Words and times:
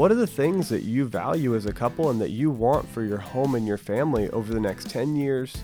what 0.00 0.10
are 0.10 0.14
the 0.14 0.26
things 0.26 0.70
that 0.70 0.82
you 0.82 1.04
value 1.04 1.54
as 1.54 1.66
a 1.66 1.72
couple 1.74 2.08
and 2.08 2.18
that 2.22 2.30
you 2.30 2.50
want 2.50 2.88
for 2.88 3.04
your 3.04 3.18
home 3.18 3.54
and 3.54 3.66
your 3.66 3.76
family 3.76 4.30
over 4.30 4.54
the 4.54 4.58
next 4.58 4.88
10 4.88 5.14
years, 5.14 5.54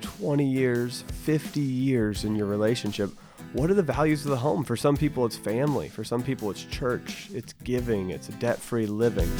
20 0.00 0.44
years, 0.44 1.04
50 1.22 1.60
years 1.60 2.24
in 2.24 2.34
your 2.34 2.46
relationship? 2.46 3.12
What 3.52 3.70
are 3.70 3.74
the 3.74 3.82
values 3.84 4.24
of 4.24 4.32
the 4.32 4.36
home? 4.36 4.64
For 4.64 4.76
some 4.76 4.96
people, 4.96 5.24
it's 5.26 5.36
family. 5.36 5.88
For 5.88 6.02
some 6.02 6.24
people, 6.24 6.50
it's 6.50 6.64
church, 6.64 7.28
it's 7.32 7.52
giving, 7.62 8.10
it's 8.10 8.26
debt 8.26 8.58
free 8.58 8.86
living. 8.86 9.30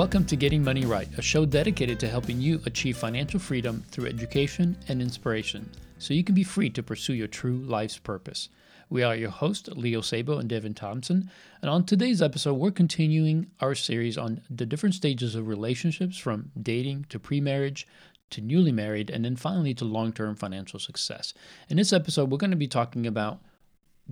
Welcome 0.00 0.24
to 0.28 0.36
Getting 0.36 0.64
Money 0.64 0.86
Right, 0.86 1.10
a 1.18 1.20
show 1.20 1.44
dedicated 1.44 2.00
to 2.00 2.08
helping 2.08 2.40
you 2.40 2.62
achieve 2.64 2.96
financial 2.96 3.38
freedom 3.38 3.84
through 3.90 4.06
education 4.06 4.74
and 4.88 5.02
inspiration 5.02 5.70
so 5.98 6.14
you 6.14 6.24
can 6.24 6.34
be 6.34 6.42
free 6.42 6.70
to 6.70 6.82
pursue 6.82 7.12
your 7.12 7.26
true 7.26 7.58
life's 7.58 7.98
purpose. 7.98 8.48
We 8.88 9.02
are 9.02 9.14
your 9.14 9.28
hosts, 9.28 9.68
Leo 9.68 10.00
Sabo 10.00 10.38
and 10.38 10.48
Devin 10.48 10.72
Thompson, 10.72 11.30
and 11.60 11.70
on 11.70 11.84
today's 11.84 12.22
episode, 12.22 12.54
we're 12.54 12.70
continuing 12.70 13.50
our 13.60 13.74
series 13.74 14.16
on 14.16 14.40
the 14.48 14.64
different 14.64 14.94
stages 14.94 15.34
of 15.34 15.46
relationships 15.46 16.16
from 16.16 16.50
dating 16.58 17.04
to 17.10 17.18
pre 17.18 17.42
marriage 17.42 17.86
to 18.30 18.40
newly 18.40 18.72
married, 18.72 19.10
and 19.10 19.22
then 19.22 19.36
finally 19.36 19.74
to 19.74 19.84
long 19.84 20.14
term 20.14 20.34
financial 20.34 20.78
success. 20.78 21.34
In 21.68 21.76
this 21.76 21.92
episode, 21.92 22.30
we're 22.30 22.38
going 22.38 22.52
to 22.52 22.56
be 22.56 22.68
talking 22.68 23.06
about 23.06 23.40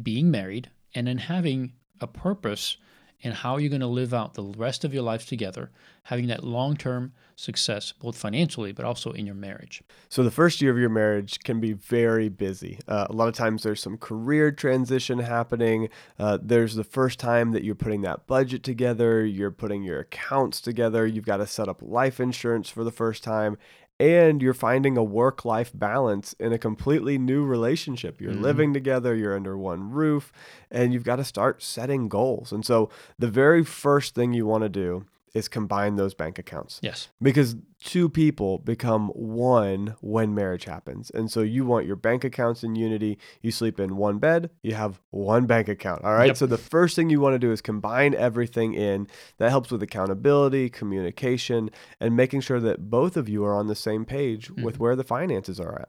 being 0.02 0.30
married 0.30 0.68
and 0.94 1.06
then 1.06 1.16
having 1.16 1.72
a 1.98 2.06
purpose 2.06 2.76
and 3.24 3.34
how 3.34 3.56
you're 3.56 3.68
going 3.68 3.80
to 3.80 3.86
live 3.86 4.14
out 4.14 4.34
the 4.34 4.44
rest 4.44 4.84
of 4.84 4.94
your 4.94 5.02
life 5.02 5.26
together, 5.26 5.70
having 6.04 6.28
that 6.28 6.44
long 6.44 6.76
term 6.76 7.12
success, 7.34 7.92
both 7.92 8.16
financially, 8.16 8.72
but 8.72 8.84
also 8.84 9.12
in 9.12 9.26
your 9.26 9.34
marriage. 9.34 9.82
So, 10.08 10.22
the 10.22 10.30
first 10.30 10.60
year 10.60 10.70
of 10.70 10.78
your 10.78 10.88
marriage 10.88 11.38
can 11.40 11.60
be 11.60 11.72
very 11.72 12.28
busy. 12.28 12.78
Uh, 12.86 13.06
a 13.08 13.12
lot 13.12 13.28
of 13.28 13.34
times 13.34 13.62
there's 13.62 13.82
some 13.82 13.96
career 13.96 14.50
transition 14.52 15.18
happening. 15.18 15.88
Uh, 16.18 16.38
there's 16.40 16.74
the 16.74 16.84
first 16.84 17.18
time 17.18 17.52
that 17.52 17.64
you're 17.64 17.74
putting 17.74 18.02
that 18.02 18.26
budget 18.26 18.62
together, 18.62 19.24
you're 19.24 19.50
putting 19.50 19.82
your 19.82 20.00
accounts 20.00 20.60
together, 20.60 21.06
you've 21.06 21.26
got 21.26 21.38
to 21.38 21.46
set 21.46 21.68
up 21.68 21.82
life 21.82 22.20
insurance 22.20 22.68
for 22.68 22.84
the 22.84 22.92
first 22.92 23.24
time 23.24 23.56
and 24.00 24.40
you're 24.40 24.54
finding 24.54 24.96
a 24.96 25.02
work 25.02 25.44
life 25.44 25.72
balance 25.74 26.34
in 26.34 26.52
a 26.52 26.58
completely 26.58 27.18
new 27.18 27.44
relationship. 27.44 28.20
You're 28.20 28.32
mm-hmm. 28.32 28.42
living 28.42 28.74
together, 28.74 29.14
you're 29.14 29.34
under 29.34 29.58
one 29.58 29.90
roof, 29.90 30.32
and 30.70 30.92
you've 30.92 31.04
got 31.04 31.16
to 31.16 31.24
start 31.24 31.62
setting 31.62 32.08
goals. 32.08 32.52
And 32.52 32.64
so, 32.64 32.90
the 33.18 33.28
very 33.28 33.64
first 33.64 34.14
thing 34.14 34.32
you 34.32 34.46
want 34.46 34.62
to 34.62 34.68
do 34.68 35.06
is 35.34 35.48
combine 35.48 35.96
those 35.96 36.14
bank 36.14 36.38
accounts. 36.38 36.80
Yes. 36.82 37.08
Because 37.20 37.56
two 37.82 38.08
people 38.08 38.58
become 38.58 39.08
one 39.08 39.94
when 40.00 40.34
marriage 40.34 40.64
happens. 40.64 41.10
And 41.10 41.30
so 41.30 41.42
you 41.42 41.64
want 41.64 41.86
your 41.86 41.96
bank 41.96 42.24
accounts 42.24 42.64
in 42.64 42.74
unity. 42.74 43.18
You 43.40 43.50
sleep 43.50 43.78
in 43.78 43.96
one 43.96 44.18
bed, 44.18 44.50
you 44.62 44.74
have 44.74 45.00
one 45.10 45.46
bank 45.46 45.68
account. 45.68 46.04
All 46.04 46.14
right. 46.14 46.28
Yep. 46.28 46.36
So 46.36 46.46
the 46.46 46.58
first 46.58 46.96
thing 46.96 47.10
you 47.10 47.20
want 47.20 47.34
to 47.34 47.38
do 47.38 47.52
is 47.52 47.60
combine 47.60 48.14
everything 48.14 48.74
in. 48.74 49.06
That 49.38 49.50
helps 49.50 49.70
with 49.70 49.82
accountability, 49.82 50.70
communication, 50.70 51.70
and 52.00 52.16
making 52.16 52.40
sure 52.40 52.60
that 52.60 52.90
both 52.90 53.16
of 53.16 53.28
you 53.28 53.44
are 53.44 53.54
on 53.54 53.68
the 53.68 53.74
same 53.74 54.04
page 54.04 54.48
mm-hmm. 54.48 54.64
with 54.64 54.78
where 54.78 54.96
the 54.96 55.04
finances 55.04 55.60
are 55.60 55.80
at. 55.80 55.88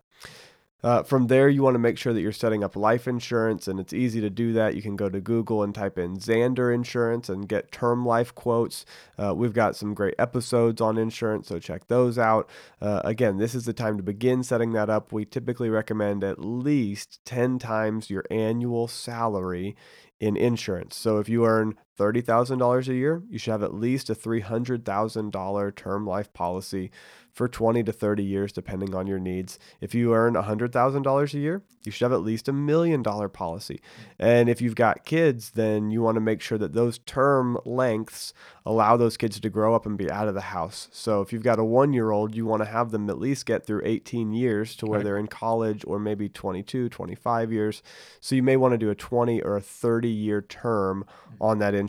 Uh, 0.81 1.03
from 1.03 1.27
there, 1.27 1.49
you 1.49 1.61
want 1.61 1.75
to 1.75 1.79
make 1.79 1.97
sure 1.97 2.13
that 2.13 2.21
you're 2.21 2.31
setting 2.31 2.63
up 2.63 2.75
life 2.75 3.07
insurance, 3.07 3.67
and 3.67 3.79
it's 3.79 3.91
easy 3.91 4.21
to 4.21 4.29
do 4.29 4.53
that. 4.53 4.75
You 4.75 4.81
can 4.81 4.95
go 4.95 5.09
to 5.09 5.19
Google 5.19 5.61
and 5.61 5.75
type 5.75 5.97
in 5.97 6.17
Zander 6.17 6.73
Insurance 6.73 7.27
and 7.27 7.49
get 7.49 7.71
term 7.71 8.05
life 8.05 8.33
quotes. 8.33 8.85
Uh, 9.17 9.33
we've 9.35 9.53
got 9.53 9.75
some 9.75 9.93
great 9.93 10.15
episodes 10.17 10.79
on 10.79 10.97
insurance, 10.97 11.49
so 11.49 11.59
check 11.59 11.87
those 11.87 12.17
out. 12.17 12.49
Uh, 12.81 13.01
again, 13.03 13.37
this 13.37 13.53
is 13.53 13.65
the 13.65 13.73
time 13.73 13.97
to 13.97 14.03
begin 14.03 14.41
setting 14.41 14.71
that 14.71 14.89
up. 14.89 15.11
We 15.11 15.25
typically 15.25 15.69
recommend 15.69 16.23
at 16.23 16.39
least 16.39 17.19
10 17.25 17.59
times 17.59 18.09
your 18.09 18.23
annual 18.31 18.87
salary 18.87 19.75
in 20.19 20.37
insurance. 20.37 20.95
So 20.95 21.17
if 21.17 21.27
you 21.27 21.45
earn 21.45 21.75
$30,000 21.99 22.87
a 22.87 22.93
year, 22.93 23.23
you 23.29 23.37
should 23.37 23.51
have 23.51 23.63
at 23.63 23.73
least 23.73 24.09
a 24.09 24.15
$300,000 24.15 25.75
term 25.75 26.07
life 26.07 26.31
policy 26.33 26.91
for 27.31 27.47
20 27.47 27.83
to 27.83 27.91
30 27.91 28.23
years, 28.23 28.51
depending 28.51 28.93
on 28.95 29.07
your 29.07 29.19
needs. 29.19 29.59
If 29.79 29.93
you 29.93 30.13
earn 30.13 30.33
$100,000 30.33 31.33
a 31.33 31.37
year, 31.37 31.63
you 31.85 31.91
should 31.91 32.03
have 32.03 32.13
at 32.13 32.21
least 32.21 32.49
a 32.49 32.53
million 32.53 33.01
dollar 33.01 33.29
policy. 33.29 33.79
And 34.17 34.49
if 34.49 34.61
you've 34.61 34.75
got 34.75 35.05
kids, 35.05 35.51
then 35.51 35.89
you 35.89 36.01
want 36.01 36.15
to 36.15 36.21
make 36.21 36.41
sure 36.41 36.57
that 36.57 36.73
those 36.73 36.99
term 36.99 37.57
lengths 37.65 38.33
allow 38.65 38.97
those 38.97 39.15
kids 39.15 39.39
to 39.39 39.49
grow 39.49 39.73
up 39.73 39.85
and 39.85 39.97
be 39.97 40.11
out 40.11 40.27
of 40.27 40.33
the 40.33 40.41
house. 40.41 40.89
So 40.91 41.21
if 41.21 41.31
you've 41.31 41.43
got 41.43 41.59
a 41.59 41.63
one 41.63 41.93
year 41.93 42.11
old, 42.11 42.35
you 42.35 42.45
want 42.45 42.61
to 42.61 42.69
have 42.69 42.91
them 42.91 43.09
at 43.09 43.17
least 43.17 43.45
get 43.45 43.65
through 43.65 43.83
18 43.85 44.33
years 44.33 44.75
to 44.75 44.85
where 44.85 44.99
right. 44.99 45.05
they're 45.05 45.17
in 45.17 45.27
college 45.27 45.83
or 45.87 45.97
maybe 45.97 46.27
22, 46.27 46.89
25 46.89 47.51
years. 47.53 47.81
So 48.19 48.35
you 48.35 48.43
may 48.43 48.57
want 48.57 48.73
to 48.73 48.77
do 48.77 48.89
a 48.89 48.95
20 48.95 49.41
or 49.41 49.55
a 49.55 49.61
30 49.61 50.09
year 50.09 50.41
term 50.41 51.05
on 51.39 51.59
that 51.59 51.73
insurance. 51.73 51.88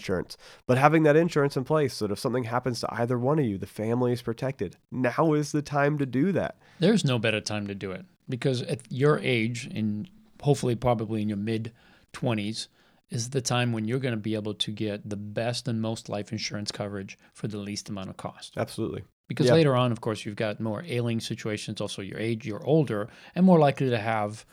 But 0.67 0.79
having 0.79 1.03
that 1.05 1.17
insurance 1.17 1.57
in 1.57 1.65
place 1.65 1.95
so 1.95 2.07
that 2.07 2.13
if 2.13 2.19
something 2.19 2.45
happens 2.45 2.81
to 2.81 2.89
either 2.93 3.19
one 3.19 3.39
of 3.39 3.45
you, 3.45 3.59
the 3.59 3.67
family 3.67 4.13
is 4.13 4.23
protected. 4.23 4.77
Now 4.91 5.33
is 5.35 5.53
the 5.53 5.63
time 5.63 5.99
to 5.99 6.07
do 6.07 6.33
that. 6.33 6.57
There's 6.79 7.05
no 7.05 7.19
better 7.19 7.41
time 7.41 7.67
to 7.67 7.75
do 7.75 7.93
it 7.93 8.05
because 8.29 8.63
at 8.63 8.81
your 8.91 9.19
age, 9.19 9.69
and 9.73 10.09
hopefully 10.43 10.75
probably 10.75 11.23
in 11.23 11.29
your 11.29 11.39
mid 11.39 11.73
20s, 12.13 12.69
is 13.11 13.31
the 13.31 13.41
time 13.41 13.73
when 13.73 13.85
you're 13.85 13.99
going 13.99 14.15
to 14.15 14.21
be 14.21 14.35
able 14.35 14.55
to 14.55 14.71
get 14.71 15.09
the 15.09 15.17
best 15.17 15.67
and 15.69 15.83
most 15.83 16.09
life 16.09 16.33
insurance 16.33 16.71
coverage 16.71 17.19
for 17.35 17.49
the 17.49 17.59
least 17.59 17.89
amount 17.89 18.09
of 18.09 18.17
cost. 18.17 18.55
Absolutely. 18.57 19.03
Because 19.27 19.47
yep. 19.47 19.55
later 19.55 19.77
on, 19.77 19.93
of 19.93 20.01
course, 20.01 20.25
you've 20.25 20.37
got 20.37 20.61
more 20.61 20.85
ailing 20.87 21.21
situations, 21.21 21.81
also 21.81 22.03
your 22.03 22.19
age, 22.19 22.47
you're 22.47 22.65
older, 22.65 23.09
and 23.35 23.45
more 23.45 23.59
likely 23.59 23.91
to 23.91 23.99
have 23.99 24.45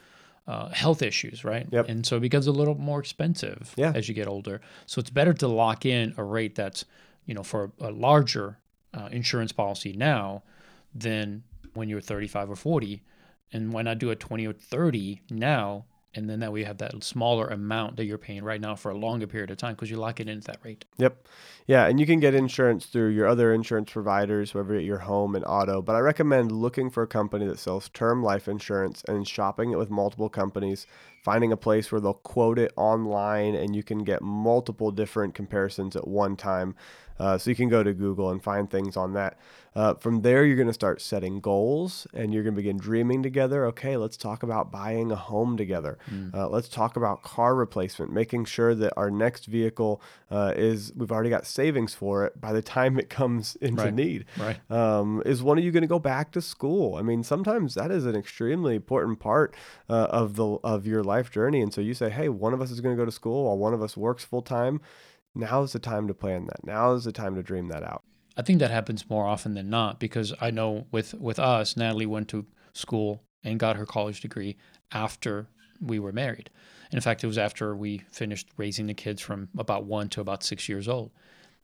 uh, 0.48 0.70
health 0.70 1.02
issues, 1.02 1.44
right? 1.44 1.68
Yep. 1.72 1.90
And 1.90 2.06
so 2.06 2.18
it 2.18 2.22
becomes 2.22 2.48
a 2.48 2.52
little 2.52 2.76
more 2.76 3.00
expensive 3.00 3.74
yeah. 3.76 3.92
as 3.94 4.08
you 4.08 4.16
get 4.16 4.28
older. 4.28 4.62
So 4.86 5.00
it's 5.00 5.10
better 5.10 5.34
to 5.34 5.48
lock 5.48 5.86
in 5.86 6.14
a 6.18 6.24
rate 6.24 6.56
that's, 6.56 6.86
you 7.26 7.34
know, 7.34 7.44
for 7.44 7.72
a 7.80 7.92
larger 7.92 8.58
uh, 8.94 9.10
insurance 9.12 9.52
policy 9.52 9.94
now 9.94 10.44
than 10.96 11.44
when 11.74 11.90
you're 11.90 12.02
35 12.02 12.52
or 12.52 12.56
40. 12.56 13.04
And 13.52 13.72
why 13.72 13.82
not 13.82 14.00
do 14.00 14.10
a 14.10 14.16
20 14.16 14.48
or 14.48 14.54
30 14.54 15.22
now 15.30 15.86
and 16.18 16.30
then 16.30 16.40
that 16.40 16.52
way 16.52 16.62
you 16.62 16.66
have 16.66 16.80
that 16.80 17.04
smaller 17.04 17.48
amount 17.48 17.96
that 17.98 18.06
you're 18.06 18.18
paying 18.18 18.44
right 18.44 18.60
now 18.60 18.76
for 18.76 18.92
a 18.92 18.98
longer 18.98 19.28
period 19.28 19.52
of 19.52 19.58
time 19.58 19.76
because 19.76 19.92
you 19.92 19.98
lock 19.98 20.20
it 20.20 20.28
in 20.28 20.40
at 20.40 20.46
that 20.46 20.58
rate. 20.64 20.84
Yep. 20.98 21.26
Yeah, 21.68 21.86
and 21.86 22.00
you 22.00 22.06
can 22.06 22.20
get 22.20 22.34
insurance 22.34 22.86
through 22.86 23.10
your 23.10 23.28
other 23.28 23.54
insurance 23.54 23.92
providers, 23.92 24.54
whether 24.54 24.76
at 24.76 24.84
your 24.84 25.00
home 25.00 25.36
and 25.36 25.46
auto. 25.46 25.82
But 25.82 25.96
I 25.96 26.00
recommend 26.00 26.52
looking 26.52 26.90
for 26.90 27.04
a 27.04 27.08
company 27.08 27.46
that 27.46 27.60
sells 27.60 27.90
term 27.90 28.24
life 28.24 28.48
insurance 28.48 29.04
and 29.08 29.28
shopping 29.28 29.72
it 29.72 29.78
with 29.78 29.90
multiple 29.90 30.30
companies, 30.30 30.88
finding 31.24 31.52
a 31.52 31.58
place 31.58 31.92
where 31.92 32.02
they'll 32.02 32.14
quote 32.14 32.58
it 32.58 32.72
online 32.76 33.54
and 33.54 33.76
you 33.76 33.84
can 33.84 34.04
get 34.04 34.22
multiple 34.22 34.92
different 34.92 35.36
comparisons 35.36 35.96
at 35.96 36.08
one 36.08 36.36
time. 36.36 36.74
Uh, 37.20 37.38
so 37.38 37.50
you 37.50 37.56
can 37.56 37.70
go 37.70 37.84
to 37.84 37.94
Google 37.94 38.30
and 38.30 38.42
find 38.42 38.70
things 38.70 38.98
on 38.98 39.14
that. 39.14 39.38
Uh, 39.78 39.94
from 39.94 40.24
there, 40.24 40.44
you're 40.44 40.56
going 40.56 40.68
to 40.68 40.74
start 40.74 41.00
setting 41.00 41.40
goals 41.40 42.08
and 42.12 42.34
you're 42.34 42.42
going 42.42 42.56
to 42.56 42.60
begin 42.60 42.78
dreaming 42.78 43.22
together. 43.22 43.64
Okay, 43.68 43.96
let's 43.96 44.18
talk 44.18 44.42
about 44.42 44.72
buying 44.72 45.12
a 45.12 45.16
home 45.16 45.56
together. 45.56 46.00
Mm. 46.10 46.34
Uh, 46.34 46.50
let's 46.50 46.68
talk 46.68 46.96
about 46.96 47.22
car 47.22 47.54
replacement, 47.54 48.12
making 48.12 48.46
sure 48.46 48.74
that 48.74 48.92
our 48.98 49.12
next 49.12 49.46
vehicle 49.46 50.02
uh, 50.32 50.54
is, 50.56 50.92
we've 50.96 51.12
already 51.12 51.30
got 51.30 51.46
savings 51.46 51.94
for 51.94 52.26
it 52.26 52.42
by 52.42 52.52
the 52.54 52.64
time 52.64 52.98
it 52.98 53.08
comes 53.08 53.56
into 53.62 53.84
right. 53.84 53.94
need. 53.94 54.26
Right. 54.40 54.72
Um, 54.72 55.22
is 55.28 55.44
one 55.44 55.60
of 55.60 55.64
you 55.64 55.72
going 55.72 55.82
to 55.82 55.88
go 55.88 56.00
back 56.00 56.32
to 56.32 56.42
school? 56.42 56.96
I 56.96 57.04
mean, 57.04 57.24
sometimes 57.24 57.76
that 57.76 57.92
is 57.92 58.08
an 58.08 58.16
extremely 58.16 58.76
important 58.76 59.20
part 59.20 59.54
uh, 59.90 60.08
of 60.10 60.38
the 60.38 60.58
of 60.64 60.88
your 60.88 61.04
life 61.04 61.30
journey. 61.30 61.62
And 61.62 61.72
so 61.72 61.82
you 61.82 61.94
say, 61.94 62.10
hey, 62.10 62.30
one 62.30 62.56
of 62.56 62.62
us 62.62 62.72
is 62.72 62.82
going 62.82 62.96
to 62.96 63.00
go 63.00 63.06
to 63.06 63.12
school 63.12 63.46
while 63.46 63.58
one 63.60 63.76
of 63.76 63.84
us 63.84 63.96
works 63.96 64.24
full 64.24 64.42
time 64.42 64.82
now 65.38 65.62
is 65.64 65.74
the 65.74 65.80
time 65.80 66.08
to 66.08 66.14
plan 66.14 66.46
that. 66.48 66.66
Now 66.66 66.94
is 66.94 67.04
the 67.04 67.12
time 67.12 67.36
to 67.36 67.44
dream 67.44 67.68
that 67.70 67.84
out. 67.84 68.04
I 68.36 68.44
think 68.44 68.60
that 68.60 68.72
happens 68.72 69.10
more 69.10 69.26
often 69.26 69.56
than 69.56 69.70
not 69.70 70.00
because 70.00 70.34
I 70.40 70.52
know 70.52 70.86
with 70.92 71.14
with 71.16 71.40
us, 71.40 71.76
Natalie 71.76 72.06
went 72.06 72.28
to 72.30 72.46
school 72.74 73.24
and 73.44 73.60
got 73.60 73.78
her 73.78 73.86
college 73.86 74.22
degree 74.22 74.58
after 74.92 75.48
we 75.82 76.00
were 76.00 76.12
married. 76.12 76.50
In 76.92 77.02
fact, 77.02 77.24
it 77.24 77.28
was 77.28 77.38
after 77.38 77.76
we 77.76 78.04
finished 78.12 78.50
raising 78.58 78.88
the 78.88 78.94
kids 78.94 79.22
from 79.22 79.50
about 79.58 79.86
one 79.86 80.10
to 80.10 80.22
about 80.22 80.44
six 80.44 80.70
years 80.70 80.88
old. 80.88 81.12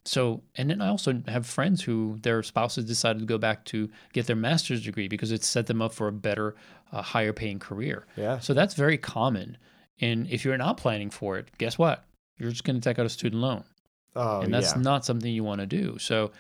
So, 0.06 0.44
and 0.56 0.70
then 0.70 0.82
I 0.82 0.90
also 0.90 1.22
have 1.28 1.46
friends 1.46 1.82
who 1.82 2.18
their 2.22 2.44
spouses 2.44 2.86
decided 2.86 3.20
to 3.20 3.26
go 3.26 3.38
back 3.38 3.64
to 3.66 3.90
get 4.12 4.28
their 4.28 4.36
master's 4.36 4.84
degree 4.84 5.08
because 5.08 5.32
it 5.32 5.44
set 5.44 5.68
them 5.68 5.82
up 5.82 5.94
for 5.94 6.10
a 6.10 6.12
better, 6.12 6.56
uh, 6.92 7.02
higher 7.02 7.32
paying 7.32 7.60
career. 7.60 8.06
Yeah. 8.18 8.40
So 8.40 8.54
that's 8.54 8.74
very 8.74 8.98
common. 8.98 9.58
And 10.02 10.28
if 10.28 10.44
you're 10.44 10.58
not 10.58 10.76
planning 10.76 11.10
for 11.10 11.38
it, 11.38 11.50
guess 11.58 11.78
what? 11.78 12.04
You're 12.38 12.52
just 12.52 12.64
going 12.64 12.80
to 12.80 12.82
take 12.82 13.00
out 13.00 13.06
a 13.06 13.10
student 13.10 13.42
loan. 13.42 13.64
Oh, 14.16 14.42
and 14.42 14.54
that's 14.54 14.76
yeah. 14.76 14.82
not 14.82 15.06
something 15.06 15.32
you 15.32 15.44
want 15.44 15.62
to 15.62 15.68
do. 15.68 15.98
So, 16.00 16.32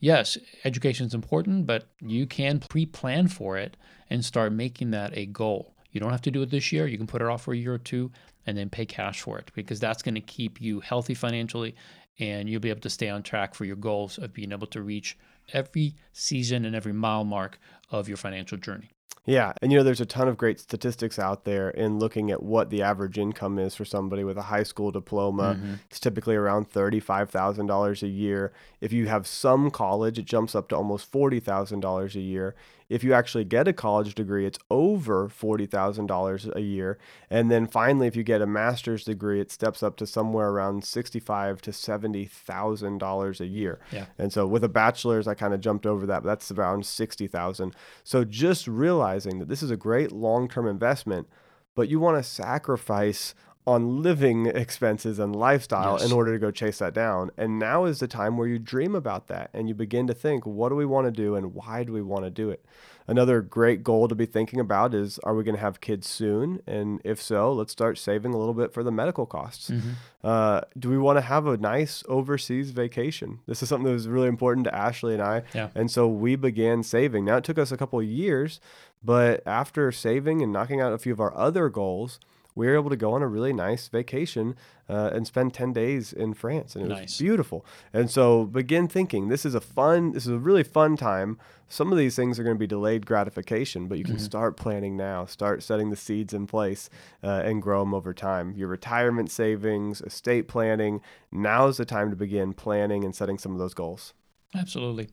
yes, 0.00 0.38
education 0.64 1.06
is 1.06 1.14
important, 1.14 1.66
but 1.66 1.88
you 2.00 2.26
can 2.26 2.60
pre 2.60 2.86
plan 2.86 3.28
for 3.28 3.58
it 3.58 3.76
and 4.08 4.24
start 4.24 4.52
making 4.52 4.92
that 4.92 5.16
a 5.16 5.26
goal. 5.26 5.74
You 5.90 6.00
don't 6.00 6.10
have 6.10 6.22
to 6.22 6.30
do 6.30 6.42
it 6.42 6.50
this 6.50 6.72
year. 6.72 6.86
You 6.86 6.98
can 6.98 7.06
put 7.06 7.22
it 7.22 7.28
off 7.28 7.42
for 7.42 7.54
a 7.54 7.56
year 7.56 7.74
or 7.74 7.78
two 7.78 8.10
and 8.46 8.56
then 8.56 8.70
pay 8.70 8.86
cash 8.86 9.20
for 9.20 9.38
it 9.38 9.50
because 9.54 9.80
that's 9.80 10.02
going 10.02 10.14
to 10.14 10.20
keep 10.20 10.60
you 10.60 10.80
healthy 10.80 11.14
financially 11.14 11.74
and 12.18 12.48
you'll 12.48 12.60
be 12.60 12.70
able 12.70 12.80
to 12.80 12.90
stay 12.90 13.08
on 13.08 13.22
track 13.22 13.54
for 13.54 13.64
your 13.64 13.76
goals 13.76 14.18
of 14.18 14.32
being 14.32 14.52
able 14.52 14.66
to 14.68 14.82
reach 14.82 15.16
every 15.52 15.94
season 16.12 16.64
and 16.64 16.74
every 16.74 16.92
mile 16.92 17.24
mark 17.24 17.58
of 17.90 18.08
your 18.08 18.16
financial 18.16 18.58
journey. 18.58 18.90
Yeah. 19.28 19.52
And, 19.60 19.70
you 19.70 19.76
know, 19.76 19.84
there's 19.84 20.00
a 20.00 20.06
ton 20.06 20.26
of 20.26 20.38
great 20.38 20.58
statistics 20.58 21.18
out 21.18 21.44
there 21.44 21.68
in 21.68 21.98
looking 21.98 22.30
at 22.30 22.42
what 22.42 22.70
the 22.70 22.80
average 22.80 23.18
income 23.18 23.58
is 23.58 23.74
for 23.74 23.84
somebody 23.84 24.24
with 24.24 24.38
a 24.38 24.42
high 24.42 24.62
school 24.62 24.90
diploma. 24.90 25.54
Mm-hmm. 25.54 25.74
It's 25.90 26.00
typically 26.00 26.34
around 26.34 26.70
$35,000 26.70 28.02
a 28.02 28.08
year. 28.08 28.52
If 28.80 28.90
you 28.90 29.06
have 29.08 29.26
some 29.26 29.70
college, 29.70 30.18
it 30.18 30.24
jumps 30.24 30.54
up 30.54 30.70
to 30.70 30.76
almost 30.76 31.12
$40,000 31.12 32.14
a 32.14 32.20
year. 32.20 32.54
If 32.88 33.04
you 33.04 33.12
actually 33.12 33.44
get 33.44 33.68
a 33.68 33.72
college 33.72 34.14
degree, 34.14 34.46
it's 34.46 34.58
over 34.70 35.28
$40,000 35.28 36.56
a 36.56 36.60
year. 36.60 36.98
And 37.28 37.50
then 37.50 37.66
finally, 37.66 38.06
if 38.06 38.16
you 38.16 38.22
get 38.22 38.40
a 38.40 38.46
master's 38.46 39.04
degree, 39.04 39.40
it 39.40 39.50
steps 39.50 39.82
up 39.82 39.96
to 39.96 40.06
somewhere 40.06 40.48
around 40.48 40.84
$65 40.84 41.60
to 41.60 41.70
$70,000 41.70 43.40
a 43.40 43.46
year. 43.46 43.80
Yeah. 43.92 44.06
And 44.16 44.32
so 44.32 44.46
with 44.46 44.64
a 44.64 44.68
bachelor's, 44.68 45.28
I 45.28 45.34
kind 45.34 45.52
of 45.52 45.60
jumped 45.60 45.86
over 45.86 46.06
that, 46.06 46.22
but 46.22 46.28
that's 46.28 46.50
around 46.50 46.86
60,000. 46.86 47.74
So 48.04 48.24
just 48.24 48.66
realizing 48.66 49.38
that 49.38 49.48
this 49.48 49.62
is 49.62 49.70
a 49.70 49.76
great 49.76 50.10
long-term 50.10 50.66
investment, 50.66 51.28
but 51.74 51.88
you 51.88 52.00
want 52.00 52.16
to 52.16 52.22
sacrifice 52.22 53.34
on 53.68 54.02
living 54.02 54.46
expenses 54.46 55.18
and 55.18 55.36
lifestyle 55.36 55.98
yes. 56.00 56.06
in 56.06 56.16
order 56.16 56.32
to 56.32 56.38
go 56.38 56.50
chase 56.50 56.78
that 56.78 56.94
down. 56.94 57.30
And 57.36 57.58
now 57.58 57.84
is 57.84 58.00
the 58.00 58.08
time 58.08 58.38
where 58.38 58.48
you 58.48 58.58
dream 58.58 58.94
about 58.94 59.26
that 59.26 59.50
and 59.52 59.68
you 59.68 59.74
begin 59.74 60.06
to 60.06 60.14
think, 60.14 60.46
what 60.46 60.70
do 60.70 60.74
we 60.74 60.86
want 60.86 61.06
to 61.06 61.10
do 61.10 61.34
and 61.34 61.54
why 61.54 61.84
do 61.84 61.92
we 61.92 62.00
want 62.00 62.24
to 62.24 62.30
do 62.30 62.48
it? 62.48 62.64
Another 63.06 63.42
great 63.42 63.82
goal 63.82 64.08
to 64.08 64.14
be 64.14 64.24
thinking 64.24 64.58
about 64.58 64.94
is 64.94 65.18
are 65.18 65.34
we 65.34 65.44
going 65.44 65.54
to 65.54 65.60
have 65.60 65.82
kids 65.82 66.08
soon? 66.08 66.62
And 66.66 67.02
if 67.04 67.20
so, 67.20 67.52
let's 67.52 67.70
start 67.70 67.98
saving 67.98 68.32
a 68.32 68.38
little 68.38 68.54
bit 68.54 68.72
for 68.72 68.82
the 68.82 68.90
medical 68.90 69.26
costs. 69.26 69.68
Mm-hmm. 69.68 69.90
Uh, 70.24 70.62
do 70.78 70.88
we 70.88 70.96
want 70.96 71.18
to 71.18 71.22
have 71.22 71.46
a 71.46 71.58
nice 71.58 72.02
overseas 72.08 72.70
vacation? 72.70 73.40
This 73.46 73.62
is 73.62 73.68
something 73.68 73.84
that 73.84 73.92
was 73.92 74.08
really 74.08 74.28
important 74.28 74.64
to 74.64 74.74
Ashley 74.74 75.12
and 75.12 75.22
I. 75.22 75.42
Yeah. 75.54 75.68
And 75.74 75.90
so 75.90 76.08
we 76.08 76.36
began 76.36 76.82
saving. 76.82 77.26
Now 77.26 77.36
it 77.36 77.44
took 77.44 77.58
us 77.58 77.70
a 77.70 77.76
couple 77.76 77.98
of 77.98 78.06
years, 78.06 78.60
but 79.04 79.42
after 79.46 79.92
saving 79.92 80.40
and 80.40 80.52
knocking 80.52 80.80
out 80.80 80.94
a 80.94 80.98
few 80.98 81.12
of 81.12 81.20
our 81.20 81.36
other 81.36 81.68
goals, 81.68 82.18
we 82.58 82.66
were 82.66 82.74
able 82.74 82.90
to 82.90 82.96
go 82.96 83.12
on 83.12 83.22
a 83.22 83.28
really 83.28 83.52
nice 83.52 83.86
vacation 83.86 84.56
uh, 84.88 85.10
and 85.12 85.28
spend 85.28 85.54
10 85.54 85.72
days 85.72 86.12
in 86.12 86.34
France. 86.34 86.74
And 86.74 86.86
it 86.86 86.88
nice. 86.88 87.02
was 87.02 87.18
beautiful. 87.18 87.64
And 87.92 88.10
so 88.10 88.46
begin 88.46 88.88
thinking 88.88 89.28
this 89.28 89.46
is 89.46 89.54
a 89.54 89.60
fun, 89.60 90.10
this 90.10 90.26
is 90.26 90.32
a 90.32 90.38
really 90.38 90.64
fun 90.64 90.96
time. 90.96 91.38
Some 91.68 91.92
of 91.92 91.98
these 91.98 92.16
things 92.16 92.36
are 92.36 92.42
going 92.42 92.56
to 92.56 92.58
be 92.58 92.66
delayed 92.66 93.06
gratification, 93.06 93.86
but 93.86 93.96
you 93.96 94.02
can 94.02 94.16
mm-hmm. 94.16 94.24
start 94.24 94.56
planning 94.56 94.96
now, 94.96 95.24
start 95.24 95.62
setting 95.62 95.90
the 95.90 95.96
seeds 95.96 96.34
in 96.34 96.48
place 96.48 96.90
uh, 97.22 97.42
and 97.44 97.62
grow 97.62 97.78
them 97.80 97.94
over 97.94 98.12
time. 98.12 98.52
Your 98.56 98.66
retirement 98.66 99.30
savings, 99.30 100.00
estate 100.00 100.48
planning, 100.48 101.00
now 101.30 101.68
is 101.68 101.76
the 101.76 101.84
time 101.84 102.10
to 102.10 102.16
begin 102.16 102.54
planning 102.54 103.04
and 103.04 103.14
setting 103.14 103.38
some 103.38 103.52
of 103.52 103.60
those 103.60 103.74
goals. 103.74 104.14
Absolutely. 104.52 105.10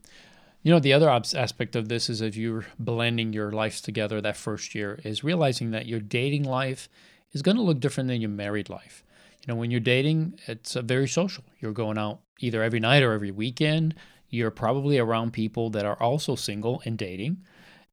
You 0.63 0.71
know, 0.71 0.79
the 0.79 0.93
other 0.93 1.09
aspect 1.09 1.75
of 1.75 1.89
this 1.89 2.09
is 2.09 2.21
if 2.21 2.35
you're 2.35 2.65
blending 2.79 3.33
your 3.33 3.51
lives 3.51 3.81
together 3.81 4.19
that 4.19 4.35
first 4.35 4.73
year, 4.73 4.99
is 5.03 5.23
realizing 5.23 5.69
that 5.71 5.85
your 5.85 5.99
dating 5.99 6.45
life 6.45 6.89
is 7.33 7.41
going 7.41 7.57
to 7.57 7.63
look 7.63 7.79
different 7.79 8.07
than 8.07 8.21
your 8.21 8.29
married 8.29 8.69
life. 8.69 9.03
You 9.41 9.53
know, 9.53 9.59
when 9.59 9.71
you're 9.71 9.79
dating, 9.79 10.39
it's 10.47 10.73
very 10.73 11.07
social. 11.07 11.43
You're 11.59 11.71
going 11.71 11.97
out 11.97 12.21
either 12.39 12.63
every 12.63 12.79
night 12.79 13.03
or 13.03 13.13
every 13.13 13.31
weekend. 13.31 13.95
You're 14.29 14.51
probably 14.51 14.97
around 14.97 15.33
people 15.33 15.69
that 15.71 15.85
are 15.85 16.01
also 16.01 16.35
single 16.35 16.81
and 16.85 16.97
dating, 16.97 17.37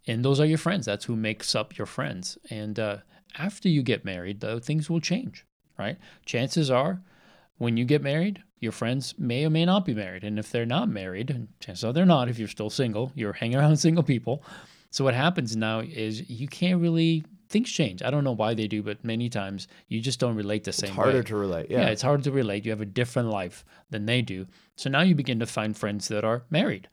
and 0.06 0.24
those 0.24 0.40
are 0.40 0.46
your 0.46 0.58
friends. 0.58 0.86
That's 0.86 1.04
who 1.04 1.14
makes 1.14 1.54
up 1.54 1.76
your 1.76 1.86
friends. 1.86 2.38
And 2.50 2.78
uh, 2.78 2.98
after 3.38 3.68
you 3.68 3.82
get 3.82 4.04
married, 4.04 4.40
though, 4.40 4.58
things 4.58 4.90
will 4.90 5.00
change, 5.00 5.44
right? 5.78 5.98
Chances 6.24 6.70
are, 6.70 7.02
when 7.58 7.76
you 7.76 7.84
get 7.84 8.02
married, 8.02 8.42
your 8.58 8.72
friends 8.72 9.14
may 9.18 9.44
or 9.44 9.50
may 9.50 9.64
not 9.64 9.84
be 9.84 9.94
married. 9.94 10.24
And 10.24 10.38
if 10.38 10.50
they're 10.50 10.66
not 10.66 10.88
married, 10.88 11.30
and 11.30 11.48
chances 11.60 11.84
are 11.84 11.92
they're 11.92 12.06
not, 12.06 12.28
if 12.28 12.38
you're 12.38 12.48
still 12.48 12.70
single, 12.70 13.12
you're 13.14 13.34
hanging 13.34 13.58
around 13.58 13.76
single 13.78 14.02
people. 14.02 14.42
So 14.90 15.04
what 15.04 15.14
happens 15.14 15.56
now 15.56 15.80
is 15.80 16.28
you 16.28 16.48
can't 16.48 16.80
really 16.80 17.24
things 17.52 17.70
change. 17.70 18.02
I 18.02 18.10
don't 18.10 18.24
know 18.24 18.34
why 18.34 18.54
they 18.54 18.66
do, 18.66 18.82
but 18.82 19.04
many 19.04 19.28
times 19.28 19.68
you 19.88 20.00
just 20.00 20.18
don't 20.18 20.34
relate 20.34 20.64
the 20.64 20.72
same 20.72 20.88
it's 20.88 20.96
harder 20.96 21.18
way. 21.18 21.24
to 21.24 21.36
relate. 21.36 21.70
Yeah. 21.70 21.82
yeah, 21.82 21.88
it's 21.88 22.02
harder 22.02 22.24
to 22.24 22.32
relate. 22.32 22.64
You 22.64 22.72
have 22.72 22.80
a 22.80 22.86
different 22.86 23.28
life 23.28 23.64
than 23.90 24.06
they 24.06 24.22
do. 24.22 24.46
So 24.76 24.90
now 24.90 25.02
you 25.02 25.14
begin 25.14 25.38
to 25.38 25.46
find 25.46 25.76
friends 25.76 26.08
that 26.08 26.24
are 26.24 26.42
married 26.50 26.88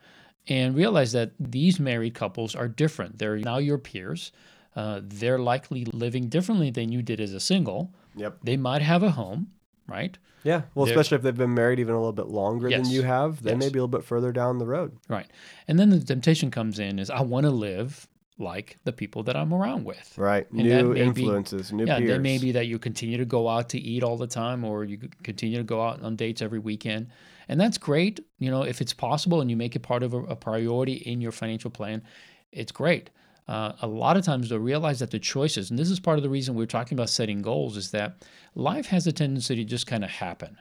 and 0.47 0.75
realize 0.75 1.13
that 1.13 1.31
these 1.39 1.79
married 1.79 2.13
couples 2.13 2.55
are 2.55 2.67
different. 2.67 3.17
They're 3.17 3.37
now 3.37 3.57
your 3.57 3.77
peers. 3.77 4.31
Uh, 4.75 5.01
they're 5.03 5.39
likely 5.39 5.85
living 5.85 6.27
differently 6.29 6.69
than 6.69 6.91
you 6.91 7.01
did 7.01 7.19
as 7.19 7.33
a 7.33 7.39
single. 7.39 7.93
Yep. 8.15 8.39
They 8.43 8.57
might 8.57 8.81
have 8.81 9.01
a 9.01 9.11
home, 9.11 9.51
right? 9.87 10.17
Yeah. 10.43 10.63
Well, 10.75 10.85
they're, 10.85 10.93
especially 10.93 11.15
if 11.17 11.21
they've 11.23 11.35
been 11.35 11.53
married 11.53 11.79
even 11.79 11.93
a 11.93 11.97
little 11.97 12.13
bit 12.13 12.27
longer 12.27 12.69
yes. 12.69 12.83
than 12.83 12.91
you 12.91 13.03
have, 13.03 13.43
they 13.43 13.51
yes. 13.51 13.59
may 13.59 13.69
be 13.69 13.79
a 13.79 13.83
little 13.83 13.87
bit 13.87 14.03
further 14.03 14.31
down 14.31 14.57
the 14.57 14.65
road. 14.65 14.97
Right. 15.07 15.27
And 15.67 15.79
then 15.79 15.89
the 15.89 15.99
temptation 15.99 16.51
comes 16.51 16.79
in 16.79 16.99
is 16.99 17.09
I 17.09 17.21
want 17.21 17.45
to 17.45 17.51
live 17.51 18.07
like 18.39 18.77
the 18.83 18.93
people 18.93 19.23
that 19.23 19.35
I'm 19.35 19.53
around 19.53 19.83
with. 19.85 20.17
Right. 20.17 20.49
And 20.51 20.63
new 20.63 20.95
influences, 20.95 21.71
be, 21.71 21.77
new 21.77 21.85
yeah, 21.85 21.97
peers. 21.97 22.09
Yeah, 22.09 22.17
may 22.17 22.37
be 22.37 22.51
that 22.53 22.67
you 22.67 22.79
continue 22.79 23.17
to 23.17 23.25
go 23.25 23.47
out 23.47 23.69
to 23.69 23.79
eat 23.79 24.03
all 24.03 24.17
the 24.17 24.27
time 24.27 24.63
or 24.63 24.83
you 24.83 24.97
continue 25.23 25.57
to 25.57 25.63
go 25.63 25.81
out 25.81 26.01
on 26.01 26.15
dates 26.15 26.41
every 26.41 26.59
weekend. 26.59 27.07
And 27.47 27.59
that's 27.59 27.77
great. 27.77 28.19
You 28.37 28.49
know, 28.51 28.63
if 28.63 28.81
it's 28.81 28.93
possible 28.93 29.41
and 29.41 29.49
you 29.49 29.57
make 29.57 29.75
it 29.75 29.79
part 29.79 30.03
of 30.03 30.13
a, 30.13 30.19
a 30.23 30.35
priority 30.35 30.93
in 30.93 31.19
your 31.21 31.31
financial 31.31 31.69
plan, 31.69 32.01
it's 32.51 32.71
great. 32.71 33.09
Uh, 33.47 33.73
a 33.81 33.87
lot 33.87 34.15
of 34.15 34.23
times 34.23 34.49
they'll 34.49 34.59
realize 34.59 34.99
that 34.99 35.09
the 35.09 35.17
choices, 35.17 35.71
and 35.71 35.79
this 35.79 35.89
is 35.89 35.99
part 35.99 36.17
of 36.17 36.23
the 36.23 36.29
reason 36.29 36.53
we're 36.53 36.67
talking 36.67 36.95
about 36.95 37.09
setting 37.09 37.41
goals, 37.41 37.77
is 37.77 37.89
that 37.91 38.23
life 38.53 38.85
has 38.85 39.07
a 39.07 39.11
tendency 39.11 39.55
to 39.55 39.63
just 39.63 39.87
kind 39.87 40.03
of 40.03 40.09
happen. 40.11 40.59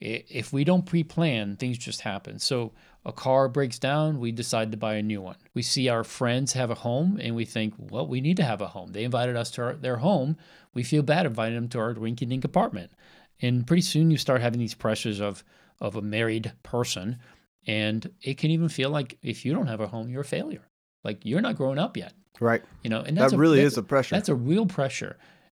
If 0.00 0.52
we 0.52 0.64
don't 0.64 0.86
pre 0.86 1.02
plan, 1.02 1.56
things 1.56 1.76
just 1.76 2.02
happen. 2.02 2.38
So 2.38 2.72
a 3.04 3.12
car 3.12 3.48
breaks 3.48 3.78
down, 3.78 4.20
we 4.20 4.30
decide 4.30 4.70
to 4.70 4.76
buy 4.76 4.94
a 4.94 5.02
new 5.02 5.20
one. 5.20 5.36
We 5.54 5.62
see 5.62 5.88
our 5.88 6.04
friends 6.04 6.52
have 6.52 6.70
a 6.70 6.76
home 6.76 7.18
and 7.20 7.34
we 7.34 7.44
think, 7.44 7.74
well, 7.78 8.06
we 8.06 8.20
need 8.20 8.36
to 8.36 8.44
have 8.44 8.60
a 8.60 8.68
home. 8.68 8.92
They 8.92 9.04
invited 9.04 9.34
us 9.34 9.50
to 9.52 9.62
our, 9.62 9.72
their 9.74 9.96
home. 9.96 10.36
We 10.74 10.82
feel 10.82 11.02
bad 11.02 11.26
inviting 11.26 11.56
them 11.56 11.68
to 11.70 11.78
our 11.80 11.94
rinky 11.94 12.28
dink 12.28 12.44
apartment. 12.44 12.92
And 13.40 13.66
pretty 13.66 13.82
soon 13.82 14.10
you 14.10 14.18
start 14.18 14.40
having 14.40 14.60
these 14.60 14.74
pressures 14.74 15.20
of, 15.20 15.42
of 15.80 15.96
a 15.96 16.02
married 16.02 16.52
person. 16.62 17.18
And 17.66 18.08
it 18.22 18.38
can 18.38 18.50
even 18.50 18.68
feel 18.68 18.90
like 18.90 19.18
if 19.22 19.44
you 19.44 19.52
don't 19.52 19.66
have 19.66 19.80
a 19.80 19.88
home, 19.88 20.08
you're 20.08 20.22
a 20.22 20.24
failure. 20.24 20.68
Like 21.02 21.24
you're 21.24 21.40
not 21.40 21.56
growing 21.56 21.78
up 21.78 21.96
yet. 21.96 22.12
Right. 22.40 22.62
You 22.82 22.90
know, 22.90 23.00
and 23.00 23.16
that 23.16 23.32
really 23.32 23.60
a, 23.60 23.64
is 23.64 23.78
a 23.78 23.82
pressure. 23.82 24.14
That's 24.14 24.28
a 24.28 24.34
real 24.34 24.66
pressure. 24.66 25.16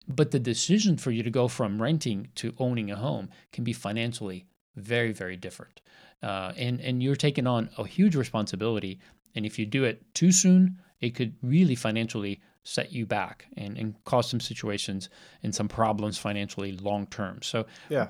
But 0.08 0.30
the 0.30 0.38
decision 0.38 0.96
for 0.96 1.10
you 1.10 1.22
to 1.22 1.30
go 1.30 1.48
from 1.48 1.82
renting 1.82 2.28
to 2.36 2.54
owning 2.58 2.90
a 2.90 2.96
home 2.96 3.28
can 3.52 3.62
be 3.62 3.72
financially 3.72 4.46
very, 4.74 5.12
very 5.12 5.36
different 5.36 5.80
uh, 6.22 6.52
and 6.56 6.80
and 6.80 7.02
you're 7.02 7.16
taking 7.16 7.46
on 7.46 7.70
a 7.78 7.86
huge 7.86 8.16
responsibility. 8.16 8.98
And 9.34 9.46
if 9.46 9.58
you 9.58 9.66
do 9.66 9.84
it 9.84 10.02
too 10.14 10.32
soon, 10.32 10.78
it 11.00 11.10
could 11.10 11.34
really 11.42 11.74
financially 11.74 12.40
set 12.64 12.92
you 12.92 13.06
back 13.06 13.46
and, 13.56 13.78
and 13.78 13.94
cause 14.04 14.28
some 14.28 14.40
situations 14.40 15.08
and 15.42 15.54
some 15.54 15.68
problems 15.68 16.18
financially 16.18 16.72
long 16.72 17.06
term. 17.06 17.40
So 17.42 17.66
yeah, 17.88 18.08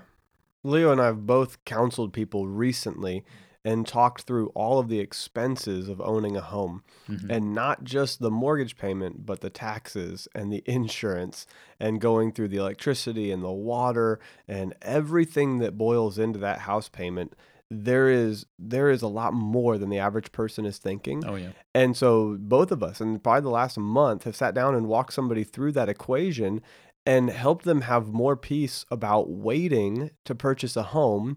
Leo 0.64 0.90
and 0.90 1.00
I 1.00 1.06
have 1.06 1.26
both 1.26 1.64
counseled 1.64 2.12
people 2.12 2.46
recently 2.46 3.24
and 3.68 3.86
talked 3.86 4.22
through 4.22 4.46
all 4.54 4.78
of 4.78 4.88
the 4.88 4.98
expenses 4.98 5.90
of 5.90 6.00
owning 6.00 6.38
a 6.38 6.40
home 6.40 6.82
mm-hmm. 7.06 7.30
and 7.30 7.52
not 7.52 7.84
just 7.84 8.18
the 8.18 8.30
mortgage 8.30 8.78
payment 8.78 9.26
but 9.26 9.42
the 9.42 9.50
taxes 9.50 10.26
and 10.34 10.50
the 10.50 10.62
insurance 10.66 11.46
and 11.78 12.00
going 12.00 12.32
through 12.32 12.48
the 12.48 12.56
electricity 12.56 13.30
and 13.30 13.42
the 13.42 13.50
water 13.50 14.18
and 14.48 14.74
everything 14.80 15.58
that 15.58 15.76
boils 15.76 16.18
into 16.18 16.38
that 16.38 16.60
house 16.60 16.88
payment 16.88 17.34
there 17.70 18.08
is 18.08 18.46
there 18.58 18.88
is 18.88 19.02
a 19.02 19.06
lot 19.08 19.34
more 19.34 19.76
than 19.76 19.90
the 19.90 19.98
average 19.98 20.32
person 20.32 20.64
is 20.64 20.78
thinking. 20.78 21.22
Oh 21.26 21.34
yeah. 21.34 21.50
And 21.74 21.94
so 21.94 22.38
both 22.40 22.72
of 22.72 22.82
us, 22.82 22.98
and 22.98 23.22
probably 23.22 23.42
the 23.42 23.50
last 23.50 23.76
month, 23.76 24.24
have 24.24 24.34
sat 24.34 24.54
down 24.54 24.74
and 24.74 24.86
walked 24.86 25.12
somebody 25.12 25.44
through 25.44 25.72
that 25.72 25.90
equation 25.90 26.62
and 27.04 27.28
helped 27.28 27.66
them 27.66 27.82
have 27.82 28.08
more 28.08 28.36
peace 28.36 28.86
about 28.90 29.28
waiting 29.28 30.10
to 30.24 30.34
purchase 30.34 30.76
a 30.76 30.82
home 30.82 31.36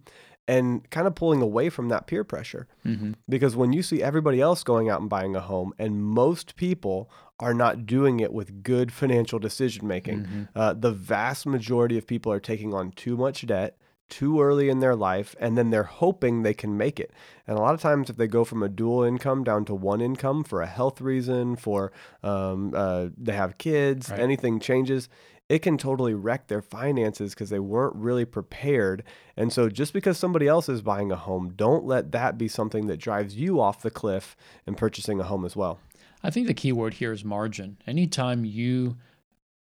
and 0.52 0.90
kind 0.90 1.08
of 1.08 1.16
pulling 1.16 1.42
away 1.42 1.70
from 1.70 1.88
that 1.88 2.08
peer 2.08 2.26
pressure. 2.26 2.68
Mm-hmm. 2.86 3.14
Because 3.30 3.56
when 3.56 3.72
you 3.72 3.82
see 3.82 4.04
everybody 4.04 4.42
else 4.42 4.66
going 4.66 4.90
out 4.90 5.00
and 5.00 5.10
buying 5.10 5.34
a 5.34 5.40
home, 5.40 5.74
and 5.80 6.04
most 6.04 6.58
people 6.58 7.10
are 7.40 7.54
not 7.54 7.86
doing 7.86 8.20
it 8.20 8.34
with 8.34 8.62
good 8.62 8.92
financial 8.92 9.40
decision 9.40 9.88
making, 9.88 10.24
mm-hmm. 10.24 10.44
uh, 10.54 10.74
the 10.74 10.92
vast 10.92 11.46
majority 11.46 11.98
of 11.98 12.06
people 12.06 12.34
are 12.34 12.42
taking 12.42 12.74
on 12.74 12.92
too 12.92 13.16
much 13.16 13.48
debt 13.48 13.78
too 14.10 14.42
early 14.42 14.68
in 14.68 14.82
their 14.82 14.94
life 14.94 15.38
and 15.40 15.58
then 15.58 15.70
they're 15.70 15.84
hoping 15.84 16.44
they 16.44 16.54
can 16.54 16.76
make 16.76 17.00
it. 17.00 17.14
And 17.48 17.58
a 17.58 17.62
lot 17.62 17.74
of 17.74 17.80
times, 17.80 18.10
if 18.10 18.18
they 18.18 18.28
go 18.28 18.44
from 18.44 18.62
a 18.62 18.68
dual 18.68 19.04
income 19.04 19.46
down 19.46 19.64
to 19.66 19.74
one 19.74 20.02
income 20.02 20.44
for 20.44 20.62
a 20.62 20.68
health 20.68 21.00
reason, 21.00 21.56
for 21.56 21.94
um, 22.22 22.74
uh, 22.76 23.08
they 23.18 23.32
have 23.32 23.58
kids, 23.58 24.10
right. 24.10 24.20
anything 24.20 24.60
changes, 24.60 25.08
it 25.52 25.62
can 25.62 25.78
totally 25.78 26.14
wreck 26.14 26.48
their 26.48 26.62
finances 26.62 27.34
because 27.34 27.50
they 27.50 27.60
weren't 27.60 27.94
really 27.98 28.24
prepared. 28.24 29.04
And 29.36 29.52
so, 29.52 29.68
just 29.68 29.92
because 29.92 30.18
somebody 30.18 30.48
else 30.48 30.70
is 30.70 30.82
buying 30.82 31.12
a 31.12 31.18
home, 31.18 31.52
don't 31.58 31.84
let 31.84 32.14
that 32.14 32.38
be 32.38 32.48
something 32.48 32.88
that 32.88 33.02
drives 33.02 33.36
you 33.36 33.60
off 33.60 33.82
the 33.82 33.92
cliff 33.92 34.38
in 34.66 34.76
purchasing 34.76 35.20
a 35.20 35.26
home 35.26 35.44
as 35.44 35.54
well. 35.54 35.80
I 36.24 36.30
think 36.30 36.48
the 36.48 36.54
key 36.54 36.72
word 36.72 36.94
here 36.94 37.12
is 37.12 37.26
margin. 37.26 37.78
Anytime 37.86 38.46
you 38.46 38.96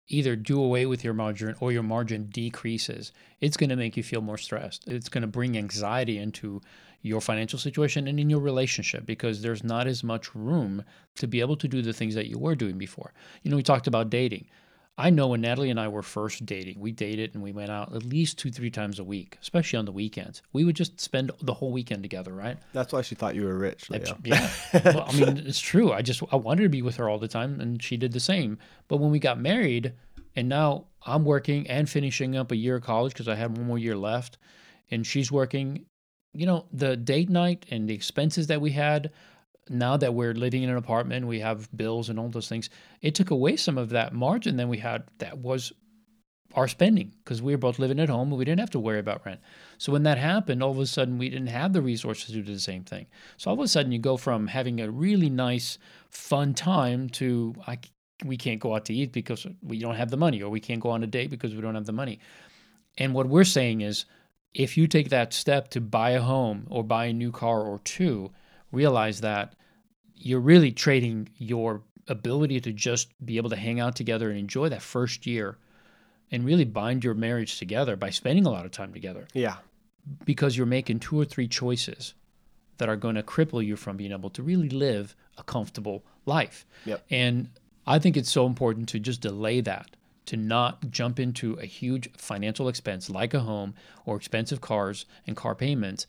either 0.07 0.37
do 0.37 0.63
away 0.63 0.85
with 0.85 1.03
your 1.03 1.13
margin 1.13 1.55
or 1.59 1.73
your 1.73 1.83
margin 1.83 2.27
decreases, 2.27 3.11
it's 3.41 3.57
going 3.57 3.69
to 3.69 3.75
make 3.75 3.97
you 3.97 4.03
feel 4.03 4.21
more 4.21 4.37
stressed. 4.37 4.87
It's 4.87 5.09
going 5.09 5.23
to 5.23 5.27
bring 5.27 5.57
anxiety 5.57 6.17
into 6.17 6.61
your 7.01 7.19
financial 7.19 7.59
situation 7.59 8.07
and 8.07 8.17
in 8.17 8.29
your 8.29 8.39
relationship 8.39 9.05
because 9.05 9.41
there's 9.41 9.63
not 9.63 9.87
as 9.87 10.05
much 10.05 10.33
room 10.33 10.85
to 11.15 11.27
be 11.27 11.41
able 11.41 11.57
to 11.57 11.67
do 11.67 11.81
the 11.81 11.91
things 11.91 12.15
that 12.15 12.29
you 12.29 12.39
were 12.39 12.55
doing 12.55 12.77
before. 12.77 13.11
You 13.43 13.51
know, 13.51 13.57
we 13.57 13.63
talked 13.63 13.87
about 13.87 14.09
dating. 14.09 14.47
I 14.97 15.09
know 15.09 15.27
when 15.27 15.41
Natalie 15.41 15.69
and 15.69 15.79
I 15.79 15.89
were 15.89 16.01
first 16.01 16.45
dating, 16.45 16.79
we 16.79 16.93
dated 16.93 17.33
and 17.33 17.43
we 17.43 17.51
went 17.51 17.69
out 17.69 17.93
at 17.93 18.03
least 18.03 18.39
two, 18.39 18.49
three 18.49 18.69
times 18.71 18.97
a 18.97 19.03
week, 19.03 19.37
especially 19.41 19.77
on 19.77 19.83
the 19.83 19.91
weekends. 19.91 20.41
We 20.53 20.63
would 20.63 20.75
just 20.75 21.01
spend 21.01 21.31
the 21.41 21.53
whole 21.53 21.71
weekend 21.73 22.01
together, 22.01 22.33
right? 22.33 22.57
That's 22.71 22.93
why 22.93 23.01
she 23.01 23.13
thought 23.13 23.35
you 23.35 23.43
were 23.43 23.57
rich. 23.57 23.89
Leo. 23.89 24.17
Yeah. 24.23 24.49
well, 24.85 25.05
I 25.07 25.19
mean, 25.19 25.37
it's 25.45 25.59
true. 25.59 25.91
I 25.91 26.01
just, 26.01 26.23
I 26.31 26.37
wanted 26.37 26.63
to 26.63 26.69
be 26.69 26.81
with 26.81 26.95
her 26.95 27.09
all 27.09 27.19
the 27.19 27.27
time 27.27 27.59
and 27.59 27.83
she 27.83 27.97
did 27.97 28.13
the 28.13 28.21
same. 28.21 28.57
But 28.87 28.97
when 28.97 29.11
we 29.11 29.19
got 29.19 29.37
married 29.37 29.93
and 30.33 30.47
now 30.47 30.85
I'm 31.05 31.25
working 31.25 31.67
and 31.67 31.89
finishing 31.89 32.37
up 32.37 32.53
a 32.53 32.55
year 32.55 32.77
of 32.77 32.83
college 32.83 33.11
because 33.11 33.27
I 33.27 33.35
had 33.35 33.57
one 33.57 33.67
more 33.67 33.77
year 33.77 33.97
left 33.97 34.37
and 34.91 35.05
she's 35.05 35.29
working, 35.29 35.85
you 36.33 36.45
know, 36.45 36.67
the 36.71 36.95
date 36.95 37.29
night 37.29 37.65
and 37.69 37.89
the 37.89 37.93
expenses 37.93 38.47
that 38.47 38.61
we 38.61 38.71
had 38.71 39.11
now 39.69 39.97
that 39.97 40.13
we're 40.13 40.33
living 40.33 40.63
in 40.63 40.69
an 40.69 40.77
apartment, 40.77 41.27
we 41.27 41.39
have 41.39 41.69
bills 41.75 42.09
and 42.09 42.19
all 42.19 42.29
those 42.29 42.47
things. 42.47 42.69
It 43.01 43.15
took 43.15 43.31
away 43.31 43.55
some 43.55 43.77
of 43.77 43.89
that 43.89 44.13
margin 44.13 44.57
that 44.57 44.67
we 44.67 44.77
had 44.77 45.03
that 45.19 45.37
was 45.39 45.73
our 46.53 46.67
spending 46.67 47.13
because 47.23 47.41
we 47.41 47.53
were 47.53 47.57
both 47.57 47.79
living 47.79 47.99
at 47.99 48.09
home 48.09 48.29
and 48.29 48.37
we 48.37 48.45
didn't 48.45 48.61
have 48.61 48.69
to 48.71 48.79
worry 48.79 48.99
about 48.99 49.25
rent. 49.25 49.41
So 49.77 49.91
when 49.91 50.03
that 50.03 50.17
happened, 50.17 50.63
all 50.63 50.71
of 50.71 50.79
a 50.79 50.85
sudden 50.85 51.17
we 51.17 51.29
didn't 51.29 51.47
have 51.47 51.73
the 51.73 51.81
resources 51.81 52.27
to 52.27 52.41
do 52.41 52.53
the 52.53 52.59
same 52.59 52.83
thing. 52.83 53.07
So 53.37 53.49
all 53.49 53.55
of 53.55 53.59
a 53.59 53.67
sudden 53.67 53.91
you 53.91 53.99
go 53.99 54.17
from 54.17 54.47
having 54.47 54.79
a 54.79 54.89
really 54.89 55.29
nice, 55.29 55.77
fun 56.09 56.53
time 56.53 57.09
to 57.09 57.55
I, 57.67 57.79
we 58.23 58.37
can't 58.37 58.61
go 58.61 58.75
out 58.75 58.85
to 58.85 58.93
eat 58.93 59.11
because 59.11 59.45
we 59.61 59.79
don't 59.79 59.95
have 59.95 60.11
the 60.11 60.17
money, 60.17 60.41
or 60.41 60.49
we 60.49 60.61
can't 60.61 60.79
go 60.79 60.91
on 60.91 61.03
a 61.03 61.07
date 61.07 61.29
because 61.29 61.53
we 61.53 61.61
don't 61.61 61.75
have 61.75 61.85
the 61.85 61.91
money. 61.91 62.19
And 62.97 63.13
what 63.13 63.27
we're 63.27 63.43
saying 63.43 63.81
is, 63.81 64.05
if 64.53 64.77
you 64.77 64.87
take 64.87 65.09
that 65.09 65.33
step 65.33 65.67
to 65.71 65.81
buy 65.81 66.11
a 66.11 66.21
home 66.21 66.65
or 66.69 66.81
buy 66.81 67.05
a 67.05 67.13
new 67.13 67.31
car 67.31 67.61
or 67.61 67.79
two, 67.79 68.31
realize 68.75 69.21
that 69.21 69.55
you're 70.15 70.39
really 70.39 70.71
trading 70.71 71.29
your 71.37 71.81
ability 72.07 72.59
to 72.61 72.71
just 72.71 73.13
be 73.25 73.37
able 73.37 73.49
to 73.49 73.55
hang 73.55 73.79
out 73.79 73.95
together 73.95 74.29
and 74.29 74.37
enjoy 74.37 74.69
that 74.69 74.81
first 74.81 75.25
year 75.25 75.57
and 76.31 76.45
really 76.45 76.65
bind 76.65 77.03
your 77.03 77.13
marriage 77.13 77.57
together 77.57 77.95
by 77.95 78.09
spending 78.09 78.45
a 78.45 78.49
lot 78.49 78.65
of 78.65 78.71
time 78.71 78.93
together. 78.93 79.27
Yeah. 79.33 79.57
Because 80.23 80.55
you're 80.55 80.65
making 80.65 80.99
two 80.99 81.19
or 81.19 81.25
three 81.25 81.47
choices 81.47 82.13
that 82.77 82.89
are 82.89 82.95
going 82.95 83.15
to 83.15 83.23
cripple 83.23 83.65
you 83.65 83.75
from 83.75 83.97
being 83.97 84.11
able 84.11 84.29
to 84.31 84.43
really 84.43 84.69
live 84.69 85.15
a 85.37 85.43
comfortable 85.43 86.03
life. 86.25 86.65
Yep. 86.85 87.05
And 87.09 87.49
I 87.87 87.99
think 87.99 88.17
it's 88.17 88.31
so 88.31 88.45
important 88.45 88.89
to 88.89 88.99
just 88.99 89.21
delay 89.21 89.61
that, 89.61 89.95
to 90.27 90.37
not 90.37 90.89
jump 90.91 91.19
into 91.19 91.53
a 91.53 91.65
huge 91.65 92.09
financial 92.17 92.67
expense 92.67 93.09
like 93.09 93.33
a 93.33 93.39
home 93.39 93.75
or 94.05 94.15
expensive 94.17 94.61
cars 94.61 95.05
and 95.25 95.35
car 95.35 95.55
payments 95.55 96.07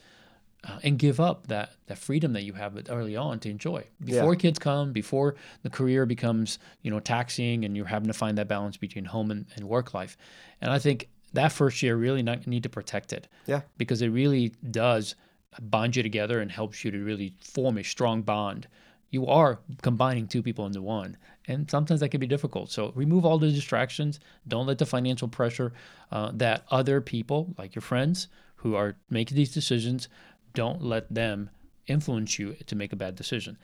uh, 0.66 0.78
and 0.82 0.98
give 0.98 1.20
up 1.20 1.46
that 1.46 1.72
that 1.86 1.98
freedom 1.98 2.32
that 2.32 2.42
you 2.42 2.52
have 2.52 2.76
early 2.88 3.16
on 3.16 3.38
to 3.40 3.50
enjoy. 3.50 3.84
Before 4.04 4.34
yeah. 4.34 4.38
kids 4.38 4.58
come 4.58 4.92
before 4.92 5.36
the 5.62 5.70
career 5.70 6.06
becomes 6.06 6.58
you 6.82 6.90
know 6.90 7.00
taxing 7.00 7.64
and 7.64 7.76
you're 7.76 7.86
having 7.86 8.08
to 8.08 8.14
find 8.14 8.36
that 8.38 8.48
balance 8.48 8.76
between 8.76 9.04
home 9.04 9.30
and, 9.30 9.46
and 9.54 9.68
work 9.68 9.94
life. 9.94 10.16
And 10.60 10.70
i 10.70 10.78
think 10.78 11.08
that 11.32 11.52
first 11.52 11.82
year 11.82 11.96
really 11.96 12.22
not, 12.22 12.46
need 12.46 12.64
to 12.64 12.68
protect 12.68 13.12
it. 13.12 13.28
Yeah. 13.46 13.62
Because 13.78 14.02
it 14.02 14.08
really 14.08 14.52
does 14.70 15.14
bond 15.60 15.96
you 15.96 16.02
together 16.02 16.40
and 16.40 16.50
helps 16.50 16.84
you 16.84 16.90
to 16.90 16.98
really 16.98 17.34
form 17.40 17.78
a 17.78 17.84
strong 17.84 18.22
bond. 18.22 18.66
You 19.10 19.26
are 19.26 19.60
combining 19.82 20.26
two 20.26 20.42
people 20.42 20.66
into 20.66 20.82
one. 20.82 21.16
And 21.46 21.70
sometimes 21.70 22.00
that 22.00 22.08
can 22.08 22.20
be 22.20 22.26
difficult. 22.26 22.70
So 22.70 22.92
remove 22.94 23.24
all 23.24 23.38
the 23.38 23.50
distractions. 23.50 24.18
Don't 24.48 24.66
let 24.66 24.78
the 24.78 24.86
financial 24.86 25.28
pressure 25.28 25.72
uh, 26.10 26.32
that 26.34 26.64
other 26.70 27.00
people 27.00 27.54
like 27.56 27.74
your 27.74 27.82
friends 27.82 28.28
who 28.56 28.74
are 28.74 28.96
making 29.10 29.36
these 29.36 29.52
decisions 29.52 30.08
don't 30.56 30.82
let 30.82 31.12
them 31.14 31.50
influence 31.86 32.38
you 32.38 32.56
to 32.66 32.74
make 32.74 32.92
a 32.92 32.96
bad 32.96 33.14
decision. 33.14 33.56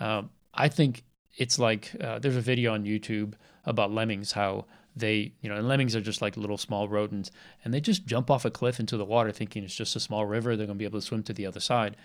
Uh, 0.00 0.22
I 0.52 0.68
think 0.68 1.04
it's 1.36 1.58
like 1.58 1.92
uh, 2.00 2.18
there's 2.18 2.36
a 2.36 2.40
video 2.40 2.72
on 2.74 2.84
YouTube 2.84 3.34
about 3.64 3.92
lemmings, 3.92 4.32
how 4.32 4.64
they, 4.96 5.32
you 5.40 5.48
know, 5.48 5.56
and 5.56 5.68
lemmings 5.68 5.94
are 5.94 6.00
just 6.00 6.22
like 6.22 6.36
little 6.36 6.58
small 6.58 6.88
rodents, 6.88 7.30
and 7.62 7.72
they 7.72 7.80
just 7.80 8.06
jump 8.06 8.30
off 8.30 8.44
a 8.44 8.50
cliff 8.50 8.80
into 8.80 8.96
the 8.96 9.04
water 9.04 9.30
thinking 9.30 9.62
it's 9.62 9.74
just 9.74 9.94
a 9.94 10.00
small 10.00 10.26
river. 10.26 10.56
They're 10.56 10.66
going 10.66 10.78
to 10.78 10.82
be 10.82 10.86
able 10.86 11.00
to 11.00 11.06
swim 11.06 11.22
to 11.24 11.32
the 11.32 11.46
other 11.46 11.60
side. 11.60 11.96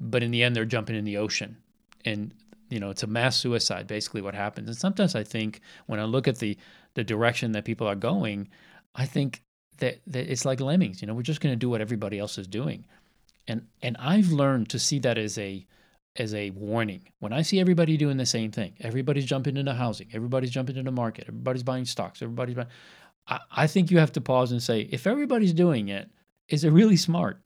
But 0.00 0.22
in 0.24 0.32
the 0.32 0.42
end, 0.42 0.56
they're 0.56 0.64
jumping 0.64 0.96
in 0.96 1.04
the 1.04 1.18
ocean. 1.18 1.58
And, 2.04 2.32
you 2.68 2.80
know, 2.80 2.90
it's 2.90 3.04
a 3.04 3.06
mass 3.06 3.36
suicide, 3.36 3.86
basically, 3.86 4.22
what 4.22 4.34
happens. 4.34 4.66
And 4.68 4.76
sometimes 4.76 5.14
I 5.14 5.22
think 5.22 5.60
when 5.86 6.00
I 6.00 6.04
look 6.04 6.26
at 6.26 6.38
the, 6.38 6.56
the 6.94 7.04
direction 7.04 7.52
that 7.52 7.64
people 7.64 7.86
are 7.86 7.94
going, 7.94 8.48
I 8.94 9.06
think 9.06 9.42
that, 9.78 10.00
that 10.08 10.30
it's 10.30 10.44
like 10.44 10.60
lemmings. 10.60 11.00
You 11.00 11.06
know, 11.06 11.14
we're 11.14 11.22
just 11.22 11.40
going 11.40 11.52
to 11.52 11.56
do 11.56 11.70
what 11.70 11.80
everybody 11.80 12.18
else 12.18 12.38
is 12.38 12.48
doing 12.48 12.84
and 13.48 13.66
and 13.82 13.96
I've 13.98 14.32
learned 14.32 14.68
to 14.70 14.78
see 14.78 14.98
that 15.00 15.18
as 15.18 15.38
a 15.38 15.66
as 16.16 16.34
a 16.34 16.50
warning. 16.50 17.02
When 17.18 17.32
I 17.32 17.42
see 17.42 17.60
everybody 17.60 17.96
doing 17.96 18.16
the 18.16 18.26
same 18.26 18.50
thing, 18.50 18.74
everybody's 18.80 19.24
jumping 19.26 19.56
into 19.56 19.74
housing, 19.74 20.08
everybody's 20.12 20.50
jumping 20.50 20.76
into 20.76 20.90
the 20.90 20.94
market, 20.94 21.24
everybody's 21.28 21.62
buying 21.62 21.84
stocks, 21.84 22.22
everybody's 22.22 22.54
buying. 22.54 22.68
I, 23.26 23.40
I 23.50 23.66
think 23.66 23.90
you 23.90 23.98
have 23.98 24.12
to 24.12 24.20
pause 24.20 24.52
and 24.52 24.62
say, 24.62 24.82
if 24.90 25.06
everybody's 25.06 25.52
doing 25.52 25.88
it, 25.88 26.10
is 26.48 26.64
it 26.64 26.70
really 26.70 26.96
smart? 26.96 27.40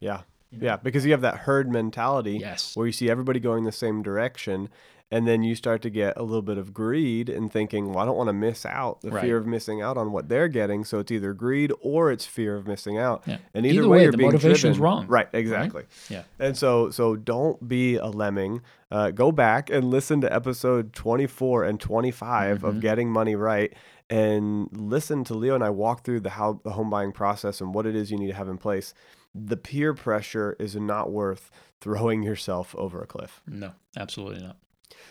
Yeah. 0.00 0.22
Yeah, 0.50 0.76
because 0.76 1.04
you 1.04 1.12
have 1.12 1.22
that 1.22 1.38
herd 1.38 1.70
mentality 1.70 2.38
yes. 2.38 2.76
where 2.76 2.86
you 2.86 2.92
see 2.92 3.10
everybody 3.10 3.40
going 3.40 3.64
the 3.64 3.72
same 3.72 4.02
direction 4.02 4.68
and 5.10 5.28
then 5.28 5.44
you 5.44 5.54
start 5.54 5.82
to 5.82 5.90
get 5.90 6.16
a 6.16 6.22
little 6.22 6.42
bit 6.42 6.58
of 6.58 6.72
greed 6.72 7.28
and 7.28 7.52
thinking, 7.52 7.92
well, 7.92 7.98
I 8.00 8.04
don't 8.04 8.16
want 8.16 8.28
to 8.28 8.32
miss 8.32 8.66
out. 8.66 9.00
The 9.02 9.12
right. 9.12 9.22
fear 9.22 9.36
of 9.36 9.46
missing 9.46 9.80
out 9.80 9.96
on 9.96 10.10
what 10.12 10.28
they're 10.28 10.48
getting. 10.48 10.84
So 10.84 10.98
it's 10.98 11.12
either 11.12 11.32
greed 11.34 11.72
or 11.80 12.10
it's 12.10 12.26
fear 12.26 12.56
of 12.56 12.66
missing 12.66 12.98
out. 12.98 13.22
Yeah. 13.24 13.38
And 13.52 13.64
either, 13.66 13.80
either 13.80 13.88
way, 13.88 13.98
way, 13.98 14.02
you're 14.02 14.12
the 14.12 14.18
being 14.18 14.32
motivation's 14.32 14.76
driven. 14.76 14.82
wrong. 14.82 15.06
Right. 15.06 15.28
Exactly. 15.32 15.82
Right? 15.82 16.10
Yeah. 16.10 16.22
And 16.38 16.56
so, 16.56 16.90
so 16.90 17.16
don't 17.16 17.68
be 17.68 17.96
a 17.96 18.06
lemming. 18.06 18.62
Uh, 18.90 19.10
go 19.10 19.30
back 19.30 19.70
and 19.70 19.84
listen 19.84 20.20
to 20.22 20.32
episode 20.32 20.92
24 20.94 21.64
and 21.64 21.78
25 21.78 22.58
mm-hmm. 22.58 22.66
of 22.66 22.80
Getting 22.80 23.10
Money 23.10 23.36
Right 23.36 23.72
and 24.10 24.68
listen 24.72 25.22
to 25.24 25.34
Leo 25.34 25.54
and 25.54 25.62
I 25.62 25.70
walk 25.70 26.04
through 26.04 26.20
the 26.20 26.30
how 26.30 26.60
the 26.64 26.70
home 26.72 26.90
buying 26.90 27.12
process 27.12 27.60
and 27.60 27.72
what 27.72 27.86
it 27.86 27.94
is 27.94 28.10
you 28.10 28.18
need 28.18 28.28
to 28.28 28.34
have 28.34 28.48
in 28.48 28.58
place. 28.58 28.94
The 29.34 29.56
peer 29.56 29.94
pressure 29.94 30.56
is 30.58 30.76
not 30.76 31.10
worth 31.10 31.50
throwing 31.80 32.22
yourself 32.22 32.74
over 32.76 33.02
a 33.02 33.06
cliff. 33.06 33.42
No, 33.46 33.72
absolutely 33.96 34.42
not. 34.42 34.56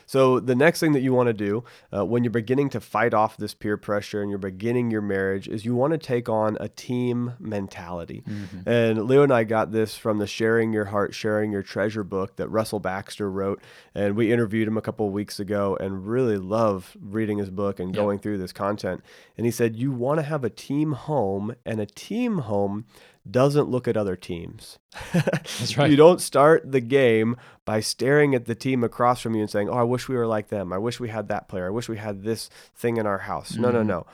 So, 0.06 0.40
the 0.40 0.56
next 0.56 0.80
thing 0.80 0.94
that 0.94 1.02
you 1.02 1.14
want 1.14 1.28
to 1.28 1.34
do 1.34 1.64
uh, 1.96 2.06
when 2.06 2.24
you're 2.24 2.32
beginning 2.32 2.70
to 2.72 2.80
fight 2.80 3.14
off 3.14 3.38
this 3.38 3.54
peer 3.54 3.78
pressure 3.78 4.22
and 4.22 4.30
you're 4.30 4.38
beginning 4.38 4.92
your 4.92 5.02
marriage 5.02 5.48
is 5.48 5.66
you 5.66 5.76
want 5.76 5.92
to 5.92 5.98
take 5.98 6.30
on 6.30 6.58
a 6.60 6.68
team 6.68 7.34
mentality. 7.40 8.24
Mm-hmm. 8.28 8.70
And 8.70 9.06
Leo 9.06 9.24
and 9.24 9.32
I 9.32 9.44
got 9.44 9.72
this 9.72 9.96
from 9.96 10.20
the 10.20 10.28
Sharing 10.28 10.74
Your 10.74 10.86
Heart, 10.86 11.14
Sharing 11.14 11.52
Your 11.52 11.64
Treasure 11.64 12.04
book 12.04 12.36
that 12.36 12.50
Russell 12.50 12.80
Baxter 12.80 13.30
wrote. 13.30 13.62
And 13.96 14.16
we 14.16 14.32
interviewed 14.32 14.68
him 14.68 14.78
a 14.78 14.82
couple 14.82 15.08
of 15.08 15.14
weeks 15.14 15.40
ago 15.40 15.78
and 15.80 16.08
really 16.08 16.38
love 16.38 16.96
reading 17.02 17.38
his 17.38 17.50
book 17.50 17.80
and 17.80 17.94
going 17.94 18.20
through 18.20 18.38
this 18.38 18.54
content. 18.54 19.04
And 19.38 19.46
he 19.46 19.52
said, 19.52 19.76
You 19.76 19.92
want 19.92 20.20
to 20.20 20.24
have 20.24 20.44
a 20.44 20.50
team 20.50 20.94
home, 20.94 21.56
and 21.66 21.80
a 21.80 21.86
team 21.86 22.40
home 22.40 22.86
doesn't 23.30 23.70
look 23.70 23.88
at 23.88 23.98
other 23.98 24.16
teams. 24.16 24.80
That's 25.14 25.78
right. 25.78 25.90
you 25.90 25.96
don't 25.96 26.22
start 26.22 26.70
the 26.70 26.82
game 26.82 27.38
by 27.66 27.80
staring 27.80 28.36
at 28.36 28.46
the 28.46 28.56
team 28.56 28.84
across 28.84 29.22
from 29.22 29.36
you 29.36 29.42
and 29.42 29.50
saying, 29.50 29.70
"Oh, 29.70 29.78
I 29.78 29.84
wish 29.84 30.10
we 30.10 30.16
were 30.16 30.28
like 30.28 30.50
them. 30.50 30.74
I 30.74 30.78
wish 30.78 31.00
we 31.00 31.10
had 31.10 31.28
that 31.30 31.48
player. 31.48 31.68
I 31.68 31.72
wish 31.72 31.88
we 31.88 31.98
had 31.98 32.24
this 32.24 32.50
thing 32.76 32.98
in 32.98 33.06
our 33.06 33.20
house." 33.20 33.54
Mm-hmm. 33.54 33.62
No, 33.62 33.72
no, 33.72 33.80
mm-hmm. 33.80 33.88
no. 33.88 34.06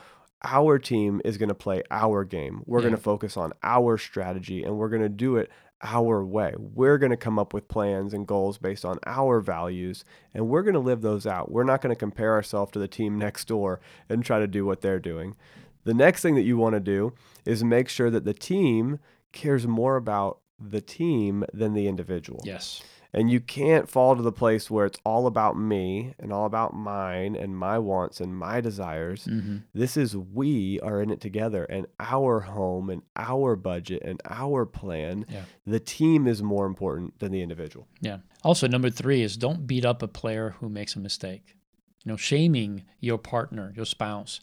Our 0.42 0.78
team 0.78 1.20
is 1.24 1.36
going 1.36 1.50
to 1.50 1.54
play 1.54 1.82
our 1.90 2.24
game. 2.24 2.62
We're 2.64 2.78
yeah. 2.78 2.84
going 2.84 2.96
to 2.96 3.02
focus 3.02 3.36
on 3.36 3.52
our 3.62 3.98
strategy 3.98 4.64
and 4.64 4.78
we're 4.78 4.88
going 4.88 5.02
to 5.02 5.10
do 5.10 5.36
it 5.36 5.50
our 5.82 6.24
way. 6.24 6.54
We're 6.56 6.96
going 6.96 7.10
to 7.10 7.16
come 7.16 7.38
up 7.38 7.52
with 7.52 7.68
plans 7.68 8.14
and 8.14 8.26
goals 8.26 8.56
based 8.56 8.86
on 8.86 8.98
our 9.06 9.40
values 9.40 10.02
and 10.32 10.48
we're 10.48 10.62
going 10.62 10.74
to 10.74 10.80
live 10.80 11.02
those 11.02 11.26
out. 11.26 11.50
We're 11.50 11.64
not 11.64 11.82
going 11.82 11.94
to 11.94 11.98
compare 11.98 12.32
ourselves 12.32 12.72
to 12.72 12.78
the 12.78 12.88
team 12.88 13.18
next 13.18 13.48
door 13.48 13.80
and 14.08 14.24
try 14.24 14.38
to 14.38 14.46
do 14.46 14.64
what 14.64 14.80
they're 14.80 14.98
doing. 14.98 15.36
The 15.84 15.94
next 15.94 16.22
thing 16.22 16.34
that 16.34 16.42
you 16.42 16.56
want 16.56 16.74
to 16.74 16.80
do 16.80 17.14
is 17.44 17.64
make 17.64 17.88
sure 17.88 18.10
that 18.10 18.24
the 18.24 18.34
team 18.34 18.98
cares 19.32 19.66
more 19.66 19.96
about 19.96 20.40
the 20.58 20.80
team 20.80 21.44
than 21.52 21.74
the 21.74 21.86
individual. 21.88 22.42
Yes. 22.44 22.82
And 23.12 23.28
you 23.28 23.40
can't 23.40 23.88
fall 23.88 24.14
to 24.14 24.22
the 24.22 24.30
place 24.30 24.70
where 24.70 24.86
it's 24.86 25.00
all 25.04 25.26
about 25.26 25.58
me 25.58 26.14
and 26.20 26.32
all 26.32 26.46
about 26.46 26.74
mine 26.74 27.34
and 27.34 27.56
my 27.56 27.76
wants 27.76 28.20
and 28.20 28.36
my 28.36 28.60
desires. 28.60 29.24
Mm-hmm. 29.24 29.58
This 29.74 29.96
is 29.96 30.16
we 30.16 30.78
are 30.80 31.02
in 31.02 31.10
it 31.10 31.20
together 31.20 31.64
and 31.64 31.86
our 31.98 32.40
home 32.40 32.88
and 32.88 33.02
our 33.16 33.56
budget 33.56 34.02
and 34.04 34.20
our 34.28 34.64
plan. 34.64 35.26
Yeah. 35.28 35.42
The 35.66 35.80
team 35.80 36.28
is 36.28 36.40
more 36.40 36.66
important 36.66 37.18
than 37.18 37.32
the 37.32 37.42
individual. 37.42 37.88
Yeah. 38.00 38.18
Also, 38.44 38.68
number 38.68 38.90
three 38.90 39.22
is 39.22 39.36
don't 39.36 39.66
beat 39.66 39.84
up 39.84 40.02
a 40.02 40.08
player 40.08 40.54
who 40.60 40.68
makes 40.68 40.94
a 40.94 41.00
mistake. 41.00 41.56
You 42.04 42.12
know, 42.12 42.16
shaming 42.16 42.84
your 43.00 43.18
partner, 43.18 43.72
your 43.76 43.86
spouse 43.86 44.40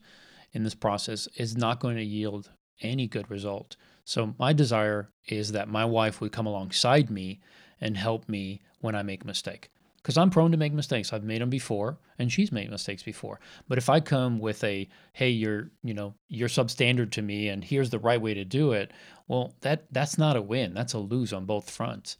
in 0.53 0.63
this 0.63 0.75
process 0.75 1.27
is 1.37 1.55
not 1.57 1.79
going 1.79 1.97
to 1.97 2.03
yield 2.03 2.49
any 2.81 3.07
good 3.07 3.29
result. 3.29 3.75
So, 4.05 4.35
my 4.39 4.53
desire 4.53 5.09
is 5.27 5.51
that 5.51 5.67
my 5.67 5.83
wife 5.85 6.21
would 6.21 6.31
come 6.31 6.45
alongside 6.47 7.09
me 7.09 7.41
and 7.81 7.97
help 7.97 8.29
me 8.29 8.61
when 8.79 8.95
I 8.95 9.03
make 9.03 9.23
a 9.23 9.27
mistake. 9.27 9.69
because 9.97 10.17
I'm 10.17 10.29
prone 10.29 10.51
to 10.51 10.57
make 10.57 10.71
mistakes. 10.71 11.11
I've 11.11 11.25
made 11.25 11.41
them 11.41 11.49
before, 11.49 11.97
and 12.17 12.31
she's 12.31 12.49
made 12.49 12.69
mistakes 12.71 13.03
before. 13.03 13.41
But 13.67 13.77
if 13.77 13.89
I 13.89 13.99
come 13.99 14.39
with 14.39 14.63
a, 14.63 14.87
hey, 15.11 15.29
you're, 15.31 15.69
you 15.83 15.93
know, 15.93 16.13
you're 16.29 16.47
substandard 16.47 17.11
to 17.11 17.21
me, 17.21 17.49
and 17.49 17.61
here's 17.61 17.89
the 17.89 17.99
right 17.99 18.21
way 18.21 18.33
to 18.33 18.45
do 18.45 18.71
it, 18.71 18.91
well, 19.27 19.53
that 19.61 19.85
that's 19.91 20.17
not 20.17 20.37
a 20.37 20.41
win. 20.41 20.73
That's 20.73 20.93
a 20.93 20.99
lose 20.99 21.33
on 21.33 21.43
both 21.43 21.69
fronts. 21.69 22.15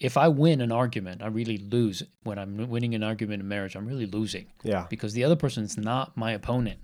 If 0.00 0.16
I 0.16 0.26
win 0.26 0.60
an 0.60 0.72
argument, 0.72 1.22
I 1.22 1.28
really 1.28 1.58
lose. 1.58 2.02
When 2.24 2.38
I'm 2.40 2.68
winning 2.68 2.96
an 2.96 3.04
argument 3.04 3.40
in 3.42 3.48
marriage, 3.48 3.76
I'm 3.76 3.86
really 3.86 4.06
losing. 4.06 4.46
Yeah. 4.64 4.86
Because 4.90 5.12
the 5.12 5.22
other 5.22 5.36
person's 5.36 5.76
not 5.78 6.16
my 6.16 6.32
opponent; 6.32 6.80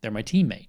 they're 0.00 0.10
my 0.10 0.22
teammate. 0.22 0.68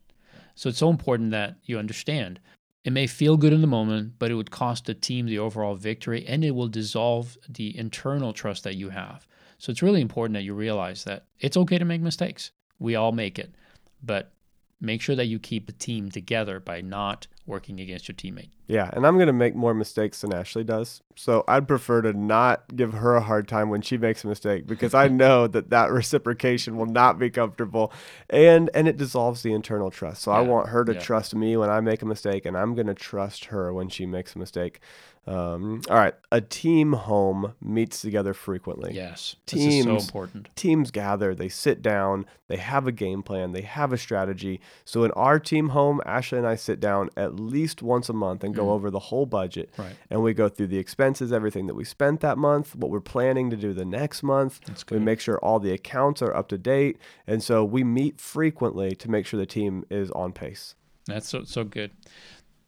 So 0.55 0.69
it's 0.69 0.79
so 0.79 0.89
important 0.89 1.31
that 1.31 1.57
you 1.63 1.77
understand. 1.77 2.39
It 2.84 2.93
may 2.93 3.05
feel 3.05 3.38
good 3.38 3.53
in 3.53 3.62
the 3.62 3.67
moment, 3.67 4.13
but 4.17 4.31
it 4.31 4.36
would 4.36 4.50
cost 4.51 4.86
the 4.86 4.93
team 4.93 5.25
the 5.25 5.39
overall 5.39 5.75
victory 5.75 6.25
and 6.25 6.43
it 6.43 6.51
will 6.51 6.67
dissolve 6.67 7.38
the 7.48 7.77
internal 7.77 8.34
trust 8.34 8.63
that 8.63 8.75
you 8.75 8.89
have. 8.89 9.27
So 9.57 9.72
it's 9.72 9.84
really 9.84 10.01
important 10.01 10.36
that 10.36 10.43
you 10.43 10.53
realize 10.53 11.03
that 11.03 11.25
it's 11.39 11.57
okay 11.57 11.77
to 11.77 11.86
make 11.86 12.01
mistakes. 12.01 12.51
We 12.79 12.96
all 12.96 13.12
make 13.12 13.39
it. 13.39 13.53
But 14.01 14.31
make 14.79 15.01
sure 15.01 15.15
that 15.15 15.25
you 15.25 15.39
keep 15.39 15.65
the 15.65 15.74
team 15.74 16.10
together 16.10 16.60
by 16.60 16.81
not 16.81 17.27
working 17.46 17.79
against 17.79 18.07
your 18.07 18.15
teammate. 18.15 18.50
Yeah, 18.67 18.89
and 18.91 19.07
I'm 19.07 19.15
going 19.15 19.27
to 19.27 19.34
make 19.34 19.55
more 19.55 19.74
mistakes 19.74 20.22
than 20.22 20.34
Ashley 20.34 20.65
does. 20.65 21.01
So 21.15 21.46
I'd 21.48 21.67
prefer 21.67 22.01
to 22.01 22.12
not 22.12 22.75
give 22.75 22.93
her 22.93 23.15
a 23.15 23.22
hard 23.22 23.48
time 23.48 23.69
when 23.69 23.81
she 23.81 23.98
makes 23.98 24.25
a 24.25 24.27
mistake 24.27 24.67
because 24.67 24.93
I 24.93 25.07
know 25.07 25.48
that 25.48 25.69
that 25.69 25.91
reciprocation 25.91 26.75
will 26.75 26.86
not 26.86 27.17
be 27.17 27.29
comfortable 27.29 27.93
and 28.29 28.69
and 28.74 28.88
it 28.88 28.98
dissolves 28.98 29.41
the 29.41 29.53
internal 29.53 29.89
trust. 29.89 30.24
So 30.24 30.31
yeah. 30.31 30.39
I 30.39 30.41
want 30.41 30.69
her 30.69 30.84
to 30.84 30.93
yeah. 30.93 31.00
trust 31.00 31.34
me 31.34 31.55
when 31.55 31.69
I 31.69 31.79
make 31.79 32.01
a 32.01 32.05
mistake 32.05 32.46
and 32.46 32.57
I'm 32.57 32.75
going 32.75 32.88
to 32.88 32.93
trust 32.93 33.46
her 33.46 33.74
when 33.74 33.88
she 33.88 34.05
makes 34.05 34.36
a 34.36 34.39
mistake. 34.39 34.81
Um, 35.27 35.81
all 35.89 35.98
right, 35.98 36.13
a 36.31 36.39
team 36.39 36.93
home 36.93 37.53
meets 37.62 38.01
together 38.01 38.34
frequently. 38.34 38.93
Yes, 38.93 39.36
teams 39.46 39.84
so 39.84 39.98
important. 39.98 40.48
Teams 40.55 40.89
gather, 40.89 41.36
they 41.36 41.50
sit 41.50 41.81
down, 41.81 42.25
they 42.48 42.55
have 42.55 42.88
a 42.88 42.93
game 42.93 43.22
plan, 43.24 43.51
they 43.51 43.62
have 43.62 43.91
a 43.91 43.98
strategy. 43.98 44.62
So 44.86 45.03
in 45.03 45.12
our 45.12 45.38
team 45.38 45.69
home, 45.69 46.00
Ashley 46.05 46.38
and 46.38 46.48
I 46.48 46.55
sit 46.55 46.79
down 46.79 47.10
at 47.17 47.36
least 47.36 47.81
once 47.81 48.07
a 48.07 48.13
month 48.13 48.41
and 48.41 48.55
go 48.55 48.67
mm. 48.67 48.69
over 48.69 48.89
the 48.89 49.00
whole 49.00 49.25
budget, 49.25 49.69
right. 49.77 49.98
and 50.10 50.24
we 50.24 50.34
go 50.34 50.48
through 50.48 50.67
the 50.67 50.77
expenses, 50.77 51.34
everything 51.34 51.67
that 51.67 51.75
we 51.75 51.84
spent 51.84 52.22
that 52.22 52.38
month, 52.38 52.74
what 52.74 52.89
we're 52.89 53.01
planning 53.01 53.50
to 53.50 53.57
do 53.57 53.74
the 53.74 53.86
next 53.86 54.24
month. 54.24 54.62
We 54.89 55.00
make 55.00 55.19
sure 55.19 55.38
all 55.39 55.60
the 55.60 55.74
accounts 55.74 56.22
are 56.22 56.34
up 56.34 56.48
to 56.50 56.57
date, 56.57 57.00
and 57.27 57.43
so 57.43 57.65
we 57.65 57.84
meet 57.84 58.22
frequently 58.22 58.96
to 58.96 59.12
make 59.12 59.25
sure 59.25 59.38
the 59.38 59.46
team 59.46 59.84
is 59.89 60.10
on 60.12 60.31
pace. 60.31 60.75
That's 61.07 61.27
so 61.27 61.43
so 61.43 61.63
good. 61.63 61.91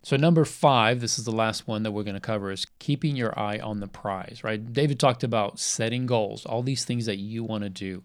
So, 0.02 0.16
number 0.16 0.46
five, 0.46 1.02
this 1.02 1.20
is 1.20 1.26
the 1.26 1.32
last 1.32 1.68
one 1.68 1.84
that 1.84 1.92
we're 1.92 2.04
going 2.04 2.14
to 2.14 2.22
cover, 2.22 2.52
is 2.52 2.66
keeping 2.80 3.18
your 3.18 3.38
eye 3.38 3.60
on 3.60 3.82
the 3.82 3.88
prize, 3.88 4.42
right? 4.44 4.72
David 4.72 5.00
talked 5.00 5.24
about 5.24 5.60
setting 5.60 6.06
goals, 6.06 6.46
all 6.46 6.64
these 6.64 6.86
things 6.86 7.06
that 7.06 7.18
you 7.18 7.44
want 7.44 7.64
to 7.64 7.70
do. 7.70 8.04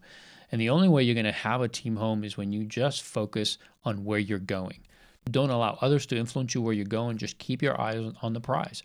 And 0.51 0.61
the 0.61 0.71
only 0.71 0.89
way 0.89 1.03
you're 1.03 1.15
going 1.15 1.25
to 1.25 1.33
have 1.33 1.61
a 1.61 1.69
team 1.69 1.97
home 1.97 2.25
is 2.25 2.37
when 2.37 2.53
you 2.53 2.65
just 2.65 3.03
focus 3.03 3.59
on 3.85 4.05
where 4.05 4.19
you're 4.19 4.39
going. 4.39 4.81
Don't 5.31 5.51
allow 5.51 5.79
others 5.81 6.05
to 6.07 6.17
influence 6.17 6.55
you 6.55 6.63
where 6.63 6.75
you're 6.75 6.85
going. 6.85 7.17
Just 7.17 7.39
keep 7.39 7.63
your 7.63 7.81
eyes 7.81 8.13
on 8.23 8.33
the 8.33 8.41
prize. 8.41 8.83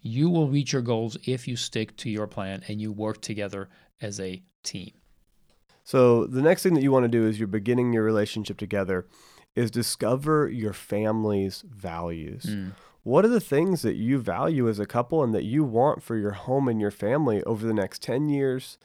You 0.00 0.30
will 0.30 0.48
reach 0.48 0.72
your 0.72 0.82
goals 0.82 1.16
if 1.26 1.46
you 1.46 1.56
stick 1.56 1.96
to 1.98 2.10
your 2.10 2.26
plan 2.26 2.62
and 2.68 2.80
you 2.80 2.92
work 2.92 3.20
together 3.20 3.68
as 4.00 4.20
a 4.20 4.42
team. 4.62 4.92
So, 5.84 6.26
the 6.26 6.42
next 6.42 6.62
thing 6.62 6.74
that 6.74 6.82
you 6.82 6.92
want 6.92 7.04
to 7.04 7.08
do 7.08 7.26
is 7.26 7.38
you're 7.38 7.48
beginning 7.48 7.92
your 7.92 8.04
relationship 8.04 8.56
together 8.56 9.06
is 9.54 9.70
discover 9.70 10.48
your 10.48 10.72
family's 10.72 11.62
values. 11.68 12.44
Mm. 12.44 12.72
What 13.02 13.24
are 13.24 13.28
the 13.28 13.40
things 13.40 13.82
that 13.82 13.96
you 13.96 14.18
value 14.18 14.68
as 14.68 14.78
a 14.78 14.86
couple 14.86 15.22
and 15.22 15.34
that 15.34 15.44
you 15.44 15.64
want 15.64 16.02
for 16.02 16.16
your 16.16 16.32
home 16.32 16.68
and 16.68 16.80
your 16.80 16.90
family 16.90 17.42
over 17.44 17.66
the 17.66 17.74
next 17.74 18.00
10 18.02 18.28
years, 18.28 18.78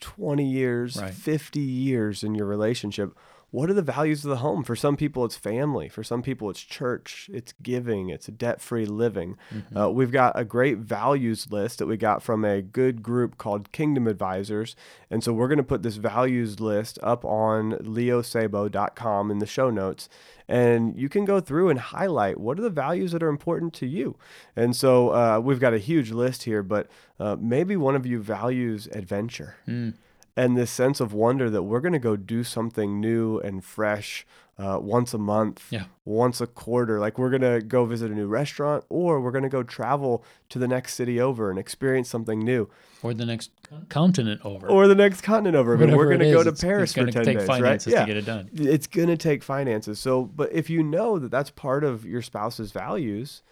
20 0.00 0.48
years, 0.48 0.96
right. 1.00 1.12
50 1.12 1.60
years 1.60 2.22
in 2.22 2.34
your 2.34 2.46
relationship? 2.46 3.16
What 3.56 3.70
are 3.70 3.74
the 3.74 3.80
values 3.80 4.22
of 4.22 4.28
the 4.28 4.36
home? 4.36 4.62
For 4.62 4.76
some 4.76 4.98
people, 4.98 5.24
it's 5.24 5.34
family. 5.34 5.88
For 5.88 6.04
some 6.04 6.20
people, 6.20 6.50
it's 6.50 6.60
church, 6.60 7.30
it's 7.32 7.54
giving, 7.62 8.10
it's 8.10 8.26
debt 8.26 8.60
free 8.60 8.84
living. 8.84 9.38
Mm-hmm. 9.50 9.74
Uh, 9.78 9.88
we've 9.88 10.12
got 10.12 10.38
a 10.38 10.44
great 10.44 10.76
values 10.76 11.50
list 11.50 11.78
that 11.78 11.86
we 11.86 11.96
got 11.96 12.22
from 12.22 12.44
a 12.44 12.60
good 12.60 13.02
group 13.02 13.38
called 13.38 13.72
Kingdom 13.72 14.06
Advisors. 14.08 14.76
And 15.10 15.24
so 15.24 15.32
we're 15.32 15.48
going 15.48 15.56
to 15.56 15.64
put 15.64 15.82
this 15.82 15.96
values 15.96 16.60
list 16.60 16.98
up 17.02 17.24
on 17.24 17.72
leosabo.com 17.78 19.30
in 19.30 19.38
the 19.38 19.46
show 19.46 19.70
notes. 19.70 20.10
And 20.46 20.94
you 20.94 21.08
can 21.08 21.24
go 21.24 21.40
through 21.40 21.70
and 21.70 21.78
highlight 21.80 22.38
what 22.38 22.58
are 22.58 22.62
the 22.62 22.68
values 22.68 23.12
that 23.12 23.22
are 23.22 23.30
important 23.30 23.72
to 23.74 23.86
you. 23.86 24.18
And 24.54 24.76
so 24.76 25.14
uh, 25.14 25.40
we've 25.40 25.60
got 25.60 25.72
a 25.72 25.78
huge 25.78 26.10
list 26.10 26.42
here, 26.42 26.62
but 26.62 26.88
uh, 27.18 27.36
maybe 27.40 27.74
one 27.74 27.96
of 27.96 28.04
you 28.04 28.20
values 28.20 28.86
adventure. 28.92 29.56
Mm 29.66 29.94
and 30.36 30.56
this 30.56 30.70
sense 30.70 31.00
of 31.00 31.12
wonder 31.12 31.48
that 31.48 31.62
we're 31.62 31.80
going 31.80 31.92
to 31.92 31.98
go 31.98 32.16
do 32.16 32.44
something 32.44 33.00
new 33.00 33.38
and 33.38 33.64
fresh 33.64 34.26
uh, 34.58 34.78
once 34.80 35.12
a 35.12 35.18
month, 35.18 35.66
yeah. 35.70 35.84
once 36.04 36.40
a 36.40 36.46
quarter. 36.46 36.98
Like 36.98 37.18
we're 37.18 37.30
going 37.30 37.42
to 37.42 37.60
go 37.60 37.84
visit 37.84 38.10
a 38.10 38.14
new 38.14 38.26
restaurant 38.26 38.84
or 38.88 39.20
we're 39.20 39.30
going 39.30 39.44
to 39.44 39.50
go 39.50 39.62
travel 39.62 40.24
to 40.50 40.58
the 40.58 40.68
next 40.68 40.94
city 40.94 41.20
over 41.20 41.50
and 41.50 41.58
experience 41.58 42.08
something 42.08 42.40
new. 42.40 42.68
Or 43.02 43.12
the 43.12 43.26
next 43.26 43.50
continent 43.88 44.40
over. 44.44 44.68
Or 44.68 44.88
the 44.88 44.94
next 44.94 45.22
continent 45.22 45.56
over. 45.56 45.74
I 45.74 45.78
mean, 45.78 45.96
we're 45.96 46.06
going 46.06 46.20
to 46.20 46.32
go 46.32 46.42
to 46.42 46.52
Paris 46.52 46.92
for 46.92 47.06
10 47.06 47.24
take 47.24 47.38
days, 47.38 47.46
finances 47.46 47.92
right? 47.92 48.00
to 48.00 48.06
get 48.06 48.16
it 48.16 48.24
done. 48.24 48.50
It's 48.54 48.86
going 48.86 49.08
to 49.08 49.16
take 49.16 49.42
finances. 49.42 49.98
So, 49.98 50.24
but 50.24 50.52
if 50.52 50.70
you 50.70 50.82
know 50.82 51.18
that 51.18 51.30
that's 51.30 51.50
part 51.50 51.84
of 51.84 52.04
your 52.04 52.22
spouse's 52.22 52.72
values, 52.72 53.42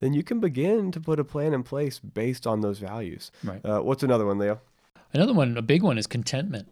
then 0.00 0.14
you 0.14 0.22
can 0.22 0.40
begin 0.40 0.90
to 0.92 1.00
put 1.00 1.20
a 1.20 1.24
plan 1.24 1.54
in 1.54 1.62
place 1.62 1.98
based 1.98 2.46
on 2.46 2.60
those 2.60 2.78
values. 2.78 3.30
Right. 3.44 3.64
Uh, 3.64 3.80
what's 3.80 4.02
another 4.02 4.26
one, 4.26 4.38
Leo? 4.38 4.60
Another 5.12 5.32
one, 5.32 5.56
a 5.56 5.62
big 5.62 5.82
one, 5.82 5.98
is 5.98 6.06
contentment. 6.06 6.68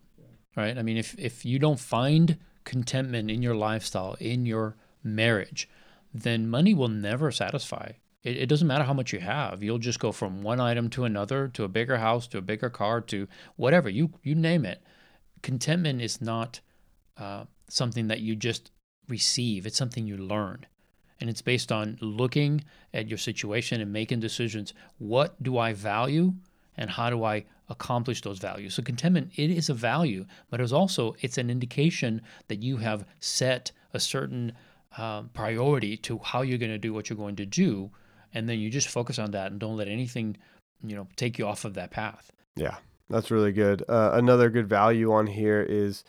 Right. 0.57 0.77
I 0.77 0.83
mean, 0.83 0.97
if 0.97 1.17
if 1.19 1.45
you 1.45 1.59
don't 1.59 1.79
find 1.79 2.39
contentment 2.65 3.31
in 3.31 3.43
your 3.43 3.55
lifestyle, 3.55 4.17
in 4.21 4.45
your 4.45 4.77
marriage, 5.03 5.69
then 6.13 6.49
money 6.49 6.75
will 6.75 6.89
never 6.89 7.31
satisfy. 7.31 7.93
It, 8.25 8.37
it, 8.37 8.47
doesn't 8.49 8.67
matter 8.67 8.85
how 8.85 8.93
much 8.93 9.13
you 9.13 9.21
have. 9.21 9.63
You'll 9.63 9.79
just 9.79 10.01
go 10.01 10.13
from 10.13 10.43
one 10.43 10.61
item 10.61 10.91
to 10.91 11.05
another, 11.05 11.49
to 11.49 11.65
a 11.65 11.69
bigger 11.69 11.99
house, 11.99 12.27
to 12.29 12.39
a 12.39 12.43
bigger 12.43 12.69
car, 12.69 13.01
to 13.03 13.29
whatever 13.57 13.89
you 13.89 14.11
you 14.23 14.35
name 14.35 14.65
it. 14.65 14.83
Contentment 15.43 16.03
is 16.03 16.21
not 16.21 16.61
uh, 17.17 17.45
something 17.69 18.09
that 18.09 18.21
you 18.21 18.35
just 18.35 18.73
receive. 19.09 19.67
It's 19.67 19.77
something 19.77 20.07
you 20.07 20.17
learn, 20.17 20.67
and 21.21 21.31
it's 21.31 21.43
based 21.43 21.71
on 21.71 21.99
looking 22.01 22.65
at 22.93 23.09
your 23.09 23.19
situation 23.19 23.81
and 23.81 23.93
making 23.93 24.21
decisions. 24.21 24.75
What 24.99 25.41
do 25.43 25.57
I 25.57 25.73
value, 25.73 26.35
and 26.77 26.91
how 26.91 27.11
do 27.11 27.23
I 27.25 27.45
accomplish 27.69 28.23
those 28.23 28.39
values. 28.39 28.75
So 28.75 28.83
contentment 28.83 29.33
it 29.37 29.51
is 29.51 29.69
a 29.69 29.75
value, 29.75 30.27
but 30.51 30.61
it's 30.61 30.73
also 30.73 31.15
it's 31.21 31.39
an 31.39 31.51
indication 31.51 32.23
that 32.49 32.63
you 32.63 32.79
have 32.79 33.05
set 33.21 33.73
a 33.93 34.01
certain 34.01 34.53
um, 34.97 35.31
priority 35.35 35.97
to 35.99 36.19
how 36.23 36.43
you're 36.43 36.59
going 36.59 36.73
to 36.73 36.79
do 36.79 36.93
what 36.93 37.09
you're 37.09 37.17
going 37.17 37.37
to 37.37 37.47
do, 37.47 37.91
and 38.33 38.49
then 38.49 38.59
you 38.59 38.71
just 38.71 38.89
focus 38.89 39.19
on 39.19 39.31
that 39.33 39.51
and 39.51 39.61
don't 39.61 39.77
let 39.77 39.89
anything 39.89 40.37
you 40.83 40.97
know 40.97 41.09
take 41.17 41.39
you 41.39 41.47
off 41.47 41.65
of 41.65 41.75
that 41.75 41.91
path. 41.91 42.31
Yeah, 42.57 42.77
that's 43.09 43.31
really 43.31 43.53
good. 43.53 43.85
Uh, 43.89 44.11
another 44.15 44.51
good 44.51 44.69
value 44.69 45.13
on 45.13 45.27
here 45.27 45.63
is 45.63 46.05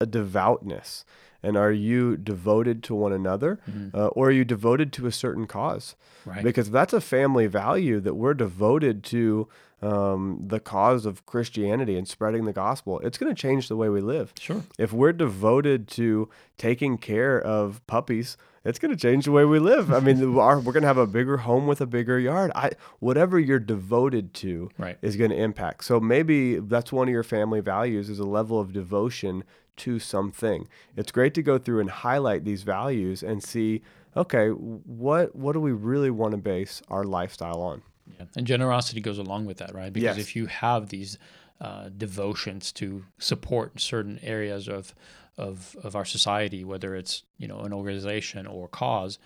a 0.00 0.06
devoutness. 0.06 1.04
And 1.42 1.56
are 1.56 1.72
you 1.72 2.16
devoted 2.16 2.82
to 2.84 2.94
one 2.94 3.12
another, 3.12 3.58
mm-hmm. 3.68 3.96
uh, 3.96 4.08
or 4.08 4.28
are 4.28 4.32
you 4.32 4.44
devoted 4.44 4.92
to 4.94 5.06
a 5.06 5.12
certain 5.12 5.46
cause? 5.46 5.96
Right. 6.24 6.44
Because 6.44 6.70
that's 6.70 6.92
a 6.92 7.00
family 7.00 7.46
value 7.46 7.98
that 8.00 8.14
we're 8.14 8.34
devoted 8.34 9.02
to 9.04 9.48
um, 9.82 10.38
the 10.46 10.60
cause 10.60 11.04
of 11.04 11.26
Christianity 11.26 11.96
and 11.96 12.06
spreading 12.06 12.44
the 12.44 12.52
gospel, 12.52 13.00
it's 13.00 13.18
going 13.18 13.34
to 13.34 13.40
change 13.40 13.68
the 13.68 13.76
way 13.76 13.88
we 13.88 14.00
live. 14.00 14.32
Sure. 14.38 14.62
If 14.78 14.92
we're 14.92 15.12
devoted 15.12 15.88
to 15.88 16.30
taking 16.56 16.98
care 16.98 17.40
of 17.40 17.84
puppies, 17.86 18.36
it's 18.64 18.78
going 18.78 18.90
to 18.90 18.96
change 18.96 19.24
the 19.24 19.32
way 19.32 19.44
we 19.44 19.58
live. 19.58 19.92
I 19.92 20.00
mean, 20.00 20.38
our, 20.38 20.60
we're 20.60 20.72
going 20.72 20.82
to 20.82 20.88
have 20.88 20.98
a 20.98 21.06
bigger 21.06 21.38
home 21.38 21.66
with 21.66 21.80
a 21.80 21.86
bigger 21.86 22.18
yard. 22.18 22.52
I, 22.54 22.70
whatever 23.00 23.38
you're 23.38 23.58
devoted 23.58 24.34
to 24.34 24.70
right. 24.78 24.98
is 25.02 25.16
going 25.16 25.30
to 25.30 25.36
impact. 25.36 25.84
So 25.84 26.00
maybe 26.00 26.58
that's 26.58 26.92
one 26.92 27.08
of 27.08 27.12
your 27.12 27.22
family 27.22 27.60
values 27.60 28.08
is 28.08 28.18
a 28.18 28.26
level 28.26 28.60
of 28.60 28.72
devotion 28.72 29.44
to 29.78 29.98
something. 29.98 30.68
It's 30.96 31.10
great 31.10 31.34
to 31.34 31.42
go 31.42 31.58
through 31.58 31.80
and 31.80 31.90
highlight 31.90 32.44
these 32.44 32.62
values 32.62 33.22
and 33.22 33.42
see, 33.42 33.82
okay, 34.16 34.48
what 34.48 35.34
what 35.34 35.52
do 35.52 35.60
we 35.60 35.72
really 35.72 36.10
want 36.10 36.32
to 36.32 36.38
base 36.38 36.82
our 36.88 37.04
lifestyle 37.04 37.60
on? 37.60 37.82
Yeah. 38.18 38.26
And 38.36 38.46
generosity 38.46 39.00
goes 39.00 39.18
along 39.18 39.46
with 39.46 39.58
that, 39.58 39.74
right? 39.74 39.92
Because 39.92 40.18
yes. 40.18 40.26
if 40.26 40.36
you 40.36 40.46
have 40.46 40.88
these 40.88 41.18
uh, 41.60 41.88
devotions 41.96 42.72
to 42.72 43.04
support 43.18 43.80
certain 43.80 44.18
areas 44.22 44.68
of, 44.68 44.94
of, 45.36 45.76
of 45.82 45.96
our 45.96 46.04
society, 46.04 46.64
whether 46.64 46.94
it's, 46.94 47.22
you 47.38 47.48
know, 47.48 47.60
an 47.60 47.72
organization 47.72 48.46
or 48.46 48.68
cause, 48.68 49.18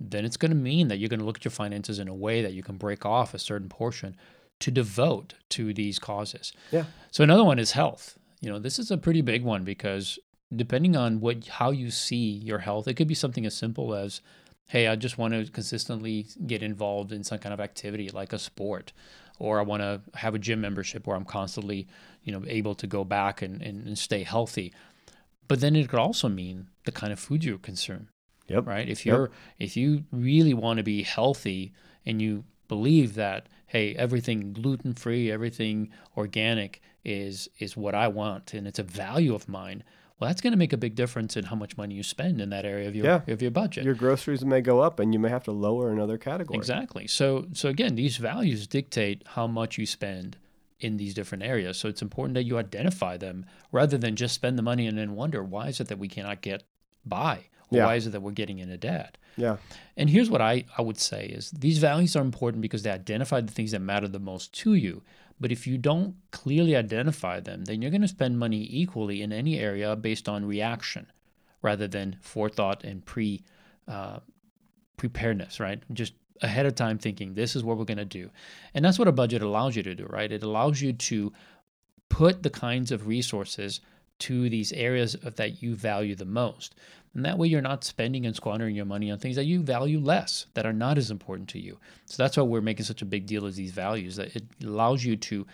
then 0.00 0.24
it's 0.24 0.36
going 0.36 0.50
to 0.50 0.56
mean 0.56 0.88
that 0.88 0.98
you're 0.98 1.08
going 1.08 1.20
to 1.20 1.26
look 1.26 1.38
at 1.38 1.44
your 1.44 1.50
finances 1.52 1.98
in 1.98 2.08
a 2.08 2.14
way 2.14 2.42
that 2.42 2.52
you 2.52 2.62
can 2.62 2.76
break 2.76 3.04
off 3.04 3.34
a 3.34 3.38
certain 3.38 3.68
portion 3.68 4.16
to 4.60 4.70
devote 4.70 5.34
to 5.50 5.72
these 5.72 5.98
causes. 5.98 6.52
Yeah. 6.70 6.84
So 7.10 7.24
another 7.24 7.44
one 7.44 7.58
is 7.58 7.72
health. 7.72 8.18
You 8.40 8.50
know, 8.50 8.58
this 8.58 8.78
is 8.78 8.90
a 8.90 8.96
pretty 8.96 9.22
big 9.22 9.42
one 9.42 9.64
because 9.64 10.18
depending 10.54 10.96
on 10.96 11.20
what 11.20 11.46
how 11.46 11.70
you 11.70 11.90
see 11.90 12.30
your 12.30 12.60
health, 12.60 12.88
it 12.88 12.94
could 12.94 13.08
be 13.08 13.14
something 13.14 13.44
as 13.44 13.56
simple 13.56 13.94
as 13.94 14.20
hey, 14.66 14.86
I 14.86 14.96
just 14.96 15.16
want 15.16 15.32
to 15.32 15.50
consistently 15.50 16.26
get 16.46 16.62
involved 16.62 17.10
in 17.10 17.24
some 17.24 17.38
kind 17.38 17.54
of 17.54 17.60
activity 17.60 18.10
like 18.10 18.34
a 18.34 18.38
sport 18.38 18.92
or 19.38 19.58
I 19.58 19.62
want 19.62 19.82
to 19.82 20.00
have 20.14 20.34
a 20.34 20.38
gym 20.38 20.60
membership 20.60 21.06
where 21.06 21.16
I'm 21.16 21.24
constantly, 21.24 21.86
you 22.22 22.32
know, 22.32 22.42
able 22.46 22.74
to 22.74 22.86
go 22.86 23.02
back 23.02 23.40
and, 23.40 23.62
and, 23.62 23.86
and 23.86 23.98
stay 23.98 24.22
healthy. 24.24 24.72
But 25.48 25.60
then 25.60 25.74
it 25.74 25.88
could 25.88 25.98
also 25.98 26.28
mean 26.28 26.68
the 26.84 26.92
kind 26.92 27.12
of 27.12 27.18
food 27.18 27.44
you 27.44 27.58
consume. 27.58 28.08
Yep. 28.48 28.66
Right. 28.66 28.88
If 28.88 29.04
you're, 29.04 29.22
yep. 29.22 29.32
if 29.58 29.76
you 29.76 30.04
really 30.12 30.54
want 30.54 30.78
to 30.78 30.82
be 30.82 31.02
healthy 31.02 31.72
and 32.06 32.22
you 32.22 32.44
believe 32.68 33.14
that, 33.14 33.48
hey, 33.66 33.94
everything 33.94 34.52
gluten 34.52 34.94
free, 34.94 35.30
everything 35.30 35.90
organic 36.16 36.80
is, 37.04 37.48
is 37.58 37.76
what 37.76 37.94
I 37.94 38.08
want 38.08 38.54
and 38.54 38.66
it's 38.66 38.78
a 38.78 38.82
value 38.82 39.34
of 39.34 39.48
mine 39.48 39.84
well, 40.18 40.28
that's 40.28 40.40
going 40.40 40.52
to 40.52 40.58
make 40.58 40.72
a 40.72 40.76
big 40.76 40.96
difference 40.96 41.36
in 41.36 41.44
how 41.44 41.54
much 41.54 41.76
money 41.76 41.94
you 41.94 42.02
spend 42.02 42.40
in 42.40 42.50
that 42.50 42.64
area 42.64 42.88
of 42.88 42.96
your 42.96 43.06
yeah. 43.06 43.20
of 43.28 43.40
your 43.40 43.52
budget. 43.52 43.84
Your 43.84 43.94
groceries 43.94 44.44
may 44.44 44.60
go 44.60 44.80
up, 44.80 44.98
and 44.98 45.12
you 45.12 45.20
may 45.20 45.28
have 45.28 45.44
to 45.44 45.52
lower 45.52 45.90
another 45.90 46.18
category. 46.18 46.58
Exactly. 46.58 47.06
So, 47.06 47.46
so 47.52 47.68
again, 47.68 47.94
these 47.94 48.16
values 48.16 48.66
dictate 48.66 49.22
how 49.28 49.46
much 49.46 49.78
you 49.78 49.86
spend 49.86 50.36
in 50.80 50.96
these 50.96 51.14
different 51.14 51.44
areas. 51.44 51.76
So 51.76 51.88
it's 51.88 52.02
important 52.02 52.34
that 52.34 52.44
you 52.44 52.58
identify 52.58 53.16
them 53.16 53.46
rather 53.72 53.98
than 53.98 54.16
just 54.16 54.34
spend 54.34 54.58
the 54.58 54.62
money 54.62 54.86
and 54.86 54.96
then 54.96 55.14
wonder 55.14 55.42
why 55.42 55.68
is 55.68 55.80
it 55.80 55.88
that 55.88 55.98
we 55.98 56.08
cannot 56.08 56.40
get 56.40 56.64
by. 57.04 57.46
Or 57.70 57.78
yeah. 57.78 57.86
Why 57.86 57.96
is 57.96 58.06
it 58.06 58.10
that 58.10 58.22
we're 58.22 58.32
getting 58.32 58.58
into 58.58 58.78
debt? 58.78 59.18
Yeah. 59.36 59.58
And 59.96 60.08
here's 60.08 60.30
what 60.30 60.40
I, 60.40 60.64
I 60.76 60.82
would 60.82 60.98
say 60.98 61.26
is 61.26 61.50
these 61.50 61.78
values 61.78 62.16
are 62.16 62.22
important 62.22 62.62
because 62.62 62.82
they 62.82 62.90
identify 62.90 63.40
the 63.40 63.52
things 63.52 63.72
that 63.72 63.80
matter 63.80 64.08
the 64.08 64.18
most 64.18 64.52
to 64.60 64.74
you. 64.74 65.02
But 65.40 65.52
if 65.52 65.66
you 65.66 65.78
don't 65.78 66.16
clearly 66.30 66.74
identify 66.74 67.40
them, 67.40 67.64
then 67.64 67.80
you're 67.80 67.90
going 67.90 68.02
to 68.02 68.08
spend 68.08 68.38
money 68.38 68.66
equally 68.70 69.22
in 69.22 69.32
any 69.32 69.58
area 69.58 69.94
based 69.94 70.28
on 70.28 70.44
reaction 70.44 71.06
rather 71.62 71.86
than 71.86 72.16
forethought 72.20 72.84
and 72.84 73.04
pre 73.04 73.44
uh, 73.86 74.20
preparedness, 74.96 75.60
right? 75.60 75.82
Just 75.92 76.14
ahead 76.42 76.66
of 76.66 76.74
time 76.74 76.98
thinking, 76.98 77.34
this 77.34 77.56
is 77.56 77.64
what 77.64 77.78
we're 77.78 77.84
going 77.84 77.98
to 77.98 78.04
do. 78.04 78.30
And 78.74 78.84
that's 78.84 78.98
what 78.98 79.08
a 79.08 79.12
budget 79.12 79.42
allows 79.42 79.76
you 79.76 79.82
to 79.82 79.94
do, 79.94 80.06
right? 80.06 80.30
It 80.30 80.42
allows 80.42 80.80
you 80.80 80.92
to 80.92 81.32
put 82.08 82.42
the 82.42 82.50
kinds 82.50 82.92
of 82.92 83.06
resources 83.06 83.80
to 84.20 84.48
these 84.48 84.72
areas 84.72 85.14
of 85.14 85.36
that 85.36 85.62
you 85.62 85.74
value 85.74 86.14
the 86.14 86.24
most. 86.24 86.74
And 87.14 87.24
that 87.24 87.38
way 87.38 87.48
you're 87.48 87.60
not 87.60 87.84
spending 87.84 88.26
and 88.26 88.34
squandering 88.34 88.76
your 88.76 88.84
money 88.84 89.10
on 89.10 89.18
things 89.18 89.36
that 89.36 89.44
you 89.44 89.62
value 89.62 89.98
less, 89.98 90.46
that 90.54 90.66
are 90.66 90.72
not 90.72 90.98
as 90.98 91.10
important 91.10 91.48
to 91.50 91.60
you. 91.60 91.78
So 92.06 92.22
that's 92.22 92.36
why 92.36 92.42
we're 92.42 92.60
making 92.60 92.84
such 92.84 93.02
a 93.02 93.06
big 93.06 93.26
deal 93.26 93.46
of 93.46 93.54
these 93.54 93.72
values, 93.72 94.16
that 94.16 94.34
it 94.36 94.44
allows 94.62 95.04
you 95.04 95.16
to 95.16 95.46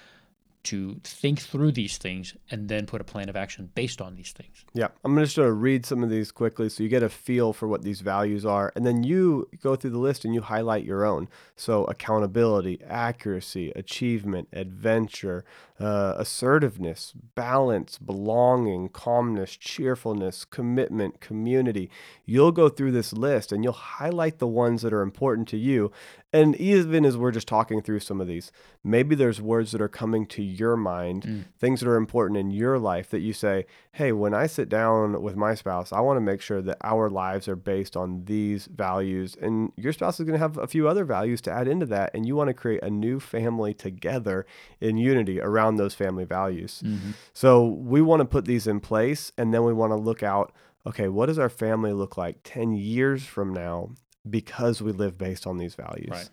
to 0.64 1.00
think 1.05 1.40
through 1.40 1.72
these 1.72 1.98
things 1.98 2.35
and 2.50 2.68
then 2.68 2.87
put 2.87 3.00
a 3.00 3.05
plan 3.05 3.29
of 3.29 3.37
action 3.37 3.70
based 3.74 4.00
on 4.00 4.14
these 4.14 4.33
things. 4.33 4.64
Yeah, 4.72 4.88
I'm 5.05 5.14
going 5.14 5.27
to 5.27 5.53
read 5.53 5.87
some 5.87 6.03
of 6.03 6.11
these 6.11 6.33
quickly 6.33 6.68
so 6.68 6.83
you 6.83 6.88
get 6.88 7.03
a 7.03 7.09
feel 7.09 7.53
for 7.53 7.68
what 7.68 7.83
these 7.83 8.00
values 8.00 8.44
are. 8.44 8.72
And 8.74 8.85
then 8.85 9.03
you 9.03 9.48
go 9.62 9.77
through 9.77 9.90
the 9.90 9.98
list 9.98 10.24
and 10.24 10.35
you 10.35 10.42
highlight 10.42 10.85
your 10.85 11.05
own. 11.05 11.29
So, 11.57 11.85
accountability, 11.85 12.81
accuracy, 12.88 13.72
achievement, 13.77 14.48
adventure, 14.53 15.44
uh, 15.81 16.14
assertiveness, 16.16 17.12
balance, 17.35 17.98
belonging, 17.98 18.88
calmness, 18.88 19.57
cheerfulness, 19.57 20.44
commitment, 20.44 21.20
community. 21.20 21.90
You'll 22.24 22.53
go 22.53 22.68
through 22.68 22.92
this 22.92 23.12
list 23.12 23.50
and 23.50 23.64
you'll 23.64 23.72
highlight 23.72 24.38
the 24.38 24.46
ones 24.46 24.83
that 24.83 24.92
are 24.92 25.03
important 25.03 25.48
to 25.48 25.57
you. 25.57 25.90
And 26.35 26.57
even 26.57 27.05
as 27.05 27.16
we're 27.16 27.31
just 27.31 27.47
talking 27.47 27.81
through 27.81 28.01
some 28.01 28.20
of 28.20 28.27
these, 28.27 28.51
maybe 28.83 29.14
there's 29.14 29.40
words 29.40 29.70
that 29.70 29.81
are 29.81 29.88
coming 29.88 30.27
to 30.27 30.42
your 30.42 30.77
mind, 30.77 31.23
mm. 31.23 31.44
things 31.61 31.79
that 31.79 31.88
are 31.88 31.94
important 31.94 32.40
in 32.40 32.51
your 32.51 32.77
life 32.77 33.09
that 33.11 33.20
you 33.20 33.33
say, 33.33 33.66
hey, 33.92 34.11
when 34.11 34.35
I 34.35 34.49
sit 34.49 34.68
down 34.68 35.23
with 35.23 35.37
my 35.37 35.55
spouse, 35.55 35.92
I 35.92 36.01
want 36.01 36.16
to 36.16 36.20
make 36.20 36.40
sure 36.40 36.61
that 36.61 36.79
our 36.83 37.09
lives 37.09 37.47
are 37.47 37.55
based 37.55 37.97
on 37.97 38.25
these 38.25 38.66
values. 38.66 39.37
And 39.40 39.70
your 39.77 39.92
spouse 39.92 40.18
is 40.18 40.27
going 40.27 40.33
to 40.33 40.40
have 40.40 40.59
a 40.59 40.66
few 40.66 40.88
other 40.88 41.05
values 41.05 41.40
to 41.42 41.53
add 41.53 41.68
into 41.68 41.87
that. 41.87 42.11
And 42.14 42.27
you 42.27 42.35
want 42.35 42.49
to 42.49 42.55
create 42.55 42.83
a 42.83 42.90
new 42.90 43.20
family 43.20 43.73
together 43.73 44.44
in 44.81 44.97
unity 44.97 45.40
around 45.40 45.77
those 45.77 45.94
family 45.94 46.25
values. 46.25 46.83
Mm-hmm. 46.85 47.12
So 47.33 47.64
we 47.64 48.03
want 48.03 48.23
to 48.23 48.27
put 48.27 48.44
these 48.44 48.66
in 48.66 48.81
place. 48.81 49.31
And 49.38 49.55
then 49.55 49.62
we 49.62 49.73
want 49.73 49.92
to 49.92 49.97
look 49.97 50.25
out 50.25 50.53
okay, 50.87 51.09
what 51.09 51.27
does 51.27 51.38
our 51.38 51.49
family 51.49 51.92
look 51.92 52.16
like 52.16 52.40
10 52.44 52.75
years 52.75 53.25
from 53.25 53.53
now? 53.53 53.90
Because 54.28 54.80
we 54.82 54.92
live 54.92 55.18
based 55.18 55.46
on 55.46 55.58
these 55.58 55.74
values. 55.74 56.10
Right. 56.10 56.30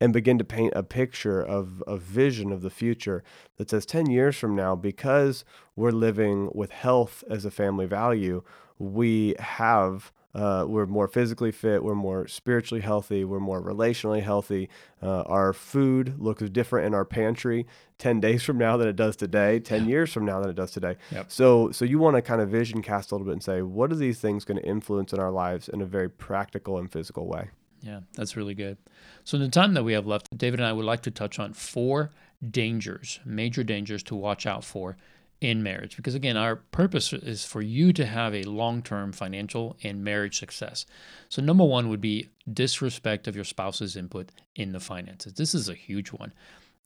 And 0.00 0.12
begin 0.12 0.38
to 0.38 0.44
paint 0.44 0.72
a 0.74 0.82
picture 0.82 1.40
of 1.40 1.82
a 1.86 1.96
vision 1.96 2.50
of 2.50 2.62
the 2.62 2.70
future 2.70 3.22
that 3.56 3.70
says 3.70 3.86
10 3.86 4.10
years 4.10 4.36
from 4.36 4.56
now, 4.56 4.74
because 4.74 5.44
we're 5.76 5.92
living 5.92 6.50
with 6.52 6.72
health 6.72 7.22
as 7.30 7.44
a 7.44 7.50
family 7.50 7.86
value, 7.86 8.42
we 8.78 9.36
have 9.38 10.12
uh, 10.34 10.64
we're 10.66 10.86
more 10.86 11.06
physically 11.06 11.52
fit, 11.52 11.84
we're 11.84 11.94
more 11.94 12.26
spiritually 12.26 12.82
healthy, 12.82 13.24
we're 13.24 13.40
more 13.40 13.62
relationally 13.62 14.22
healthy. 14.22 14.68
Uh, 15.02 15.22
our 15.22 15.52
food 15.52 16.20
looks 16.20 16.42
different 16.50 16.86
in 16.86 16.94
our 16.94 17.04
pantry 17.04 17.66
10 17.98 18.20
days 18.26 18.42
from 18.42 18.58
now 18.58 18.76
than 18.76 18.88
it 18.88 18.96
does 18.96 19.16
today, 19.16 19.60
10 19.60 19.88
years 19.88 20.12
from 20.12 20.24
now 20.24 20.40
than 20.40 20.50
it 20.50 20.56
does 20.56 20.72
today. 20.72 20.96
Yep. 21.12 21.30
So, 21.30 21.70
so 21.70 21.84
you 21.84 21.98
want 21.98 22.16
to 22.16 22.22
kind 22.22 22.40
of 22.40 22.48
vision 22.48 22.82
cast 22.82 23.12
a 23.12 23.14
little 23.14 23.26
bit 23.26 23.32
and 23.32 23.42
say, 23.42 23.62
what 23.62 23.92
are 23.92 23.96
these 23.96 24.18
things 24.18 24.44
going 24.44 24.58
to 24.58 24.66
influence 24.66 25.12
in 25.12 25.20
our 25.20 25.30
lives 25.30 25.68
in 25.68 25.80
a 25.80 25.86
very 25.86 26.10
practical 26.10 26.78
and 26.78 26.90
physical 26.90 27.26
way? 27.26 27.50
Yeah, 27.80 28.00
that's 28.14 28.34
really 28.36 28.54
good. 28.54 28.78
So, 29.24 29.36
in 29.36 29.42
the 29.42 29.50
time 29.50 29.74
that 29.74 29.84
we 29.84 29.92
have 29.92 30.06
left, 30.06 30.36
David 30.36 30.58
and 30.58 30.66
I 30.66 30.72
would 30.72 30.86
like 30.86 31.02
to 31.02 31.10
touch 31.10 31.38
on 31.38 31.52
four 31.52 32.10
dangers, 32.50 33.20
major 33.26 33.62
dangers 33.62 34.02
to 34.04 34.14
watch 34.14 34.46
out 34.46 34.64
for 34.64 34.96
in 35.44 35.62
marriage. 35.62 35.96
Because 35.96 36.14
again, 36.14 36.36
our 36.36 36.56
purpose 36.56 37.12
is 37.12 37.44
for 37.44 37.60
you 37.60 37.92
to 37.92 38.06
have 38.06 38.34
a 38.34 38.44
long 38.44 38.82
term 38.82 39.12
financial 39.12 39.76
and 39.82 40.02
marriage 40.02 40.38
success. 40.38 40.86
So, 41.28 41.42
number 41.42 41.64
one 41.64 41.88
would 41.88 42.00
be 42.00 42.30
disrespect 42.50 43.28
of 43.28 43.36
your 43.36 43.44
spouse's 43.44 43.96
input 43.96 44.32
in 44.56 44.72
the 44.72 44.80
finances. 44.80 45.34
This 45.34 45.54
is 45.54 45.68
a 45.68 45.74
huge 45.74 46.08
one. 46.08 46.32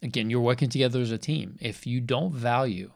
Again, 0.02 0.28
you're 0.28 0.40
working 0.40 0.68
together 0.68 1.00
as 1.00 1.10
a 1.10 1.18
team. 1.18 1.56
If 1.60 1.86
you 1.86 2.00
don't 2.00 2.34
value 2.34 2.90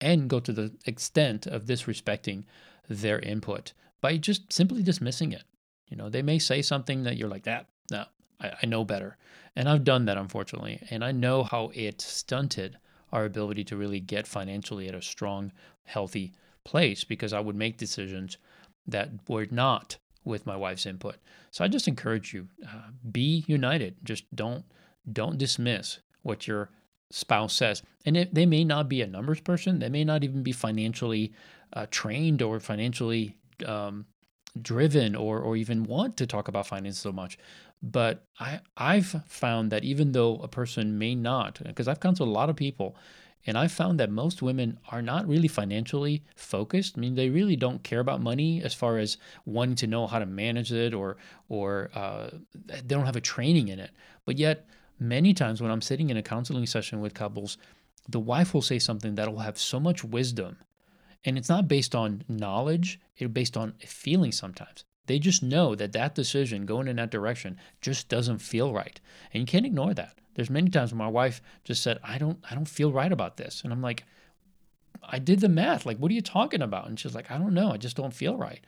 and 0.00 0.28
go 0.28 0.40
to 0.40 0.52
the 0.52 0.72
extent 0.84 1.46
of 1.46 1.64
disrespecting 1.64 2.44
their 2.88 3.20
input 3.20 3.72
by 4.00 4.16
just 4.16 4.52
simply 4.52 4.82
dismissing 4.82 5.32
it, 5.32 5.44
you 5.88 5.96
know, 5.96 6.08
they 6.08 6.22
may 6.22 6.38
say 6.38 6.62
something 6.62 7.04
that 7.04 7.16
you're 7.16 7.28
like, 7.28 7.44
that, 7.44 7.66
no, 7.90 8.04
I, 8.40 8.52
I 8.62 8.66
know 8.66 8.84
better. 8.84 9.16
And 9.54 9.68
I've 9.68 9.84
done 9.84 10.06
that, 10.06 10.16
unfortunately. 10.16 10.80
And 10.90 11.04
I 11.04 11.12
know 11.12 11.42
how 11.42 11.70
it 11.74 12.00
stunted 12.00 12.78
our 13.12 13.24
ability 13.24 13.64
to 13.64 13.76
really 13.76 14.00
get 14.00 14.26
financially 14.26 14.88
at 14.88 14.94
a 14.94 15.02
strong, 15.02 15.52
healthy 15.84 16.32
place 16.64 17.04
because 17.04 17.32
I 17.32 17.40
would 17.40 17.56
make 17.56 17.76
decisions 17.76 18.38
that 18.86 19.10
were 19.28 19.46
not 19.50 19.98
with 20.24 20.46
my 20.46 20.56
wife's 20.56 20.86
input. 20.86 21.16
So 21.50 21.64
I 21.64 21.68
just 21.68 21.88
encourage 21.88 22.32
you, 22.32 22.48
uh, 22.66 22.90
be 23.10 23.44
united. 23.46 23.96
Just 24.04 24.24
don't 24.34 24.64
don't 25.12 25.36
dismiss 25.36 25.98
what 26.22 26.46
your 26.46 26.70
spouse 27.10 27.54
says. 27.54 27.82
And 28.06 28.16
it, 28.16 28.32
they 28.32 28.46
may 28.46 28.64
not 28.64 28.88
be 28.88 29.02
a 29.02 29.06
numbers 29.06 29.40
person. 29.40 29.80
They 29.80 29.88
may 29.88 30.04
not 30.04 30.22
even 30.22 30.44
be 30.44 30.52
financially 30.52 31.32
uh, 31.72 31.86
trained 31.90 32.40
or 32.40 32.60
financially 32.60 33.36
um, 33.66 34.06
driven 34.60 35.16
or 35.16 35.40
or 35.40 35.56
even 35.56 35.84
want 35.84 36.16
to 36.18 36.26
talk 36.26 36.48
about 36.48 36.66
finance 36.66 36.98
so 36.98 37.12
much. 37.12 37.38
But 37.82 38.26
I 38.38 38.60
I've 38.76 39.22
found 39.26 39.72
that 39.72 39.84
even 39.84 40.12
though 40.12 40.36
a 40.36 40.48
person 40.48 40.98
may 40.98 41.14
not, 41.14 41.60
because 41.64 41.88
I've 41.88 42.00
counseled 42.00 42.28
a 42.28 42.32
lot 42.32 42.48
of 42.48 42.56
people, 42.56 42.96
and 43.46 43.58
I 43.58 43.66
found 43.66 43.98
that 43.98 44.10
most 44.10 44.40
women 44.40 44.78
are 44.92 45.02
not 45.02 45.26
really 45.26 45.48
financially 45.48 46.22
focused. 46.36 46.94
I 46.96 47.00
mean, 47.00 47.16
they 47.16 47.28
really 47.28 47.56
don't 47.56 47.82
care 47.82 47.98
about 47.98 48.20
money 48.20 48.62
as 48.62 48.72
far 48.72 48.98
as 48.98 49.16
wanting 49.44 49.74
to 49.76 49.88
know 49.88 50.06
how 50.06 50.20
to 50.20 50.26
manage 50.26 50.72
it 50.72 50.94
or 50.94 51.16
or 51.48 51.90
uh, 51.94 52.30
they 52.54 52.80
don't 52.86 53.06
have 53.06 53.16
a 53.16 53.20
training 53.20 53.68
in 53.68 53.80
it. 53.80 53.90
But 54.24 54.38
yet, 54.38 54.66
many 55.00 55.34
times 55.34 55.60
when 55.60 55.72
I'm 55.72 55.82
sitting 55.82 56.10
in 56.10 56.16
a 56.16 56.22
counseling 56.22 56.66
session 56.66 57.00
with 57.00 57.14
couples, 57.14 57.58
the 58.08 58.20
wife 58.20 58.54
will 58.54 58.62
say 58.62 58.78
something 58.78 59.16
that 59.16 59.30
will 59.32 59.40
have 59.40 59.58
so 59.58 59.80
much 59.80 60.04
wisdom 60.04 60.58
and 61.24 61.38
it's 61.38 61.48
not 61.48 61.68
based 61.68 61.94
on 61.94 62.24
knowledge, 62.28 63.00
it's 63.16 63.32
based 63.32 63.56
on 63.56 63.74
a 63.82 63.86
feeling 63.86 64.32
sometimes. 64.32 64.84
They 65.06 65.18
just 65.18 65.42
know 65.42 65.74
that 65.74 65.92
that 65.92 66.14
decision 66.14 66.66
going 66.66 66.88
in 66.88 66.96
that 66.96 67.10
direction 67.10 67.58
just 67.80 68.08
doesn't 68.08 68.38
feel 68.38 68.72
right. 68.72 69.00
And 69.32 69.40
you 69.40 69.46
can't 69.46 69.66
ignore 69.66 69.94
that. 69.94 70.18
There's 70.34 70.50
many 70.50 70.70
times 70.70 70.94
my 70.94 71.08
wife 71.08 71.42
just 71.64 71.82
said, 71.82 71.98
I 72.02 72.18
don't 72.18 72.38
I 72.48 72.54
don't 72.54 72.68
feel 72.68 72.92
right 72.92 73.12
about 73.12 73.36
this. 73.36 73.62
And 73.64 73.72
I'm 73.72 73.82
like, 73.82 74.04
I 75.02 75.18
did 75.18 75.40
the 75.40 75.48
math. 75.48 75.84
Like, 75.84 75.98
what 75.98 76.10
are 76.10 76.14
you 76.14 76.22
talking 76.22 76.62
about? 76.62 76.88
And 76.88 76.98
she's 76.98 77.14
like, 77.14 77.30
I 77.30 77.38
don't 77.38 77.54
know. 77.54 77.72
I 77.72 77.76
just 77.76 77.96
don't 77.96 78.14
feel 78.14 78.36
right. 78.36 78.60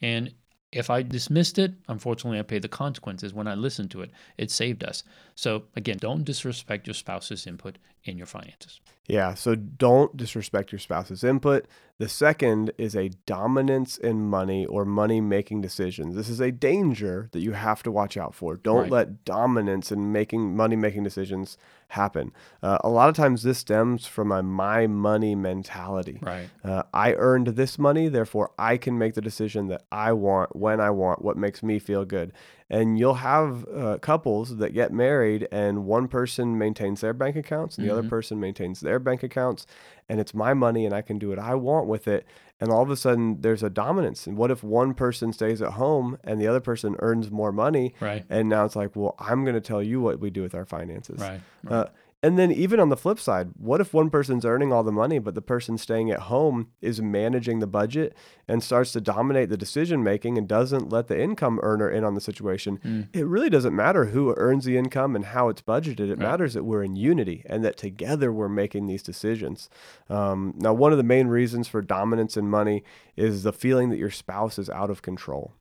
And 0.00 0.32
if 0.70 0.90
I 0.90 1.02
dismissed 1.02 1.58
it, 1.58 1.72
unfortunately, 1.88 2.38
I 2.38 2.42
paid 2.42 2.62
the 2.62 2.68
consequences. 2.68 3.32
When 3.32 3.48
I 3.48 3.54
listened 3.54 3.90
to 3.92 4.02
it, 4.02 4.10
it 4.36 4.50
saved 4.50 4.84
us. 4.84 5.02
So, 5.34 5.64
again, 5.76 5.96
don't 5.98 6.24
disrespect 6.24 6.86
your 6.86 6.94
spouse's 6.94 7.46
input 7.46 7.78
in 8.08 8.18
your 8.18 8.26
finances. 8.26 8.80
Yeah, 9.06 9.32
so 9.34 9.54
don't 9.54 10.16
disrespect 10.18 10.70
your 10.70 10.78
spouse's 10.78 11.24
input. 11.24 11.66
The 11.96 12.10
second 12.10 12.72
is 12.76 12.94
a 12.94 13.08
dominance 13.24 13.96
in 13.96 14.28
money 14.28 14.66
or 14.66 14.84
money 14.84 15.20
making 15.22 15.62
decisions. 15.62 16.14
This 16.14 16.28
is 16.28 16.40
a 16.40 16.52
danger 16.52 17.28
that 17.32 17.40
you 17.40 17.52
have 17.52 17.82
to 17.84 17.90
watch 17.90 18.18
out 18.18 18.34
for. 18.34 18.56
Don't 18.56 18.82
Right. 18.82 18.90
let 18.90 19.24
dominance 19.24 19.90
in 19.90 20.12
making 20.12 20.54
money 20.54 20.76
making 20.76 21.04
decisions 21.04 21.56
happen. 21.88 22.32
Uh, 22.62 22.76
a 22.84 22.90
lot 22.90 23.08
of 23.08 23.16
times 23.16 23.42
this 23.42 23.58
stems 23.58 24.06
from 24.06 24.30
a 24.30 24.42
my 24.42 24.86
money 24.86 25.34
mentality. 25.34 26.18
Right. 26.20 26.50
Uh, 26.62 26.82
I 26.92 27.14
earned 27.14 27.48
this 27.48 27.78
money, 27.78 28.08
therefore 28.08 28.50
I 28.58 28.76
can 28.76 28.98
make 28.98 29.14
the 29.14 29.22
decision 29.22 29.68
that 29.68 29.84
I 29.90 30.12
want 30.12 30.54
when 30.54 30.80
I 30.80 30.90
want, 30.90 31.22
what 31.22 31.38
makes 31.38 31.62
me 31.62 31.78
feel 31.78 32.04
good. 32.04 32.32
And 32.70 32.98
you'll 32.98 33.14
have 33.14 33.66
uh, 33.74 33.98
couples 33.98 34.58
that 34.58 34.74
get 34.74 34.92
married, 34.92 35.48
and 35.50 35.86
one 35.86 36.06
person 36.06 36.58
maintains 36.58 37.00
their 37.00 37.14
bank 37.14 37.34
accounts, 37.34 37.78
and 37.78 37.86
the 37.86 37.90
other 37.92 38.02
Mhm. 38.02 38.10
person 38.10 38.38
maintains 38.38 38.80
their 38.80 38.98
bank 38.98 39.22
accounts, 39.22 39.66
and 40.08 40.20
it's 40.20 40.34
my 40.34 40.52
money, 40.52 40.84
and 40.84 40.94
I 40.94 41.00
can 41.00 41.18
do 41.18 41.30
what 41.30 41.38
I 41.38 41.54
want 41.54 41.86
with 41.86 42.06
it. 42.06 42.26
And 42.60 42.70
all 42.70 42.82
of 42.82 42.90
a 42.90 42.96
sudden, 42.96 43.40
there's 43.40 43.62
a 43.62 43.70
dominance. 43.70 44.26
And 44.26 44.36
what 44.36 44.50
if 44.50 44.62
one 44.64 44.92
person 44.92 45.32
stays 45.32 45.62
at 45.62 45.74
home 45.74 46.18
and 46.24 46.40
the 46.40 46.48
other 46.48 46.60
person 46.60 46.96
earns 46.98 47.30
more 47.30 47.52
money? 47.52 47.94
Right. 48.00 48.24
And 48.28 48.48
now 48.48 48.64
it's 48.64 48.74
like, 48.76 48.96
well, 48.96 49.14
I'm 49.18 49.44
going 49.44 49.54
to 49.54 49.60
tell 49.60 49.82
you 49.82 50.00
what 50.00 50.18
we 50.18 50.28
do 50.28 50.42
with 50.42 50.54
our 50.56 50.64
finances. 50.64 51.20
Right. 51.20 51.40
right. 51.62 51.72
Uh, 51.72 51.86
and 52.22 52.36
then 52.36 52.50
even 52.50 52.80
on 52.80 52.88
the 52.88 52.96
flip 52.96 53.20
side, 53.20 53.50
what 53.56 53.80
if 53.80 53.94
one 53.94 54.10
person's 54.10 54.44
earning 54.44 54.72
all 54.72 54.82
the 54.82 54.90
money, 54.90 55.20
but 55.20 55.36
the 55.36 55.40
person 55.42 55.78
staying 55.78 56.10
at 56.10 56.20
home 56.20 56.68
is 56.80 57.00
managing 57.00 57.60
the 57.60 57.66
budget 57.68 58.12
and 58.48 58.60
starts 58.62 58.90
to 58.92 59.00
dominate 59.00 59.50
the 59.50 59.56
decision 59.56 60.02
making 60.02 60.36
and 60.36 60.48
doesn't 60.48 60.90
let 60.90 61.06
the 61.06 61.20
income 61.20 61.60
earner 61.62 61.88
in 61.88 62.02
on 62.02 62.14
the 62.14 62.20
situation? 62.20 62.78
Mm. 62.84 63.08
It 63.12 63.24
really 63.26 63.48
doesn't 63.50 63.74
matter 63.74 64.06
who 64.06 64.34
earns 64.36 64.64
the 64.64 64.76
income 64.76 65.14
and 65.14 65.26
how 65.26 65.48
it's 65.48 65.62
budgeted. 65.62 66.00
It 66.00 66.10
Right. 66.10 66.18
matters 66.18 66.54
that 66.54 66.64
we're 66.64 66.82
in 66.82 66.96
unity 66.96 67.44
and 67.46 67.64
that 67.64 67.76
together 67.76 68.32
we're 68.32 68.48
making 68.48 68.86
these 68.86 69.02
decisions. 69.04 69.70
Um, 70.10 70.54
now, 70.56 70.72
one 70.74 70.90
of 70.90 70.98
the 70.98 71.04
main 71.04 71.28
reasons 71.28 71.68
for 71.68 71.82
dominance 71.82 72.36
in 72.36 72.48
money 72.50 72.82
is 73.16 73.44
the 73.44 73.52
feeling 73.52 73.90
that 73.90 73.98
your 73.98 74.10
spouse 74.10 74.58
is 74.58 74.68
out 74.68 74.90
of 74.90 75.02
control. 75.02 75.52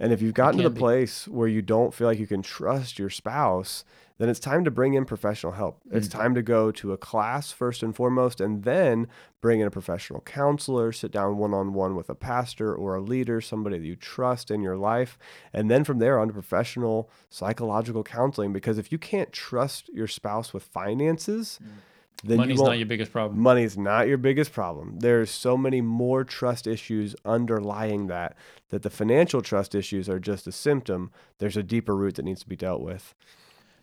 And 0.00 0.12
if 0.12 0.22
you've 0.22 0.34
gotten 0.34 0.56
to 0.56 0.62
the 0.64 0.70
be. 0.70 0.78
place 0.78 1.28
where 1.28 1.46
you 1.46 1.62
don't 1.62 1.92
feel 1.94 2.06
like 2.08 2.18
you 2.18 2.26
can 2.26 2.42
trust 2.42 2.98
your 2.98 3.10
spouse, 3.10 3.84
then 4.16 4.28
it's 4.28 4.40
time 4.40 4.64
to 4.64 4.70
bring 4.70 4.94
in 4.94 5.04
professional 5.04 5.52
help. 5.52 5.80
It's 5.90 6.08
Mm. 6.08 6.12
time 6.12 6.34
to 6.34 6.42
go 6.42 6.70
to 6.72 6.92
a 6.92 6.96
class 6.98 7.52
first 7.52 7.82
and 7.82 7.94
foremost, 7.94 8.40
and 8.40 8.64
then 8.64 9.08
bring 9.40 9.60
in 9.60 9.66
a 9.66 9.70
professional 9.70 10.20
counselor, 10.22 10.92
sit 10.92 11.10
down 11.10 11.38
one 11.38 11.54
on 11.54 11.72
one 11.72 11.94
with 11.96 12.10
a 12.10 12.14
pastor 12.14 12.74
or 12.74 12.94
a 12.94 13.00
leader, 13.00 13.40
somebody 13.40 13.78
that 13.78 13.86
you 13.86 13.96
trust 13.96 14.50
in 14.50 14.60
your 14.62 14.76
life. 14.76 15.18
And 15.52 15.70
then 15.70 15.84
from 15.84 15.98
there 15.98 16.18
on 16.18 16.28
to 16.28 16.34
professional 16.34 17.08
psychological 17.30 18.02
counseling. 18.02 18.52
Because 18.52 18.78
if 18.78 18.90
you 18.92 18.98
can't 18.98 19.32
trust 19.32 19.88
your 19.92 20.06
spouse 20.06 20.52
with 20.52 20.64
finances, 20.64 21.58
then 22.22 22.38
Money's 22.38 22.58
you 22.58 22.64
not 22.64 22.78
your 22.78 22.86
biggest 22.86 23.12
problem. 23.12 23.40
Money's 23.40 23.78
not 23.78 24.08
your 24.08 24.18
biggest 24.18 24.52
problem. 24.52 24.98
There's 24.98 25.30
so 25.30 25.56
many 25.56 25.80
more 25.80 26.24
trust 26.24 26.66
issues 26.66 27.16
underlying 27.24 28.08
that 28.08 28.36
that 28.68 28.82
the 28.82 28.90
financial 28.90 29.42
trust 29.42 29.74
issues 29.74 30.08
are 30.08 30.20
just 30.20 30.46
a 30.46 30.52
symptom. 30.52 31.10
There's 31.38 31.56
a 31.56 31.62
deeper 31.62 31.96
root 31.96 32.16
that 32.16 32.24
needs 32.24 32.40
to 32.40 32.48
be 32.48 32.56
dealt 32.56 32.82
with. 32.82 33.14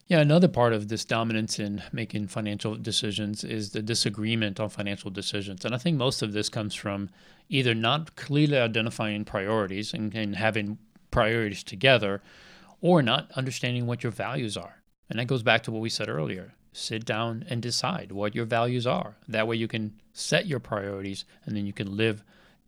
Yeah, 0.08 0.20
another 0.20 0.48
part 0.48 0.72
of 0.72 0.88
this 0.88 1.04
dominance 1.04 1.60
in 1.60 1.84
making 1.92 2.28
financial 2.28 2.76
decisions 2.76 3.44
is 3.44 3.72
the 3.72 3.82
disagreement 3.82 4.58
on 4.58 4.70
financial 4.70 5.12
decisions. 5.12 5.66
And 5.66 5.76
I 5.76 5.78
think 5.78 5.98
most 5.98 6.22
of 6.22 6.32
this 6.32 6.48
comes 6.48 6.74
from 6.74 7.10
either 7.50 7.76
not 7.76 8.16
clearly 8.16 8.58
identifying 8.58 9.26
priorities 9.26 9.94
and, 9.94 10.16
and 10.16 10.38
having 10.38 10.78
priorities 11.12 11.64
together, 11.64 12.22
or 12.80 13.02
not 13.02 13.30
understanding 13.36 13.86
what 13.86 14.04
your 14.04 14.12
values 14.12 14.56
are. 14.56 14.82
And 15.10 15.20
that 15.20 15.28
goes 15.28 15.44
back 15.44 15.64
to 15.64 15.72
what 15.72 15.82
we 15.82 15.90
said 15.90 16.08
earlier. 16.08 16.54
Sit 16.78 17.06
down 17.06 17.44
and 17.50 17.60
decide 17.62 18.12
what 18.12 18.36
your 18.36 18.46
values 18.46 18.86
are. 18.86 19.16
That 19.28 19.48
way 19.48 19.56
you 19.56 19.68
can 19.68 19.94
set 20.14 20.46
your 20.46 20.60
priorities 20.60 21.26
and 21.46 21.58
then 21.58 21.66
you 21.66 21.74
can 21.74 21.98
live 21.98 22.24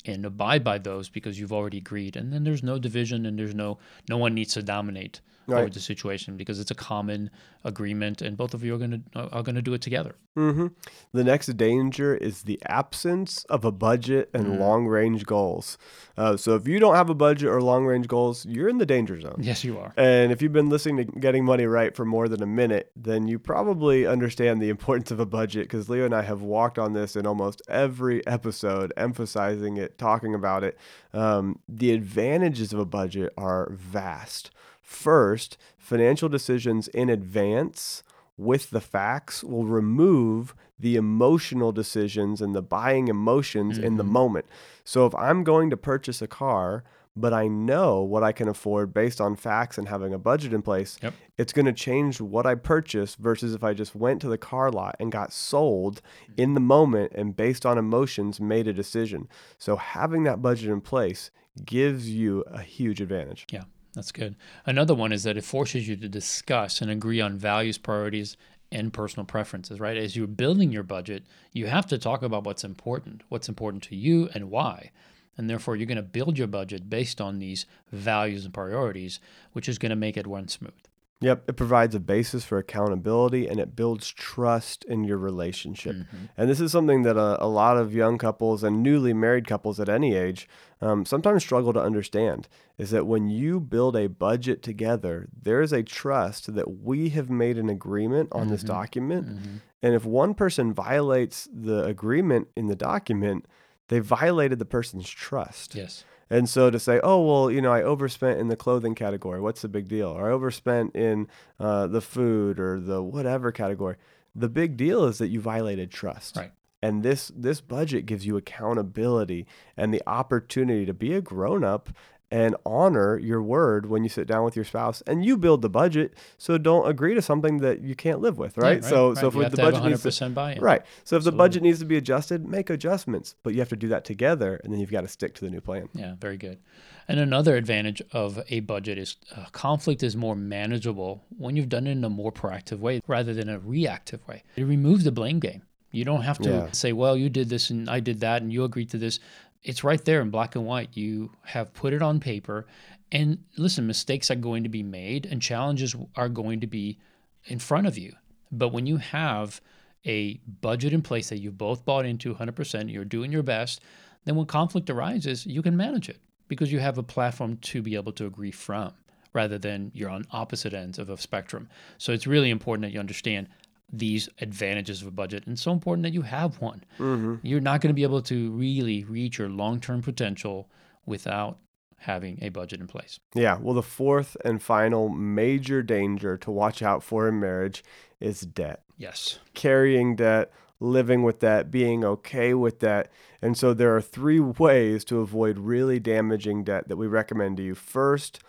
and 0.06 0.26
abide 0.26 0.64
by 0.64 0.80
those 0.80 1.10
because 1.10 1.40
you've 1.40 1.54
already 1.54 1.78
agreed. 1.78 2.16
And 2.16 2.34
then 2.34 2.44
there's 2.44 2.64
no 2.64 2.80
division 2.80 3.26
and 3.28 3.38
there's 3.38 3.54
no 3.54 3.78
no 4.10 4.18
one 4.18 4.34
needs 4.34 4.54
to 4.56 4.64
dominate 4.64 5.22
over 5.60 5.70
the 5.70 5.80
situation 5.80 6.38
because 6.38 6.60
it's 6.60 6.72
a 6.72 6.76
common 6.76 7.30
agreement 7.64 8.22
and 8.22 8.36
both 8.38 8.54
of 8.54 8.64
you 8.64 8.74
are 8.76 8.78
going 8.80 9.04
to 9.14 9.20
are 9.32 9.44
going 9.44 9.56
to 9.56 9.62
do 9.62 9.74
it 9.74 9.82
together. 9.82 10.16
Hmm 10.40 10.68
The 11.12 11.24
next 11.24 11.48
danger 11.58 12.16
is 12.16 12.44
the 12.44 12.60
absence 12.68 13.44
of 13.46 13.66
a 13.66 13.72
budget 13.72 14.30
and 14.34 14.46
Mm. 14.46 14.60
long 14.60 14.86
range 14.88 15.26
goals. 15.26 15.78
Uh, 16.18 16.38
so 16.38 16.56
if 16.56 16.68
you 16.68 16.80
don't 16.80 16.96
have 16.96 17.10
a 17.10 17.16
budget 17.16 17.50
or 17.50 17.62
long 17.62 17.86
range 17.86 18.08
goals, 18.08 18.46
you're 18.46 18.70
in 18.70 18.78
the 18.78 18.86
danger 18.86 19.20
zone. 19.20 19.38
Yes, 19.40 19.64
you 19.64 19.78
are. 19.80 19.92
And 19.98 20.32
if 20.32 20.42
you've 20.42 20.54
been 20.54 20.70
listening 20.70 20.98
to 20.98 21.04
Getting 21.20 21.46
Money 21.46 21.66
Right 21.66 21.96
for 21.96 22.06
more 22.06 22.28
than 22.30 22.44
a 22.44 22.46
minute, 22.48 22.92
then 22.96 23.28
you 23.28 23.40
probably 23.40 24.06
understand 24.06 24.62
the 24.62 24.70
importance 24.76 25.10
of 25.12 25.20
a 25.20 25.26
budget 25.26 25.64
because 25.64 25.90
Leo 25.90 26.06
and 26.06 26.14
I 26.14 26.22
have 26.22 26.42
walked 26.42 26.78
on 26.78 26.94
this 26.94 27.16
in 27.16 27.26
almost 27.26 27.62
every 27.68 28.26
episode, 28.28 28.94
emphasizing 28.96 29.78
it, 29.78 29.98
talking 29.98 30.34
about 30.36 30.64
it. 30.64 30.78
Um, 31.14 31.60
the 31.68 31.92
advantages 31.92 32.72
of 32.72 32.80
a 32.80 32.86
budget 32.86 33.34
are 33.38 33.70
vast. 33.72 34.52
First, 34.82 35.58
financial 35.78 36.30
decisions 36.30 36.88
in 36.90 37.10
advance 37.10 38.04
with 38.40 38.70
the 38.70 38.80
facts 38.82 39.44
will 39.44 39.66
remove 39.66 40.56
the 40.80 40.96
emotional 40.96 41.72
decisions 41.74 42.42
and 42.42 42.56
the 42.56 42.62
buying 42.62 43.10
emotions 43.10 43.78
in 43.78 43.98
the 43.98 44.04
Mhm. 44.04 44.08
moment. 44.12 44.46
So 44.86 45.06
if 45.06 45.14
I'm 45.16 45.44
going 45.44 45.70
to 45.72 45.78
purchase 45.78 46.22
a 46.22 46.28
car, 46.28 46.84
but 47.18 47.34
I 47.34 47.50
know 47.50 48.02
what 48.02 48.24
I 48.24 48.32
can 48.32 48.48
afford 48.48 48.94
based 48.94 49.20
on 49.20 49.36
facts 49.36 49.78
and 49.78 49.90
having 49.90 50.14
a 50.14 50.18
budget 50.18 50.54
in 50.54 50.62
place, 50.62 50.98
Yep. 51.04 51.16
it's 51.38 51.52
going 51.52 51.66
to 51.66 51.74
change 51.74 52.22
what 52.22 52.46
I 52.46 52.56
purchase 52.56 53.16
versus 53.16 53.54
if 53.54 53.62
I 53.62 53.74
just 53.74 53.94
went 53.94 54.22
to 54.22 54.30
the 54.30 54.38
car 54.38 54.72
lot 54.72 54.96
and 55.02 55.12
got 55.12 55.34
sold 55.34 56.02
in 56.38 56.54
the 56.54 56.62
moment 56.62 57.12
and 57.14 57.36
based 57.36 57.66
on 57.66 57.78
emotions 57.78 58.40
made 58.40 58.68
a 58.68 58.74
decision. 58.74 59.28
So 59.58 59.76
having 59.76 60.24
that 60.24 60.42
budget 60.42 60.70
in 60.70 60.80
place 60.80 61.30
gives 61.66 62.10
you 62.10 62.46
a 62.48 62.62
huge 62.62 63.02
advantage. 63.02 63.48
Yeah, 63.52 63.64
that's 63.94 64.12
good. 64.12 64.36
Another 64.66 64.94
one 64.94 65.12
is 65.12 65.24
that 65.24 65.38
it 65.38 65.44
forces 65.44 65.88
you 65.88 65.96
to 65.96 66.10
discuss 66.10 66.82
and 66.82 66.92
agree 66.92 67.22
on 67.22 67.38
values, 67.38 67.78
priorities, 67.78 68.38
and 68.72 68.94
personal 68.94 69.26
preferences, 69.26 69.80
right? 69.80 69.98
As 69.98 70.16
you're 70.16 70.28
building 70.28 70.72
your 70.72 70.84
budget, 70.84 71.24
you 71.54 71.68
have 71.68 71.88
to 71.88 71.98
talk 71.98 72.22
about 72.22 72.44
what's 72.44 72.64
important, 72.64 73.24
what's 73.30 73.50
important 73.50 73.84
to 73.84 73.96
you, 73.96 74.30
and 74.34 74.52
why. 74.52 74.92
And 75.38 75.50
therefore, 75.50 75.76
you're 75.76 75.88
going 75.88 75.96
to 75.96 76.04
build 76.04 76.38
your 76.38 76.48
budget 76.48 76.90
based 76.90 77.20
on 77.20 77.40
these 77.40 77.66
values 77.92 78.46
and 78.46 78.54
priorities, 78.54 79.20
which 79.54 79.70
is 79.70 79.80
going 79.80 79.90
to 79.90 79.96
make 79.96 80.18
it 80.18 80.28
run 80.28 80.48
smooth. 80.48 80.74
Yep, 81.22 81.50
it 81.50 81.54
provides 81.58 81.94
a 81.96 82.00
basis 82.00 82.46
for 82.46 82.58
accountability 82.60 83.46
and 83.48 83.60
it 83.60 83.76
builds 83.76 84.10
trust 84.10 84.86
in 84.86 85.04
your 85.04 85.18
relationship. 85.18 85.98
And 86.38 86.50
this 86.50 86.62
is 86.62 86.72
something 86.72 87.04
that 87.04 87.18
a, 87.18 87.44
a 87.44 87.48
lot 87.48 87.76
of 87.76 87.94
young 87.94 88.18
couples 88.18 88.64
and 88.64 88.82
newly 88.82 89.14
married 89.14 89.46
couples 89.46 89.82
at 89.82 89.90
any 89.90 90.16
age 90.16 90.48
um, 90.80 91.06
sometimes 91.06 91.44
struggle 91.44 91.74
to 91.74 91.82
understand 91.82 92.48
is 92.78 92.92
that 92.92 93.06
when 93.06 93.28
you 93.28 93.60
build 93.60 93.98
a 93.98 94.08
budget 94.08 94.64
together, 94.64 95.28
there 95.44 95.62
is 95.62 95.74
a 95.74 95.84
trust 95.84 96.56
that 96.56 96.80
we 96.82 97.10
have 97.10 97.30
made 97.30 97.58
an 97.58 97.68
agreement 97.70 98.30
on 98.32 98.48
this 98.48 98.64
Mhm. 98.64 98.68
document. 98.68 99.28
Mm-hmm. 99.28 99.56
And 99.84 99.94
if 99.96 100.06
one 100.06 100.34
person 100.34 100.74
violates 100.74 101.50
the 101.54 101.84
agreement 101.84 102.48
in 102.56 102.68
the 102.68 102.76
document, 102.78 103.46
they 103.90 104.00
violated 104.00 104.58
the 104.60 104.66
person's 104.66 105.10
trust. 105.10 105.76
Yes. 105.76 106.06
And 106.30 106.48
so 106.48 106.70
to 106.70 106.80
say, 106.80 107.00
oh, 107.04 107.26
well, 107.26 107.52
you 107.52 107.62
know, 107.62 107.72
I 107.72 107.82
overspent 107.82 108.40
in 108.40 108.48
the 108.48 108.56
clothing 108.56 108.96
category. 108.96 109.42
What's 109.42 109.62
the 109.62 109.68
big 109.68 109.88
deal? 109.88 110.10
Or 110.10 110.30
I 110.30 110.34
overspent 110.34 110.96
in 110.96 111.28
uh, 111.60 111.88
the 111.88 112.02
food 112.02 112.60
or 112.60 112.80
the 112.80 113.02
whatever 113.02 113.52
category. 113.52 113.96
The 114.36 114.50
big 114.50 114.78
deal 114.78 115.06
is 115.06 115.18
that 115.18 115.30
you 115.30 115.42
violated 115.42 115.92
trust. 115.92 116.38
Right. 116.38 116.52
And 116.82 117.04
this 117.04 117.30
this 117.36 117.60
budget 117.60 118.06
gives 118.06 118.26
you 118.26 118.38
accountability 118.38 119.48
and 119.76 119.94
the 119.94 120.04
opportunity 120.08 120.86
to 120.86 120.94
be 120.94 121.14
a 121.14 121.20
grown 121.20 121.64
up 121.64 121.90
and 122.32 122.56
honor 122.66 123.18
your 123.18 123.42
word 123.42 123.88
when 123.88 124.04
you 124.04 124.10
sit 124.10 124.28
down 124.28 124.44
with 124.46 124.56
your 124.56 124.66
spouse 124.66 125.02
and 125.08 125.26
you 125.26 125.36
build 125.36 125.62
the 125.62 125.70
budget. 125.70 126.14
So 126.38 126.58
don't 126.58 126.88
agree 126.88 127.16
to 127.16 127.22
something 127.22 127.58
that 127.60 127.82
you 127.82 127.96
can't 127.96 128.20
live 128.20 128.38
with, 128.38 128.56
Yeah, 128.58 128.64
right? 128.64 128.84
So 128.84 129.16
so 129.16 129.32
You 129.32 129.42
if 129.42 129.52
the 129.52 129.58
budget 129.58 129.84
needs 129.84 130.04
to 130.04 130.10
100% 130.10 130.34
buy-in. 130.36 130.62
Right. 130.62 130.84
So 131.04 131.16
if 131.18 131.24
the 131.24 131.32
budget 131.32 131.64
needs 131.64 131.80
to 131.80 131.86
be 131.86 131.98
adjusted, 131.98 132.48
make 132.48 132.70
adjustments, 132.70 133.36
but 133.42 133.54
you 133.54 133.60
have 133.60 133.70
to 133.70 133.76
do 133.76 133.88
that 133.88 134.06
together 134.06 134.60
and 134.64 134.72
then 134.72 134.80
you've 134.80 134.92
got 134.92 135.02
to 135.02 135.08
stick 135.08 135.34
to 135.36 135.46
the 135.46 135.50
new 135.50 135.62
plan. 135.62 135.90
Yeah, 135.94 136.16
very 136.20 136.38
good. 136.38 136.60
And 137.08 137.20
another 137.20 137.56
advantage 137.56 138.04
of 138.12 138.40
a 138.50 138.60
budget 138.60 139.00
is 139.00 139.16
uh, 139.36 139.46
conflict 139.52 140.04
is 140.04 140.16
more 140.16 140.36
manageable 140.36 141.24
when 141.38 141.56
you've 141.56 141.70
done 141.70 141.88
it 141.88 141.92
in 141.94 142.04
a 142.04 142.10
more 142.10 142.32
proactive 142.32 142.78
way 142.80 143.02
rather 143.08 143.34
than 143.34 143.50
a 143.50 143.58
reactive 143.58 144.26
way. 144.28 144.44
It 144.56 144.66
removes 144.66 145.04
the 145.04 145.12
blame 145.12 145.40
game. 145.40 145.64
You 145.92 146.06
don't 146.06 146.22
have 146.22 146.38
to 146.40 146.50
Yeah. 146.50 146.72
say, 146.72 146.94
well, 146.94 147.18
you 147.18 147.30
did 147.32 147.50
this 147.50 147.72
and 147.72 147.90
I 147.90 148.00
did 148.00 148.20
that 148.20 148.44
and 148.44 148.54
you 148.54 148.64
agreed 148.64 148.92
to 148.92 149.00
this. 149.00 149.20
It's 149.64 149.84
right 149.84 150.04
there 150.04 150.22
in 150.22 150.30
black 150.30 150.56
and 150.56 150.66
white. 150.66 150.96
You 150.96 151.32
have 151.44 151.74
put 151.74 151.94
it 151.94 152.02
on 152.02 152.20
paper. 152.20 152.66
And 153.12 153.40
listen, 153.58 153.88
mistakes 153.88 154.32
are 154.32 154.36
going 154.36 154.64
to 154.64 154.70
be 154.70 154.84
made 154.84 155.26
and 155.26 155.42
challenges 155.42 155.96
are 156.16 156.30
going 156.30 156.60
to 156.62 156.68
be 156.68 157.00
in 157.46 157.60
front 157.60 157.88
of 157.88 157.98
you. 157.98 158.14
But 158.52 158.70
when 158.70 158.86
you 158.86 158.98
have 158.98 159.62
a 160.06 160.36
budget 160.62 160.94
in 160.94 161.02
place 161.02 161.30
that 161.30 161.40
you've 161.40 161.58
both 161.58 161.86
bought 161.86 162.06
into 162.06 162.34
100%, 162.34 162.92
you're 162.92 163.06
doing 163.06 163.32
your 163.32 163.44
best, 163.44 163.82
then 164.26 164.36
when 164.36 164.46
conflict 164.46 164.90
arises, 164.90 165.46
you 165.46 165.62
can 165.62 165.76
manage 165.76 166.10
it 166.10 166.20
because 166.48 166.72
you 166.72 166.80
have 166.80 166.98
a 166.98 167.04
platform 167.04 167.58
to 167.58 167.82
be 167.82 167.96
able 167.96 168.12
to 168.14 168.26
agree 168.26 168.52
from 168.52 168.94
rather 169.34 169.58
than 169.58 169.92
you're 169.94 170.10
on 170.10 170.26
opposite 170.32 170.74
ends 170.74 170.98
of 170.98 171.10
a 171.10 171.18
spectrum. 171.18 171.70
So 171.98 172.12
it's 172.12 172.26
really 172.26 172.50
important 172.50 172.84
that 172.84 172.92
you 172.92 173.00
understand 173.00 173.48
these 173.92 174.30
advantages 174.40 175.02
of 175.02 175.08
a 175.08 175.12
budget. 175.12 175.46
And 175.46 175.54
it's 175.54 175.62
so 175.62 175.72
important 175.72 176.04
that 176.04 176.14
you 176.14 176.22
have 176.22 176.62
one. 176.62 176.84
Mm-hmm. 177.00 177.36
You're 177.44 177.62
not 177.62 177.82
going 177.82 177.90
to 177.90 177.96
be 177.96 178.04
able 178.04 178.22
to 178.24 178.52
really 178.52 179.04
reach 179.04 179.38
your 179.38 179.50
long 179.50 179.80
term 179.80 180.02
potential 180.02 180.70
without 181.06 181.58
having 181.98 182.40
a 182.42 182.50
budget 182.50 182.80
in 182.80 182.88
place. 182.88 183.20
Yeah. 183.34 183.58
Well, 183.60 183.74
the 183.74 183.84
fourth 183.84 184.38
and 184.46 184.62
final 184.62 185.10
major 185.10 185.82
danger 185.84 186.38
to 186.38 186.52
watch 186.52 186.82
out 186.82 187.04
for 187.04 187.28
in 187.28 187.40
marriage 187.40 187.84
is 188.20 188.42
debt. 188.42 188.84
Yes. 188.98 189.40
Carrying 189.54 190.16
debt, 190.16 190.52
living 190.80 191.24
with 191.24 191.40
that, 191.42 191.72
being 191.72 192.06
okay 192.06 192.54
with 192.54 192.80
that. 192.80 193.12
And 193.42 193.58
so 193.58 193.74
there 193.74 193.96
are 193.96 194.02
three 194.02 194.40
ways 194.40 195.04
to 195.06 195.20
avoid 195.20 195.58
really 195.58 196.00
damaging 196.00 196.64
debt 196.64 196.88
that 196.88 196.98
we 196.98 197.08
recommend 197.08 197.58
to 197.58 197.64
you. 197.64 197.76
First, 197.76 198.40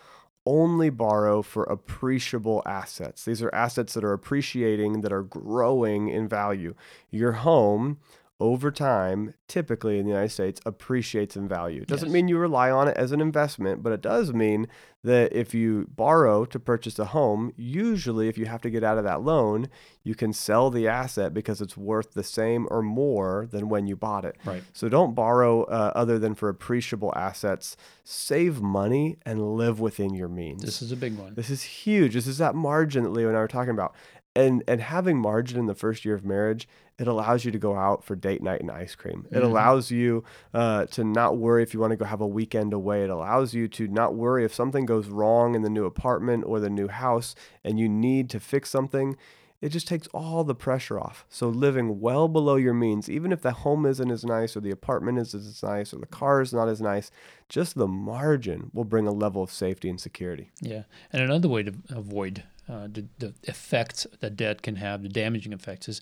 only 0.45 0.89
borrow 0.89 1.41
for 1.41 1.63
appreciable 1.63 2.63
assets. 2.65 3.25
These 3.25 3.41
are 3.41 3.53
assets 3.53 3.93
that 3.93 4.03
are 4.03 4.13
appreciating, 4.13 5.01
that 5.01 5.13
are 5.13 5.23
growing 5.23 6.09
in 6.09 6.27
value. 6.27 6.73
Your 7.09 7.33
home 7.33 7.99
over 8.41 8.71
time, 8.71 9.35
typically 9.47 9.99
in 9.99 10.05
the 10.05 10.09
United 10.11 10.29
States, 10.29 10.59
appreciates 10.65 11.37
in 11.37 11.47
value. 11.47 11.83
It 11.83 11.87
doesn't 11.87 12.07
yes. 12.07 12.13
mean 12.13 12.27
you 12.27 12.39
rely 12.39 12.71
on 12.71 12.87
it 12.87 12.97
as 12.97 13.11
an 13.11 13.21
investment, 13.21 13.83
but 13.83 13.93
it 13.93 14.01
does 14.01 14.33
mean 14.33 14.67
that 15.03 15.31
if 15.31 15.53
you 15.53 15.87
borrow 15.95 16.45
to 16.45 16.59
purchase 16.59 16.97
a 16.97 17.05
home, 17.05 17.53
usually 17.55 18.27
if 18.27 18.39
you 18.39 18.47
have 18.47 18.61
to 18.61 18.71
get 18.71 18.83
out 18.83 18.97
of 18.97 19.03
that 19.03 19.21
loan, 19.21 19.67
you 20.03 20.15
can 20.15 20.33
sell 20.33 20.71
the 20.71 20.87
asset 20.87 21.33
because 21.35 21.61
it's 21.61 21.77
worth 21.77 22.13
the 22.13 22.23
same 22.23 22.67
or 22.71 22.81
more 22.81 23.47
than 23.51 23.69
when 23.69 23.85
you 23.85 23.95
bought 23.95 24.25
it. 24.25 24.35
Right. 24.43 24.63
So 24.73 24.89
don't 24.89 25.13
borrow 25.13 25.63
uh, 25.63 25.91
other 25.93 26.17
than 26.17 26.33
for 26.33 26.49
appreciable 26.49 27.13
assets. 27.15 27.77
Save 28.03 28.59
money 28.59 29.17
and 29.23 29.55
live 29.55 29.79
within 29.79 30.15
your 30.15 30.27
means. 30.27 30.63
This 30.63 30.81
is 30.81 30.91
a 30.91 30.97
big 30.97 31.15
one. 31.15 31.35
This 31.35 31.51
is 31.51 31.61
huge. 31.61 32.15
This 32.15 32.27
is 32.27 32.39
that 32.39 32.55
margin 32.55 33.03
that 33.03 33.11
Leo 33.11 33.27
and 33.27 33.37
I 33.37 33.41
were 33.41 33.47
talking 33.47 33.71
about 33.71 33.95
and 34.35 34.63
and 34.67 34.81
having 34.81 35.17
margin 35.17 35.59
in 35.59 35.65
the 35.65 35.75
first 35.75 36.05
year 36.05 36.15
of 36.15 36.23
marriage 36.23 36.67
it 37.01 37.07
allows 37.07 37.43
you 37.43 37.51
to 37.51 37.57
go 37.57 37.75
out 37.75 38.03
for 38.03 38.15
date 38.15 38.43
night 38.43 38.61
and 38.61 38.69
ice 38.69 38.93
cream. 38.93 39.25
It 39.31 39.35
mm-hmm. 39.35 39.45
allows 39.45 39.89
you 39.89 40.23
uh, 40.53 40.85
to 40.87 41.03
not 41.03 41.37
worry 41.37 41.63
if 41.63 41.73
you 41.73 41.79
want 41.79 41.91
to 41.91 41.97
go 41.97 42.05
have 42.05 42.21
a 42.21 42.27
weekend 42.27 42.73
away. 42.73 43.03
It 43.03 43.09
allows 43.09 43.55
you 43.55 43.67
to 43.69 43.87
not 43.87 44.13
worry 44.13 44.45
if 44.45 44.53
something 44.53 44.85
goes 44.85 45.07
wrong 45.07 45.55
in 45.55 45.63
the 45.63 45.69
new 45.69 45.85
apartment 45.85 46.43
or 46.45 46.59
the 46.59 46.69
new 46.69 46.87
house 46.87 47.33
and 47.63 47.79
you 47.79 47.89
need 47.89 48.29
to 48.29 48.39
fix 48.39 48.69
something. 48.69 49.17
It 49.61 49.69
just 49.69 49.87
takes 49.87 50.07
all 50.13 50.43
the 50.43 50.53
pressure 50.53 50.99
off. 50.99 51.25
So 51.27 51.49
living 51.49 51.99
well 51.99 52.27
below 52.27 52.55
your 52.55 52.75
means 52.75 53.09
even 53.09 53.31
if 53.31 53.41
the 53.41 53.51
home 53.51 53.87
isn't 53.87 54.11
as 54.11 54.23
nice 54.23 54.55
or 54.55 54.59
the 54.59 54.69
apartment 54.69 55.17
isn't 55.17 55.39
as 55.39 55.63
nice 55.63 55.93
or 55.95 55.97
the 55.97 56.05
car 56.05 56.41
is 56.41 56.53
not 56.53 56.69
as 56.69 56.81
nice 56.81 57.09
just 57.49 57.75
the 57.75 57.87
margin 57.87 58.69
will 58.73 58.85
bring 58.85 59.07
a 59.07 59.11
level 59.11 59.41
of 59.41 59.51
safety 59.51 59.89
and 59.89 59.99
security. 59.99 60.51
Yeah 60.61 60.83
and 61.11 61.23
another 61.23 61.49
way 61.49 61.63
to 61.63 61.73
avoid 61.89 62.43
uh, 62.69 62.87
the, 62.91 63.07
the 63.19 63.33
effects 63.43 64.07
that 64.19 64.35
debt 64.35 64.61
can 64.61 64.75
have, 64.77 65.03
the 65.03 65.09
damaging 65.09 65.53
effects, 65.53 65.89
is 65.89 66.01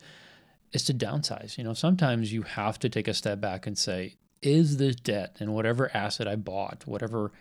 is 0.72 0.84
to 0.86 0.94
downsize. 0.94 1.58
You 1.58 1.64
know, 1.64 1.74
sometimes 1.74 2.32
you 2.32 2.44
have 2.44 2.78
to 2.80 2.90
take 2.90 3.08
a 3.08 3.14
step 3.14 3.42
back 3.42 3.66
and 3.66 3.78
say, 3.78 4.18
is 4.42 4.78
this 4.78 4.96
debt 4.96 5.38
and 5.40 5.54
whatever 5.54 5.90
asset 5.96 6.28
I 6.28 6.36
bought, 6.36 6.86
whatever 6.86 7.32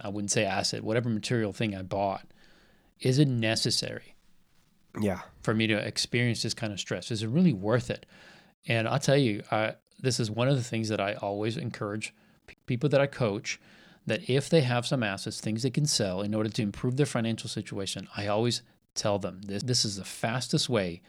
I 0.00 0.08
wouldn't 0.08 0.30
say 0.30 0.44
asset, 0.44 0.84
whatever 0.84 1.08
material 1.08 1.52
thing 1.52 1.74
I 1.74 1.82
bought, 1.82 2.26
is 3.00 3.18
it 3.18 3.28
necessary? 3.28 4.14
Yeah. 5.00 5.20
For 5.42 5.54
me 5.54 5.66
to 5.68 5.74
experience 5.74 6.42
this 6.42 6.54
kind 6.54 6.72
of 6.72 6.78
stress, 6.78 7.10
is 7.10 7.22
it 7.22 7.28
really 7.28 7.52
worth 7.52 7.90
it? 7.90 8.06
And 8.68 8.86
I'll 8.86 8.98
tell 8.98 9.16
you, 9.16 9.42
I, 9.50 9.74
this 9.98 10.20
is 10.20 10.30
one 10.30 10.48
of 10.48 10.56
the 10.56 10.62
things 10.62 10.88
that 10.88 11.00
I 11.00 11.14
always 11.14 11.56
encourage 11.56 12.14
people 12.66 12.88
that 12.90 13.00
I 13.00 13.06
coach 13.06 13.60
that 14.06 14.28
if 14.28 14.48
they 14.48 14.62
have 14.62 14.86
some 14.86 15.02
assets, 15.02 15.40
things 15.40 15.62
they 15.62 15.70
can 15.70 15.86
sell 15.86 16.22
in 16.22 16.34
order 16.34 16.48
to 16.48 16.62
improve 16.62 16.96
their 16.96 17.06
financial 17.06 17.48
situation, 17.48 18.08
I 18.16 18.26
always 18.26 18.62
tell 18.94 19.18
them 19.18 19.42
this, 19.42 19.62
this 19.62 19.84
is 19.84 19.96
the 19.96 20.04
fastest 20.04 20.68
way 20.68 21.02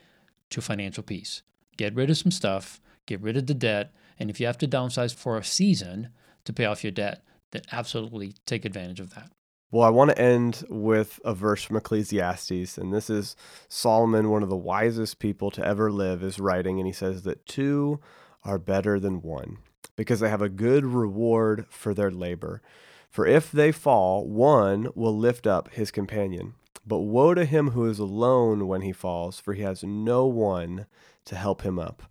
to 0.49 0.62
financial 0.62 1.03
peace. 1.03 1.41
Get 1.77 1.95
rid 1.95 2.10
of 2.10 2.17
some 2.17 2.32
stuff, 2.32 2.79
get 3.06 3.21
rid 3.21 3.38
of 3.38 3.47
the 3.47 3.53
debt, 3.53 3.93
and 4.19 4.29
if 4.29 4.39
you 4.39 4.45
have 4.45 4.58
to 4.60 4.67
downsize 4.67 5.13
for 5.13 5.38
a 5.38 5.43
season 5.43 6.10
to 6.45 6.53
pay 6.53 6.65
off 6.65 6.84
your 6.84 6.91
debt, 6.91 7.23
then 7.51 7.63
absolutely 7.71 8.36
take 8.45 8.65
advantage 8.65 8.99
of 8.99 9.15
that. 9.15 9.32
Well, 9.71 9.84
I 9.84 9.89
want 9.89 10.12
to 10.12 10.19
end 10.19 10.63
with 10.69 11.19
a 11.25 11.34
verse 11.34 11.63
from 11.63 11.77
Ecclesiastes, 11.77 12.77
and 12.77 12.93
this 12.93 13.10
is 13.10 13.36
Solomon, 13.69 14.29
one 14.29 14.43
of 14.43 14.49
the 14.49 14.56
wisest 14.56 15.17
people 15.17 15.49
to 15.49 15.65
ever 15.65 15.91
live, 15.91 16.21
is 16.21 16.39
writing, 16.39 16.79
and 16.79 16.86
he 16.86 16.93
says 16.93 17.23
that 17.23 17.47
two 17.47 17.99
are 18.43 18.60
better 18.60 18.99
than 18.99 19.23
one 19.23 19.58
because 19.95 20.19
they 20.19 20.29
have 20.29 20.41
a 20.41 20.49
good 20.49 20.86
reward 20.86 21.65
for 21.69 21.93
their 21.93 22.12
labor. 22.12 22.62
For 23.10 23.27
if 23.27 23.51
they 23.51 23.71
fall, 23.71 24.27
one 24.27 24.89
will 24.95 25.15
lift 25.15 25.45
up 25.45 25.71
his 25.73 25.91
companion. 25.91 26.56
But 26.86 26.99
woe 26.99 27.34
to 27.34 27.45
him 27.45 27.69
who 27.69 27.86
is 27.86 27.99
alone 27.99 28.67
when 28.67 28.82
he 28.82 28.91
falls, 28.91 29.39
for 29.39 29.53
he 29.53 29.62
has 29.62 29.84
no 29.84 30.25
one 30.25 30.88
to 31.25 31.36
help 31.36 31.62
him 31.62 31.79
up. 31.79 32.03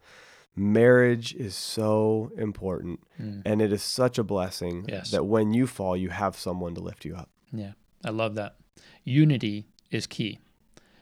Marriage 0.55 1.35
is 1.35 1.55
so 1.55 2.31
important, 2.37 3.01
mm. 3.21 3.42
and 3.45 3.61
it 3.61 3.73
is 3.73 3.83
such 3.83 4.18
a 4.18 4.25
blessing 4.25 4.85
yes. 4.88 5.11
that 5.11 5.25
when 5.25 5.53
you 5.53 5.66
fall, 5.66 5.97
you 5.97 6.11
have 6.11 6.37
someone 6.37 6.75
to 6.75 6.81
lift 6.81 7.05
you 7.05 7.16
up. 7.16 7.31
Yeah, 7.53 7.73
I 8.05 8.11
love 8.11 8.35
that. 8.37 8.57
Unity 9.03 9.66
is 9.90 10.07
key. 10.07 10.38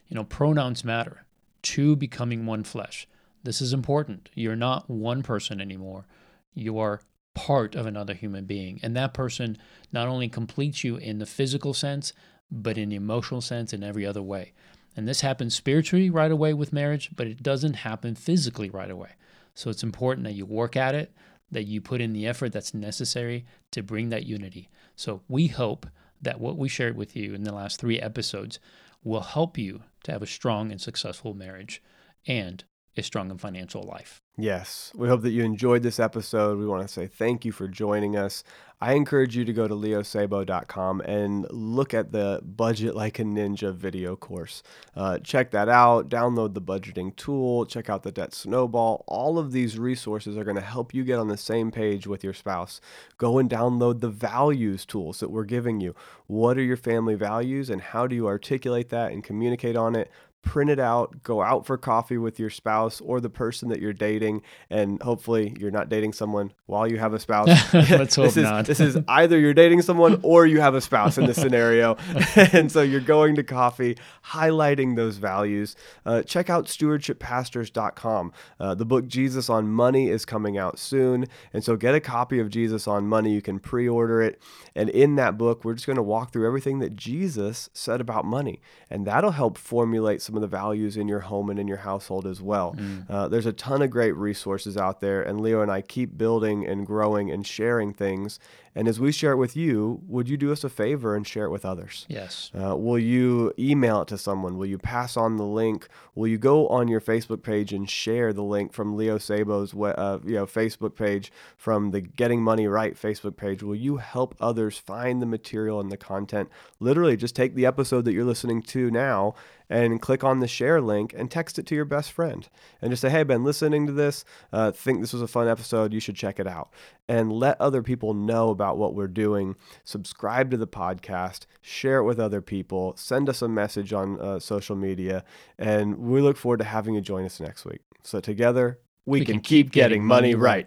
You 0.08 0.14
know, 0.14 0.24
pronouns 0.24 0.84
matter. 0.84 1.26
Two 1.62 1.94
becoming 1.94 2.46
one 2.46 2.64
flesh. 2.64 3.06
This 3.42 3.60
is 3.60 3.72
important. 3.72 4.30
You're 4.34 4.56
not 4.56 4.88
one 4.88 5.22
person 5.22 5.60
anymore 5.60 6.06
you 6.54 6.78
are 6.78 7.00
part 7.34 7.74
of 7.74 7.86
another 7.86 8.14
human 8.14 8.44
being. 8.44 8.80
And 8.82 8.96
that 8.96 9.14
person 9.14 9.56
not 9.92 10.08
only 10.08 10.28
completes 10.28 10.84
you 10.84 10.96
in 10.96 11.18
the 11.18 11.26
physical 11.26 11.74
sense, 11.74 12.12
but 12.50 12.76
in 12.76 12.88
the 12.88 12.96
emotional 12.96 13.40
sense 13.40 13.72
in 13.72 13.82
every 13.82 14.04
other 14.04 14.22
way. 14.22 14.52
And 14.96 15.06
this 15.06 15.20
happens 15.20 15.54
spiritually 15.54 16.10
right 16.10 16.30
away 16.30 16.52
with 16.52 16.72
marriage, 16.72 17.10
but 17.14 17.26
it 17.26 17.42
doesn't 17.42 17.74
happen 17.74 18.14
physically 18.16 18.70
right 18.70 18.90
away. 18.90 19.10
So 19.54 19.70
it's 19.70 19.82
important 19.82 20.24
that 20.24 20.34
you 20.34 20.44
work 20.44 20.76
at 20.76 20.94
it, 20.94 21.12
that 21.50 21.64
you 21.64 21.80
put 21.80 22.00
in 22.00 22.12
the 22.12 22.26
effort 22.26 22.52
that's 22.52 22.74
necessary 22.74 23.44
to 23.70 23.82
bring 23.82 24.08
that 24.08 24.26
unity. 24.26 24.68
So 24.96 25.22
we 25.28 25.46
hope 25.46 25.86
that 26.22 26.40
what 26.40 26.56
we 26.56 26.68
shared 26.68 26.96
with 26.96 27.16
you 27.16 27.34
in 27.34 27.44
the 27.44 27.54
last 27.54 27.80
three 27.80 28.00
episodes 28.00 28.58
will 29.02 29.22
help 29.22 29.56
you 29.56 29.82
to 30.04 30.12
have 30.12 30.22
a 30.22 30.26
strong 30.26 30.70
and 30.70 30.80
successful 30.80 31.34
marriage 31.34 31.82
and 32.26 32.64
a 32.96 33.02
strong 33.02 33.30
and 33.30 33.40
financial 33.40 33.82
life. 33.82 34.20
Yes. 34.36 34.92
We 34.94 35.08
hope 35.08 35.22
that 35.22 35.30
you 35.30 35.44
enjoyed 35.44 35.82
this 35.82 36.00
episode. 36.00 36.58
We 36.58 36.66
want 36.66 36.86
to 36.86 36.92
say 36.92 37.06
thank 37.06 37.44
you 37.44 37.52
for 37.52 37.68
joining 37.68 38.16
us. 38.16 38.42
I 38.82 38.94
encourage 38.94 39.36
you 39.36 39.44
to 39.44 39.52
go 39.52 39.68
to 39.68 39.74
leosabo.com 39.74 41.02
and 41.02 41.46
look 41.50 41.92
at 41.92 42.12
the 42.12 42.40
Budget 42.42 42.96
Like 42.96 43.18
a 43.18 43.24
Ninja 43.24 43.74
video 43.74 44.16
course. 44.16 44.62
Uh, 44.96 45.18
check 45.18 45.50
that 45.50 45.68
out, 45.68 46.08
download 46.08 46.54
the 46.54 46.62
budgeting 46.62 47.14
tool, 47.14 47.66
check 47.66 47.90
out 47.90 48.04
the 48.04 48.10
debt 48.10 48.32
snowball. 48.32 49.04
All 49.06 49.38
of 49.38 49.52
these 49.52 49.78
resources 49.78 50.38
are 50.38 50.44
going 50.44 50.56
to 50.56 50.62
help 50.62 50.94
you 50.94 51.04
get 51.04 51.18
on 51.18 51.28
the 51.28 51.36
same 51.36 51.70
page 51.70 52.06
with 52.06 52.24
your 52.24 52.32
spouse. 52.32 52.80
Go 53.18 53.36
and 53.36 53.50
download 53.50 54.00
the 54.00 54.08
values 54.08 54.86
tools 54.86 55.20
that 55.20 55.30
we're 55.30 55.44
giving 55.44 55.80
you. 55.82 55.94
What 56.26 56.56
are 56.56 56.62
your 56.62 56.78
family 56.78 57.16
values 57.16 57.68
and 57.68 57.82
how 57.82 58.06
do 58.06 58.16
you 58.16 58.26
articulate 58.26 58.88
that 58.88 59.12
and 59.12 59.22
communicate 59.22 59.76
on 59.76 59.94
it? 59.94 60.10
Print 60.42 60.70
it 60.70 60.80
out, 60.80 61.22
go 61.22 61.42
out 61.42 61.66
for 61.66 61.76
coffee 61.76 62.16
with 62.16 62.38
your 62.38 62.50
spouse 62.50 63.00
or 63.00 63.20
the 63.20 63.28
person 63.28 63.68
that 63.68 63.80
you're 63.80 63.92
dating, 63.92 64.42
and 64.70 65.00
hopefully 65.02 65.54
you're 65.58 65.70
not 65.70 65.88
dating 65.88 66.12
someone 66.12 66.52
while 66.66 66.90
you 66.90 66.98
have 66.98 67.12
a 67.12 67.18
spouse. 67.18 67.48
Let's 67.74 68.16
hope 68.16 68.26
this 68.26 68.36
is, 68.36 68.42
not. 68.42 68.64
this 68.66 68.80
is 68.80 68.96
either 69.08 69.38
you're 69.38 69.54
dating 69.54 69.82
someone 69.82 70.18
or 70.22 70.46
you 70.46 70.60
have 70.60 70.74
a 70.74 70.80
spouse 70.80 71.18
in 71.18 71.26
this 71.26 71.36
scenario, 71.36 71.96
and 72.36 72.72
so 72.72 72.82
you're 72.82 73.00
going 73.00 73.36
to 73.36 73.42
coffee, 73.42 73.96
highlighting 74.26 74.96
those 74.96 75.18
values. 75.18 75.76
Uh, 76.06 76.22
check 76.22 76.48
out 76.48 76.66
stewardshippastors.com. 76.66 78.32
Uh, 78.58 78.74
the 78.74 78.86
book 78.86 79.06
Jesus 79.06 79.50
on 79.50 79.68
Money 79.68 80.08
is 80.08 80.24
coming 80.24 80.56
out 80.56 80.78
soon, 80.78 81.26
and 81.52 81.62
so 81.62 81.76
get 81.76 81.94
a 81.94 82.00
copy 82.00 82.38
of 82.38 82.48
Jesus 82.48 82.88
on 82.88 83.06
Money. 83.06 83.32
You 83.32 83.42
can 83.42 83.58
pre-order 83.58 84.22
it, 84.22 84.40
and 84.74 84.88
in 84.88 85.16
that 85.16 85.36
book, 85.36 85.64
we're 85.64 85.74
just 85.74 85.86
going 85.86 85.96
to 85.96 86.02
walk 86.02 86.32
through 86.32 86.46
everything 86.46 86.78
that 86.78 86.96
Jesus 86.96 87.68
said 87.74 88.00
about 88.00 88.24
money, 88.24 88.60
and 88.88 89.06
that'll 89.06 89.32
help 89.32 89.58
formulate 89.58 90.22
some 90.30 90.36
of 90.36 90.42
the 90.42 90.56
values 90.56 90.96
in 90.96 91.08
your 91.08 91.20
home 91.20 91.50
and 91.50 91.58
in 91.58 91.66
your 91.66 91.78
household 91.78 92.24
as 92.24 92.40
well. 92.40 92.74
Mm. 92.78 93.10
Uh, 93.10 93.26
there's 93.26 93.46
a 93.46 93.52
ton 93.52 93.82
of 93.82 93.90
great 93.90 94.14
resources 94.14 94.76
out 94.76 95.00
there, 95.00 95.22
and 95.22 95.40
Leo 95.40 95.60
and 95.60 95.72
I 95.72 95.80
keep 95.80 96.16
building 96.16 96.64
and 96.64 96.86
growing 96.86 97.32
and 97.32 97.44
sharing 97.44 97.92
things. 97.92 98.38
And 98.72 98.86
as 98.86 99.00
we 99.00 99.10
share 99.10 99.32
it 99.32 99.36
with 99.36 99.56
you, 99.56 100.00
would 100.06 100.28
you 100.28 100.36
do 100.36 100.52
us 100.52 100.62
a 100.62 100.68
favor 100.68 101.16
and 101.16 101.26
share 101.26 101.44
it 101.46 101.50
with 101.50 101.64
others? 101.64 102.06
Yes. 102.08 102.52
Uh, 102.54 102.76
will 102.76 103.00
you 103.00 103.52
email 103.58 104.02
it 104.02 104.08
to 104.08 104.18
someone? 104.18 104.56
Will 104.56 104.66
you 104.66 104.78
pass 104.78 105.16
on 105.16 105.38
the 105.38 105.44
link? 105.44 105.88
Will 106.14 106.28
you 106.28 106.38
go 106.38 106.68
on 106.68 106.86
your 106.86 107.00
Facebook 107.00 107.42
page 107.42 107.72
and 107.72 107.90
share 107.90 108.32
the 108.32 108.44
link 108.44 108.72
from 108.72 108.96
Leo 108.96 109.18
Sabo's 109.18 109.74
uh, 109.74 110.20
you 110.24 110.36
know 110.36 110.46
Facebook 110.46 110.94
page, 110.94 111.32
from 111.56 111.90
the 111.90 112.00
Getting 112.00 112.42
Money 112.42 112.68
Right 112.68 112.94
Facebook 112.94 113.36
page? 113.36 113.64
Will 113.64 113.74
you 113.74 113.96
help 113.96 114.36
others 114.40 114.78
find 114.78 115.20
the 115.20 115.26
material 115.26 115.80
and 115.80 115.90
the 115.90 115.96
content? 115.96 116.48
Literally, 116.78 117.16
just 117.16 117.34
take 117.34 117.56
the 117.56 117.66
episode 117.66 118.04
that 118.04 118.12
you're 118.12 118.24
listening 118.24 118.62
to 118.62 118.88
now 118.92 119.34
and 119.70 120.02
click 120.02 120.24
on 120.24 120.40
the 120.40 120.48
share 120.48 120.80
link 120.80 121.14
and 121.16 121.30
text 121.30 121.58
it 121.58 121.64
to 121.66 121.74
your 121.76 121.84
best 121.84 122.10
friend 122.10 122.48
and 122.82 122.90
just 122.90 123.00
say, 123.00 123.08
hey, 123.08 123.22
been 123.22 123.44
listening 123.44 123.86
to 123.86 123.92
this. 123.92 124.24
Uh, 124.52 124.72
think 124.72 125.00
this 125.00 125.12
was 125.12 125.22
a 125.22 125.28
fun 125.28 125.48
episode. 125.48 125.94
You 125.94 126.00
should 126.00 126.16
check 126.16 126.40
it 126.40 126.46
out. 126.46 126.70
And 127.08 127.32
let 127.32 127.58
other 127.60 127.82
people 127.82 128.12
know 128.12 128.50
about 128.50 128.76
what 128.76 128.94
we're 128.94 129.08
doing. 129.08 129.54
Subscribe 129.84 130.50
to 130.50 130.56
the 130.56 130.66
podcast, 130.66 131.46
share 131.62 131.98
it 131.98 132.04
with 132.04 132.18
other 132.18 132.42
people, 132.42 132.94
send 132.96 133.28
us 133.28 133.40
a 133.40 133.48
message 133.48 133.92
on 133.92 134.20
uh, 134.20 134.40
social 134.40 134.74
media. 134.74 135.24
And 135.56 135.98
we 135.98 136.20
look 136.20 136.36
forward 136.36 136.58
to 136.58 136.64
having 136.64 136.94
you 136.94 137.00
join 137.00 137.24
us 137.24 137.40
next 137.40 137.64
week. 137.64 137.80
So 138.02 138.20
together, 138.20 138.80
we, 139.06 139.20
we 139.20 139.24
can, 139.24 139.34
can, 139.36 139.42
keep 139.42 139.70
getting, 139.70 140.00
getting 140.00 140.04
money 140.04 140.34
right. 140.34 140.66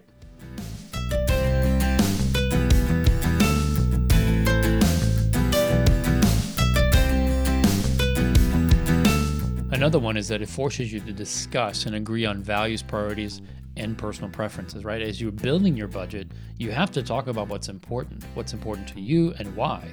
Another 9.84 9.98
one 9.98 10.16
is 10.16 10.28
that 10.28 10.40
it 10.40 10.48
forces 10.48 10.90
you 10.90 10.98
to 11.00 11.12
discuss 11.12 11.84
and 11.84 11.94
agree 11.94 12.24
on 12.24 12.42
values, 12.42 12.82
priorities, 12.82 13.42
and 13.76 13.98
personal 13.98 14.30
preferences, 14.30 14.82
right? 14.82 15.02
As 15.02 15.20
you're 15.20 15.30
building 15.30 15.76
your 15.76 15.88
budget, 15.88 16.26
you 16.56 16.70
have 16.70 16.90
to 16.92 17.02
talk 17.02 17.26
about 17.26 17.48
what's 17.48 17.68
important, 17.68 18.24
what's 18.32 18.54
important 18.54 18.88
to 18.88 19.00
you, 19.02 19.34
and 19.38 19.54
why. 19.54 19.86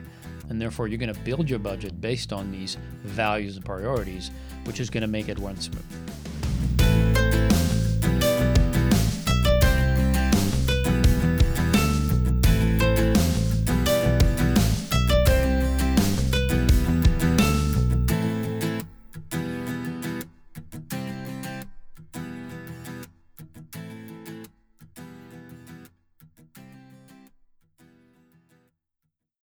And 0.47 0.61
therefore, 0.61 0.87
you're 0.87 0.97
going 0.97 1.13
to 1.13 1.19
build 1.19 1.49
your 1.49 1.59
budget 1.59 1.99
based 1.99 2.31
on 2.31 2.53
these 2.53 2.77
values 3.03 3.57
and 3.57 3.65
priorities, 3.65 4.31
which 4.63 4.79
is 4.79 4.89
going 4.89 5.01
to 5.01 5.07
make 5.07 5.27
it 5.27 5.37
run 5.39 5.59
smooth. 5.59 6.30